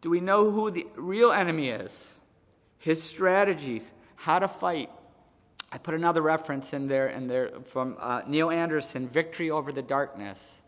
Do 0.00 0.10
we 0.10 0.20
know 0.20 0.50
who 0.50 0.70
the 0.70 0.86
real 0.96 1.32
enemy 1.32 1.70
is? 1.70 2.18
His 2.78 3.02
strategies, 3.02 3.90
how 4.16 4.40
to 4.40 4.48
fight. 4.48 4.90
I 5.72 5.78
put 5.78 5.94
another 5.94 6.20
reference 6.20 6.74
in 6.74 6.86
there, 6.86 7.08
in 7.08 7.28
there 7.28 7.50
from 7.64 7.96
uh, 7.98 8.22
Neil 8.26 8.50
Anderson, 8.50 9.08
Victory 9.08 9.50
Over 9.50 9.72
the 9.72 9.80
Darkness. 9.80 10.60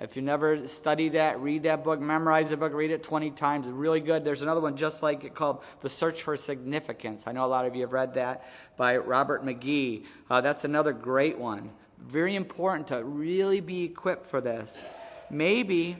If 0.00 0.16
you 0.16 0.22
never 0.22 0.66
studied 0.66 1.12
that, 1.12 1.40
read 1.40 1.64
that 1.64 1.84
book, 1.84 2.00
memorize 2.00 2.50
the 2.50 2.56
book, 2.56 2.72
read 2.72 2.90
it 2.90 3.02
20 3.02 3.30
times. 3.32 3.68
Really 3.68 4.00
good. 4.00 4.24
There's 4.24 4.42
another 4.42 4.60
one 4.60 4.76
just 4.76 5.02
like 5.02 5.24
it 5.24 5.34
called 5.34 5.62
The 5.80 5.88
Search 5.88 6.22
for 6.22 6.36
Significance. 6.36 7.24
I 7.26 7.32
know 7.32 7.44
a 7.44 7.46
lot 7.46 7.66
of 7.66 7.74
you 7.74 7.82
have 7.82 7.92
read 7.92 8.14
that 8.14 8.46
by 8.76 8.96
Robert 8.96 9.44
McGee. 9.44 10.04
Uh, 10.30 10.40
that's 10.40 10.64
another 10.64 10.92
great 10.92 11.38
one. 11.38 11.70
Very 11.98 12.34
important 12.34 12.88
to 12.88 13.04
really 13.04 13.60
be 13.60 13.84
equipped 13.84 14.26
for 14.26 14.40
this. 14.40 14.82
Maybe, 15.30 15.96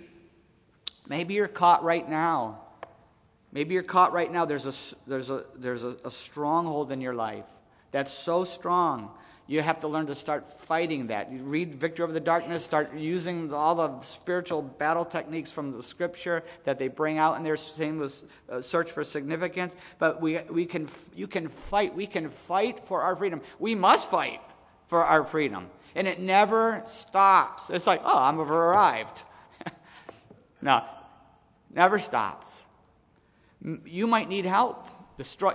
maybe 1.08 1.34
you're 1.34 1.48
caught 1.48 1.84
right 1.84 2.08
now 2.08 2.60
Maybe 3.56 3.72
you're 3.72 3.82
caught 3.82 4.12
right 4.12 4.30
now. 4.30 4.44
There's 4.44 4.66
a, 4.66 4.96
there's 5.06 5.30
a, 5.30 5.44
there's 5.54 5.82
a, 5.82 5.96
a 6.04 6.10
stronghold 6.10 6.92
in 6.92 7.00
your 7.00 7.14
life 7.14 7.46
that's 7.90 8.12
so 8.12 8.44
strong. 8.44 9.10
You 9.48 9.62
have 9.62 9.78
to 9.80 9.88
learn 9.88 10.06
to 10.06 10.14
start 10.14 10.48
fighting 10.48 11.06
that. 11.06 11.30
You 11.30 11.38
read 11.38 11.76
Victory 11.76 12.02
Over 12.02 12.12
the 12.12 12.18
Darkness, 12.18 12.64
start 12.64 12.92
using 12.94 13.52
all 13.52 13.76
the 13.76 14.00
spiritual 14.00 14.60
battle 14.60 15.04
techniques 15.04 15.52
from 15.52 15.70
the 15.70 15.82
scripture 15.84 16.42
that 16.64 16.78
they 16.78 16.88
bring 16.88 17.18
out 17.18 17.36
in 17.36 17.44
their 17.44 17.56
same 17.56 17.98
with 17.98 18.24
uh, 18.50 18.60
search 18.60 18.90
for 18.90 19.04
significance. 19.04 19.76
But 20.00 20.20
we, 20.20 20.40
we 20.50 20.66
can, 20.66 20.88
you 21.14 21.28
can 21.28 21.48
fight. 21.48 21.94
We 21.94 22.08
can 22.08 22.28
fight 22.28 22.84
for 22.84 23.02
our 23.02 23.14
freedom. 23.14 23.40
We 23.60 23.76
must 23.76 24.10
fight 24.10 24.40
for 24.88 25.04
our 25.04 25.24
freedom. 25.24 25.68
And 25.94 26.08
it 26.08 26.18
never 26.18 26.82
stops. 26.84 27.70
It's 27.70 27.86
like, 27.86 28.02
oh, 28.04 28.18
I'm 28.18 28.40
arrived. 28.40 29.22
no, 30.60 30.84
never 31.72 32.00
stops. 32.00 32.62
You 33.84 34.08
might 34.08 34.28
need 34.28 34.44
help. 34.44 34.88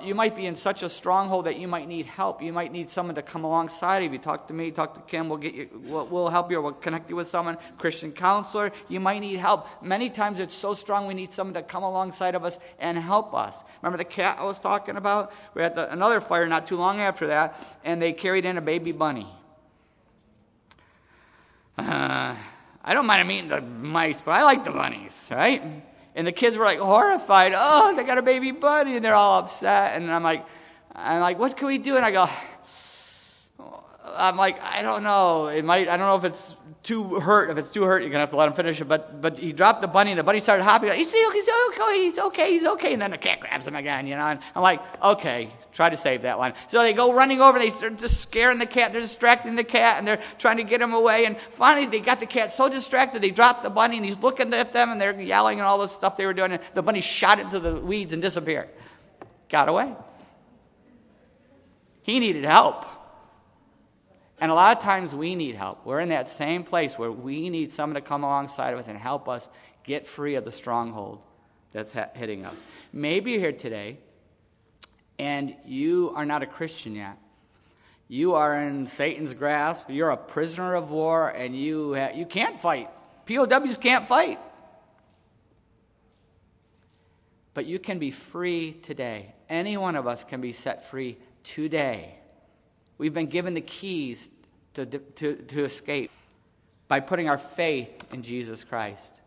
You 0.03 0.15
might 0.15 0.35
be 0.35 0.47
in 0.47 0.55
such 0.55 0.81
a 0.81 0.89
stronghold 0.89 1.45
that 1.45 1.59
you 1.59 1.67
might 1.67 1.87
need 1.87 2.07
help. 2.07 2.41
You 2.41 2.51
might 2.51 2.71
need 2.71 2.89
someone 2.89 3.13
to 3.13 3.21
come 3.21 3.43
alongside 3.43 4.01
of 4.03 4.11
you. 4.11 4.17
Talk 4.17 4.47
to 4.47 4.55
me, 4.55 4.71
talk 4.71 4.95
to 4.95 5.01
Kim. 5.01 5.29
We'll 5.29 5.37
get 5.37 5.53
you. 5.53 5.69
We'll, 5.83 6.07
we'll 6.07 6.29
help 6.29 6.49
you. 6.49 6.57
Or 6.57 6.61
we'll 6.61 6.71
connect 6.73 7.11
you 7.11 7.15
with 7.15 7.27
someone, 7.27 7.59
Christian 7.77 8.11
counselor. 8.11 8.71
You 8.87 8.99
might 8.99 9.19
need 9.19 9.37
help. 9.37 9.67
Many 9.83 10.09
times 10.09 10.39
it's 10.39 10.53
so 10.53 10.73
strong 10.73 11.05
we 11.05 11.13
need 11.13 11.31
someone 11.31 11.53
to 11.53 11.61
come 11.61 11.83
alongside 11.83 12.33
of 12.33 12.43
us 12.43 12.57
and 12.79 12.97
help 12.97 13.35
us. 13.35 13.63
Remember 13.83 13.99
the 13.99 14.03
cat 14.03 14.37
I 14.39 14.45
was 14.45 14.59
talking 14.59 14.97
about? 14.97 15.31
We 15.53 15.61
had 15.61 15.75
the, 15.75 15.91
another 15.91 16.21
fire 16.21 16.47
not 16.47 16.65
too 16.65 16.77
long 16.77 16.99
after 16.99 17.27
that, 17.27 17.79
and 17.83 18.01
they 18.01 18.13
carried 18.13 18.45
in 18.45 18.57
a 18.57 18.61
baby 18.61 18.91
bunny. 18.93 19.27
Uh, 21.77 22.35
I 22.83 22.93
don't 22.95 23.05
mind 23.05 23.29
eating 23.29 23.49
the 23.49 23.61
mice, 23.61 24.23
but 24.23 24.31
I 24.31 24.43
like 24.43 24.63
the 24.63 24.71
bunnies, 24.71 25.29
right? 25.31 25.61
And 26.15 26.27
the 26.27 26.31
kids 26.31 26.57
were 26.57 26.65
like 26.65 26.79
horrified. 26.79 27.53
Oh, 27.55 27.95
they 27.95 28.03
got 28.03 28.17
a 28.17 28.21
baby 28.21 28.51
bunny, 28.51 28.95
and 28.95 29.05
they're 29.05 29.15
all 29.15 29.39
upset. 29.39 29.95
And 29.95 30.11
I'm 30.11 30.23
like, 30.23 30.45
I'm 30.93 31.21
like, 31.21 31.39
what 31.39 31.55
can 31.55 31.67
we 31.67 31.77
do? 31.77 31.95
And 31.95 32.05
I 32.05 32.11
go, 32.11 32.27
I'm 34.03 34.35
like, 34.35 34.61
I 34.61 34.81
don't 34.81 35.03
know. 35.03 35.47
It 35.47 35.63
might. 35.63 35.87
I 35.87 35.97
don't 35.97 36.07
know 36.07 36.17
if 36.17 36.25
it's 36.25 36.55
too 36.83 37.19
hurt. 37.19 37.49
If 37.51 37.57
it's 37.57 37.69
too 37.69 37.83
hurt, 37.83 38.01
you're 38.01 38.09
gonna 38.09 38.21
have 38.21 38.31
to 38.31 38.35
let 38.35 38.47
him 38.47 38.53
finish 38.53 38.81
it. 38.81 38.85
But 38.85 39.21
but 39.21 39.37
he 39.37 39.53
dropped 39.53 39.81
the 39.81 39.87
bunny, 39.87 40.11
and 40.11 40.19
the 40.19 40.23
bunny 40.23 40.39
started 40.39 40.63
hopping. 40.63 40.91
He's, 40.91 41.11
he's 41.11 41.27
okay. 41.27 42.03
He's 42.03 42.19
okay. 42.19 42.51
He's 42.51 42.65
okay. 42.65 42.93
And 42.93 43.01
then 43.01 43.11
the 43.11 43.17
cat 43.17 43.39
grabs 43.39 43.67
him 43.67 43.75
again. 43.75 44.07
You 44.07 44.15
know. 44.15 44.23
And 44.23 44.39
I'm 44.55 44.63
like, 44.63 44.81
okay, 45.01 45.51
try 45.73 45.89
to 45.89 45.97
save 45.97 46.23
that 46.23 46.39
one. 46.39 46.53
So 46.67 46.79
they 46.81 46.93
go 46.93 47.13
running 47.13 47.39
over. 47.39 47.59
They 47.59 47.69
start 47.69 47.97
just 47.97 48.21
scaring 48.21 48.57
the 48.57 48.65
cat. 48.65 48.93
They're 48.93 49.01
distracting 49.01 49.55
the 49.55 49.63
cat, 49.63 49.99
and 49.99 50.07
they're 50.07 50.21
trying 50.39 50.57
to 50.57 50.63
get 50.63 50.81
him 50.81 50.93
away. 50.93 51.25
And 51.25 51.39
finally, 51.39 51.85
they 51.85 51.99
got 51.99 52.19
the 52.19 52.25
cat 52.25 52.51
so 52.51 52.67
distracted, 52.67 53.21
they 53.21 53.29
dropped 53.29 53.63
the 53.63 53.69
bunny, 53.69 53.97
and 53.97 54.05
he's 54.05 54.17
looking 54.19 54.53
at 54.53 54.73
them, 54.73 54.89
and 54.89 54.99
they're 54.99 55.19
yelling 55.19 55.59
and 55.59 55.67
all 55.67 55.77
this 55.77 55.91
stuff 55.91 56.17
they 56.17 56.25
were 56.25 56.33
doing. 56.33 56.53
And 56.53 56.63
the 56.73 56.81
bunny 56.81 57.01
shot 57.01 57.39
into 57.39 57.59
the 57.59 57.75
weeds 57.75 58.13
and 58.13 58.21
disappeared. 58.21 58.69
Got 59.49 59.69
away. 59.69 59.93
He 62.03 62.19
needed 62.19 62.45
help. 62.45 62.85
And 64.41 64.49
a 64.49 64.55
lot 64.55 64.75
of 64.75 64.83
times 64.83 65.13
we 65.13 65.35
need 65.35 65.53
help. 65.53 65.85
We're 65.85 65.99
in 65.99 66.09
that 66.09 66.27
same 66.27 66.63
place 66.63 66.97
where 66.97 67.11
we 67.11 67.51
need 67.51 67.71
someone 67.71 67.93
to 67.93 68.01
come 68.01 68.23
alongside 68.23 68.73
of 68.73 68.79
us 68.79 68.87
and 68.87 68.97
help 68.97 69.29
us 69.29 69.49
get 69.83 70.07
free 70.07 70.33
of 70.33 70.45
the 70.45 70.51
stronghold 70.51 71.21
that's 71.71 71.93
hitting 72.15 72.43
us. 72.43 72.63
Maybe 72.91 73.31
you're 73.31 73.39
here 73.39 73.51
today 73.51 73.99
and 75.19 75.55
you 75.63 76.11
are 76.15 76.25
not 76.25 76.41
a 76.41 76.47
Christian 76.47 76.95
yet. 76.95 77.19
You 78.07 78.33
are 78.33 78.59
in 78.59 78.87
Satan's 78.87 79.35
grasp. 79.35 79.91
You're 79.91 80.09
a 80.09 80.17
prisoner 80.17 80.73
of 80.73 80.89
war 80.89 81.29
and 81.29 81.55
you, 81.55 81.93
ha- 81.93 82.11
you 82.15 82.25
can't 82.25 82.59
fight. 82.59 82.89
POWs 83.27 83.77
can't 83.77 84.07
fight. 84.07 84.39
But 87.53 87.67
you 87.67 87.77
can 87.77 87.99
be 87.99 88.09
free 88.09 88.71
today. 88.71 89.35
Any 89.47 89.77
one 89.77 89.95
of 89.95 90.07
us 90.07 90.23
can 90.23 90.41
be 90.41 90.51
set 90.51 90.83
free 90.89 91.19
today 91.43 92.20
We've 93.01 93.11
been 93.11 93.25
given 93.25 93.55
the 93.55 93.61
keys 93.61 94.29
to, 94.75 94.85
to, 94.85 95.35
to 95.35 95.63
escape 95.65 96.11
by 96.87 96.99
putting 96.99 97.27
our 97.29 97.39
faith 97.39 97.89
in 98.13 98.21
Jesus 98.21 98.63
Christ. 98.63 99.19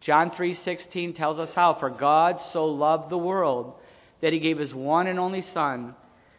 John 0.00 0.30
3:16 0.30 1.14
tells 1.14 1.38
us 1.38 1.54
how 1.54 1.72
for 1.72 1.88
God 1.88 2.38
so 2.38 2.66
loved 2.66 3.08
the 3.08 3.16
world 3.16 3.80
that 4.20 4.34
he 4.34 4.38
gave 4.38 4.58
his 4.58 4.74
one 4.74 5.06
and 5.06 5.18
only 5.18 5.40
son 5.40 5.94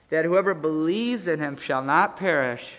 that 0.10 0.24
whoever 0.24 0.54
believes 0.54 1.26
in 1.26 1.40
him 1.40 1.58
shall 1.58 1.82
not 1.82 2.16
perish 2.16 2.74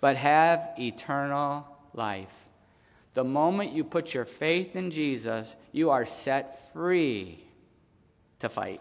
but 0.00 0.16
have 0.16 0.70
eternal 0.78 1.66
life. 1.92 2.48
The 3.12 3.22
moment 3.22 3.72
you 3.72 3.84
put 3.84 4.14
your 4.14 4.24
faith 4.24 4.74
in 4.74 4.90
Jesus, 4.90 5.56
you 5.72 5.90
are 5.90 6.06
set 6.06 6.72
free 6.72 7.44
to 8.38 8.48
fight. 8.48 8.80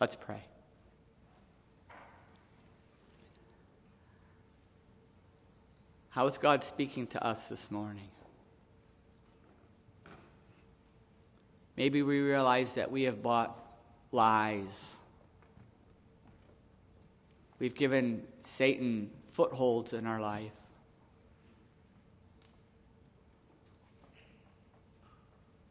Let's 0.00 0.16
pray. 0.16 0.44
How 6.14 6.26
is 6.26 6.38
God 6.38 6.62
speaking 6.62 7.08
to 7.08 7.26
us 7.26 7.48
this 7.48 7.72
morning? 7.72 8.06
Maybe 11.76 12.02
we 12.02 12.20
realize 12.20 12.74
that 12.74 12.88
we 12.88 13.02
have 13.02 13.20
bought 13.20 13.58
lies. 14.12 14.94
We've 17.58 17.74
given 17.74 18.22
Satan 18.42 19.10
footholds 19.32 19.92
in 19.92 20.06
our 20.06 20.20
life. 20.20 20.52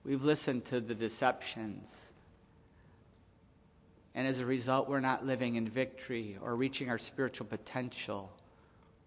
We've 0.03 0.25
listened 0.25 0.65
to 0.65 0.81
the 0.81 0.93
deceptions. 0.93 2.11
And 4.13 4.27
as 4.27 4.39
a 4.39 4.45
result, 4.45 4.89
we're 4.89 4.99
not 4.99 5.25
living 5.25 5.55
in 5.55 5.69
victory 5.69 6.37
or 6.41 6.57
reaching 6.57 6.89
our 6.89 6.99
spiritual 6.99 7.47
potential 7.47 8.33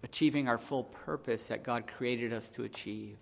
achieving 0.02 0.48
our 0.48 0.58
full 0.58 0.84
purpose 0.84 1.48
that 1.48 1.62
God 1.64 1.86
created 1.86 2.32
us 2.32 2.48
to 2.50 2.64
achieve. 2.64 3.16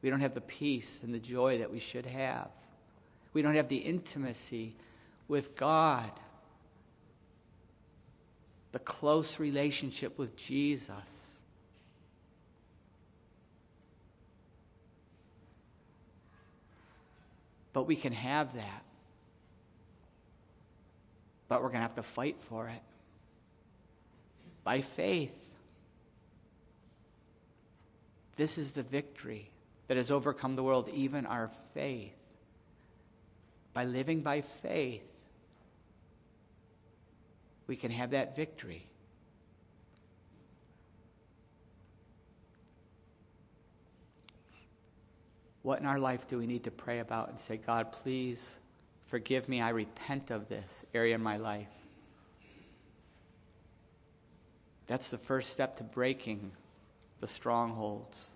We 0.00 0.10
don't 0.10 0.20
have 0.20 0.34
the 0.34 0.40
peace 0.40 1.02
and 1.02 1.12
the 1.12 1.18
joy 1.18 1.58
that 1.58 1.70
we 1.70 1.80
should 1.80 2.06
have. 2.06 2.48
We 3.32 3.42
don't 3.42 3.56
have 3.56 3.68
the 3.68 3.76
intimacy 3.76 4.76
with 5.26 5.56
God. 5.56 6.10
the 8.72 8.78
close 8.78 9.40
relationship 9.40 10.18
with 10.18 10.36
Jesus. 10.36 11.40
But 17.72 17.84
we 17.84 17.96
can 17.96 18.12
have 18.12 18.54
that. 18.54 18.82
But 21.48 21.62
we're 21.62 21.68
going 21.68 21.78
to 21.78 21.82
have 21.82 21.94
to 21.94 22.02
fight 22.02 22.38
for 22.38 22.68
it 22.68 22.82
by 24.68 24.82
faith. 24.82 25.34
This 28.36 28.58
is 28.58 28.72
the 28.72 28.82
victory 28.82 29.50
that 29.86 29.96
has 29.96 30.10
overcome 30.10 30.56
the 30.56 30.62
world, 30.62 30.90
even 30.92 31.24
our 31.24 31.48
faith. 31.72 32.12
By 33.72 33.86
living 33.86 34.20
by 34.20 34.42
faith, 34.42 35.08
we 37.66 37.76
can 37.76 37.90
have 37.90 38.10
that 38.10 38.36
victory. 38.36 38.84
What 45.62 45.80
in 45.80 45.86
our 45.86 45.98
life 45.98 46.26
do 46.26 46.36
we 46.36 46.46
need 46.46 46.64
to 46.64 46.70
pray 46.70 46.98
about 46.98 47.30
and 47.30 47.40
say, 47.40 47.56
God, 47.56 47.90
please 47.90 48.58
forgive 49.06 49.48
me. 49.48 49.62
I 49.62 49.70
repent 49.70 50.30
of 50.30 50.50
this 50.50 50.84
area 50.92 51.14
in 51.14 51.22
my 51.22 51.38
life. 51.38 51.87
That's 54.88 55.10
the 55.10 55.18
first 55.18 55.50
step 55.50 55.76
to 55.76 55.84
breaking 55.84 56.50
the 57.20 57.28
strongholds. 57.28 58.30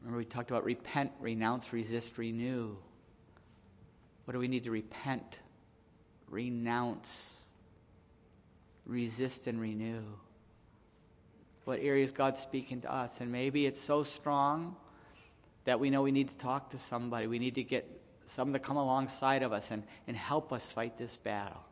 Remember, 0.00 0.18
we 0.18 0.24
talked 0.24 0.52
about 0.52 0.64
repent, 0.64 1.10
renounce, 1.18 1.72
resist, 1.72 2.16
renew. 2.16 2.76
What 4.24 4.32
do 4.32 4.38
we 4.38 4.46
need 4.46 4.64
to 4.64 4.70
repent, 4.70 5.40
renounce, 6.28 7.48
resist, 8.84 9.48
and 9.48 9.60
renew? 9.60 10.02
What 11.64 11.80
area 11.80 12.04
is 12.04 12.12
God 12.12 12.36
speaking 12.36 12.82
to 12.82 12.92
us? 12.92 13.20
And 13.20 13.32
maybe 13.32 13.66
it's 13.66 13.80
so 13.80 14.04
strong 14.04 14.76
that 15.64 15.80
we 15.80 15.90
know 15.90 16.02
we 16.02 16.12
need 16.12 16.28
to 16.28 16.36
talk 16.36 16.70
to 16.70 16.78
somebody. 16.78 17.26
We 17.26 17.40
need 17.40 17.56
to 17.56 17.64
get 17.64 17.90
someone 18.28 18.52
to 18.52 18.58
come 18.58 18.76
alongside 18.76 19.42
of 19.42 19.52
us 19.52 19.70
and, 19.70 19.82
and 20.06 20.16
help 20.16 20.52
us 20.52 20.68
fight 20.68 20.96
this 20.96 21.16
battle. 21.16 21.64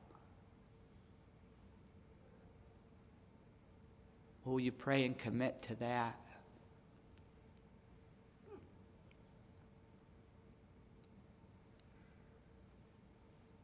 Will 4.44 4.60
you 4.60 4.72
pray 4.72 5.04
and 5.04 5.16
commit 5.16 5.62
to 5.62 5.74
that? 5.76 6.18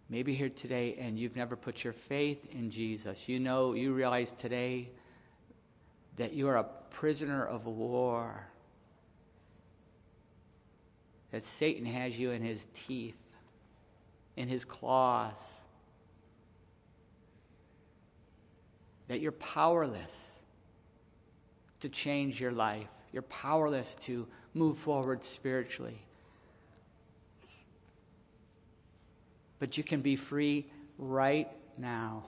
Maybe 0.09 0.35
here 0.35 0.49
today 0.49 0.97
and 0.99 1.19
you've 1.19 1.37
never 1.37 1.55
put 1.55 1.85
your 1.85 1.93
faith 1.93 2.45
in 2.53 2.71
Jesus. 2.71 3.29
You 3.29 3.39
know, 3.39 3.75
you 3.75 3.93
realize 3.93 4.33
today 4.33 4.89
that 6.17 6.33
you 6.33 6.49
are 6.49 6.57
a 6.57 6.65
prisoner 6.65 7.47
of 7.47 7.67
war. 7.67 8.47
That 11.31 11.45
Satan 11.45 11.87
has 11.87 12.19
you 12.19 12.31
in 12.31 12.43
his 12.43 12.67
teeth, 12.75 13.17
in 14.37 14.49
his 14.49 14.65
claws. 14.65 15.61
That 19.09 19.21
you're 19.21 19.33
powerless 19.33 20.39
to 21.81 21.89
change 21.89 22.41
your 22.41 22.53
life. 22.53 22.89
You're 23.13 23.23
powerless 23.23 23.95
to 23.97 24.27
move 24.55 24.79
forward 24.79 25.25
spiritually. 25.25 26.03
but 29.61 29.77
you 29.77 29.85
can 29.85 30.01
be 30.01 30.17
free 30.17 30.67
right 30.99 31.49
now. 31.79 32.25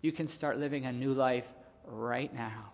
You 0.00 0.10
can 0.10 0.26
start 0.26 0.58
living 0.58 0.86
a 0.86 0.92
new 0.92 1.12
life 1.12 1.52
right 1.84 2.34
now. 2.34 2.72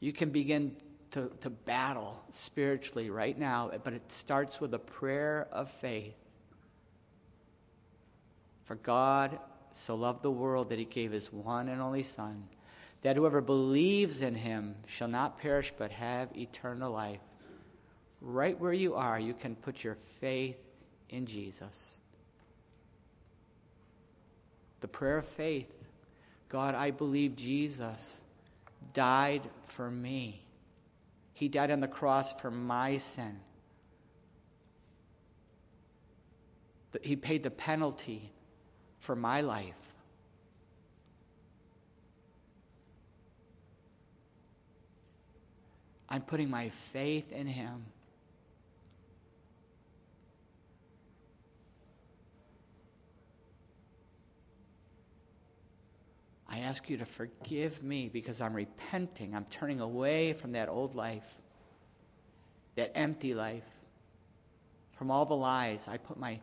You 0.00 0.12
can 0.12 0.30
begin 0.30 0.76
to, 1.12 1.30
to 1.40 1.50
battle 1.50 2.22
spiritually 2.30 3.10
right 3.10 3.38
now, 3.38 3.70
but 3.84 3.92
it 3.92 4.10
starts 4.10 4.60
with 4.60 4.74
a 4.74 4.78
prayer 4.78 5.48
of 5.52 5.70
faith. 5.70 6.16
For 8.64 8.76
God 8.76 9.38
so 9.72 9.94
loved 9.94 10.22
the 10.22 10.30
world 10.30 10.70
that 10.70 10.78
he 10.78 10.84
gave 10.84 11.12
his 11.12 11.32
one 11.32 11.68
and 11.68 11.80
only 11.80 12.02
Son, 12.02 12.48
that 13.02 13.16
whoever 13.16 13.40
believes 13.40 14.20
in 14.20 14.34
him 14.34 14.76
shall 14.86 15.08
not 15.08 15.38
perish 15.38 15.72
but 15.76 15.90
have 15.90 16.36
eternal 16.36 16.92
life 16.92 17.20
right 18.20 18.58
where 18.58 18.72
you 18.72 18.94
are, 18.94 19.18
you 19.18 19.34
can 19.34 19.54
put 19.54 19.82
your 19.82 19.94
faith 19.94 20.56
in 21.08 21.26
Jesus. 21.26 21.98
The 24.80 24.88
prayer 24.88 25.18
of 25.18 25.26
faith 25.26 25.74
God, 26.48 26.74
I 26.74 26.90
believe 26.90 27.36
Jesus 27.36 28.24
died 28.92 29.48
for 29.62 29.90
me. 29.90 30.44
He 31.34 31.48
died 31.48 31.70
on 31.70 31.80
the 31.80 31.88
cross 31.88 32.32
for 32.32 32.50
my 32.50 32.96
sin. 32.98 33.40
He 37.02 37.16
paid 37.16 37.42
the 37.42 37.50
penalty 37.50 38.32
for 38.98 39.14
my 39.14 39.40
life. 39.40 39.94
I'm 46.08 46.22
putting 46.22 46.50
my 46.50 46.68
faith 46.68 47.30
in 47.30 47.46
Him. 47.46 47.86
I 56.50 56.58
ask 56.60 56.90
you 56.90 56.96
to 56.96 57.04
forgive 57.04 57.84
me 57.84 58.08
because 58.08 58.40
I'm 58.40 58.54
repenting. 58.54 59.36
I'm 59.36 59.44
turning 59.46 59.80
away 59.80 60.32
from 60.32 60.52
that 60.52 60.68
old 60.68 60.96
life, 60.96 61.36
that 62.74 62.90
empty 62.96 63.34
life, 63.34 63.68
from 64.98 65.12
all 65.12 65.24
the 65.24 65.36
lies. 65.36 65.86
I 65.86 65.96
put 65.96 66.18
my 66.18 66.40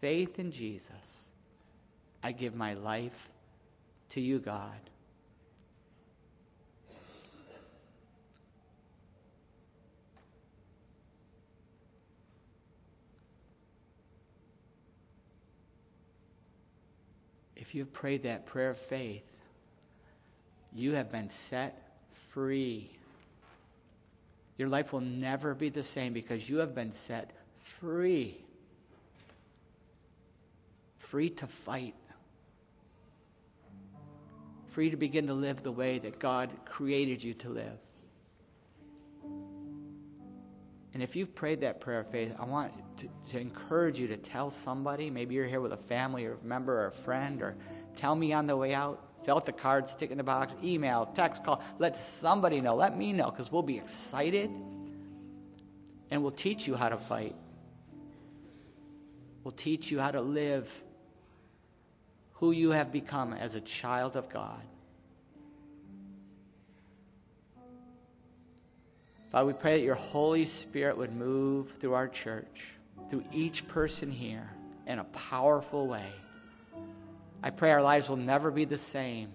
faith 0.00 0.38
in 0.38 0.50
Jesus. 0.50 1.30
I 2.22 2.32
give 2.32 2.54
my 2.54 2.72
life 2.72 3.28
to 4.10 4.20
you, 4.20 4.38
God. 4.38 4.80
If 17.54 17.74
you've 17.74 17.92
prayed 17.92 18.22
that 18.22 18.46
prayer 18.46 18.70
of 18.70 18.78
faith, 18.78 19.29
you 20.74 20.92
have 20.92 21.10
been 21.10 21.28
set 21.28 21.96
free. 22.12 22.90
Your 24.56 24.68
life 24.68 24.92
will 24.92 25.00
never 25.00 25.54
be 25.54 25.68
the 25.68 25.82
same 25.82 26.12
because 26.12 26.48
you 26.48 26.58
have 26.58 26.74
been 26.74 26.92
set 26.92 27.32
free. 27.58 28.44
Free 30.96 31.30
to 31.30 31.46
fight. 31.46 31.94
Free 34.68 34.90
to 34.90 34.96
begin 34.96 35.26
to 35.26 35.34
live 35.34 35.62
the 35.62 35.72
way 35.72 35.98
that 35.98 36.18
God 36.18 36.50
created 36.64 37.22
you 37.24 37.34
to 37.34 37.48
live. 37.48 37.78
And 40.92 41.02
if 41.02 41.16
you've 41.16 41.34
prayed 41.34 41.60
that 41.60 41.80
prayer 41.80 42.00
of 42.00 42.08
faith, 42.08 42.34
I 42.38 42.44
want 42.44 42.72
to, 42.98 43.08
to, 43.30 43.40
encourage 43.40 43.98
you 43.98 44.08
to 44.08 44.16
tell 44.16 44.50
somebody. 44.50 45.08
Maybe 45.08 45.34
you're 45.34 45.46
here 45.46 45.60
with 45.60 45.72
a 45.72 45.76
family 45.76 46.26
or 46.26 46.34
a 46.34 46.44
member 46.44 46.80
or 46.80 46.88
a 46.88 46.92
friend, 46.92 47.40
or 47.42 47.56
tell 47.96 48.14
me 48.14 48.32
on 48.32 48.46
the 48.46 48.56
way 48.56 48.74
out 48.74 49.09
fill 49.22 49.36
out 49.36 49.46
the 49.46 49.52
card, 49.52 49.88
stick 49.88 50.10
in 50.10 50.18
the 50.18 50.24
box, 50.24 50.54
email, 50.62 51.06
text, 51.06 51.44
call. 51.44 51.62
Let 51.78 51.96
somebody 51.96 52.60
know. 52.60 52.74
Let 52.74 52.96
me 52.96 53.12
know 53.12 53.30
because 53.30 53.50
we'll 53.50 53.62
be 53.62 53.76
excited 53.76 54.50
and 56.10 56.22
we'll 56.22 56.30
teach 56.30 56.66
you 56.66 56.74
how 56.74 56.88
to 56.88 56.96
fight. 56.96 57.34
We'll 59.44 59.52
teach 59.52 59.90
you 59.90 60.00
how 60.00 60.10
to 60.10 60.20
live 60.20 60.82
who 62.34 62.52
you 62.52 62.70
have 62.70 62.90
become 62.90 63.32
as 63.32 63.54
a 63.54 63.60
child 63.60 64.16
of 64.16 64.28
God. 64.28 64.60
Father, 69.30 69.46
we 69.46 69.52
pray 69.52 69.78
that 69.78 69.84
your 69.84 69.94
Holy 69.94 70.44
Spirit 70.44 70.96
would 70.96 71.14
move 71.14 71.70
through 71.72 71.94
our 71.94 72.08
church, 72.08 72.72
through 73.08 73.24
each 73.32 73.68
person 73.68 74.10
here 74.10 74.50
in 74.86 74.98
a 74.98 75.04
powerful 75.04 75.86
way. 75.86 76.12
I 77.42 77.50
pray 77.50 77.70
our 77.70 77.82
lives 77.82 78.08
will 78.08 78.16
never 78.16 78.50
be 78.50 78.64
the 78.64 78.78
same 78.78 79.30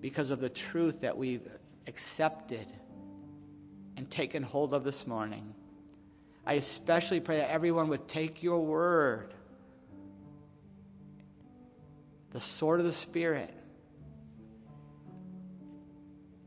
because 0.00 0.30
of 0.30 0.40
the 0.40 0.48
truth 0.48 1.00
that 1.00 1.16
we've 1.16 1.46
accepted 1.86 2.66
and 3.96 4.10
taken 4.10 4.42
hold 4.42 4.74
of 4.74 4.84
this 4.84 5.06
morning. 5.06 5.54
I 6.46 6.54
especially 6.54 7.20
pray 7.20 7.38
that 7.38 7.50
everyone 7.50 7.88
would 7.88 8.08
take 8.08 8.42
your 8.42 8.60
word, 8.60 9.34
the 12.30 12.40
sword 12.40 12.80
of 12.80 12.86
the 12.86 12.92
Spirit, 12.92 13.54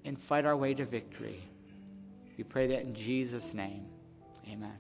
and 0.06 0.20
fight 0.20 0.46
our 0.46 0.58
way 0.58 0.74
to 0.74 0.86
victory. 0.86 1.42
We 2.38 2.44
pray 2.44 2.68
that 2.68 2.82
in 2.82 2.94
Jesus' 2.94 3.54
name. 3.54 3.86
Amen. 4.50 4.78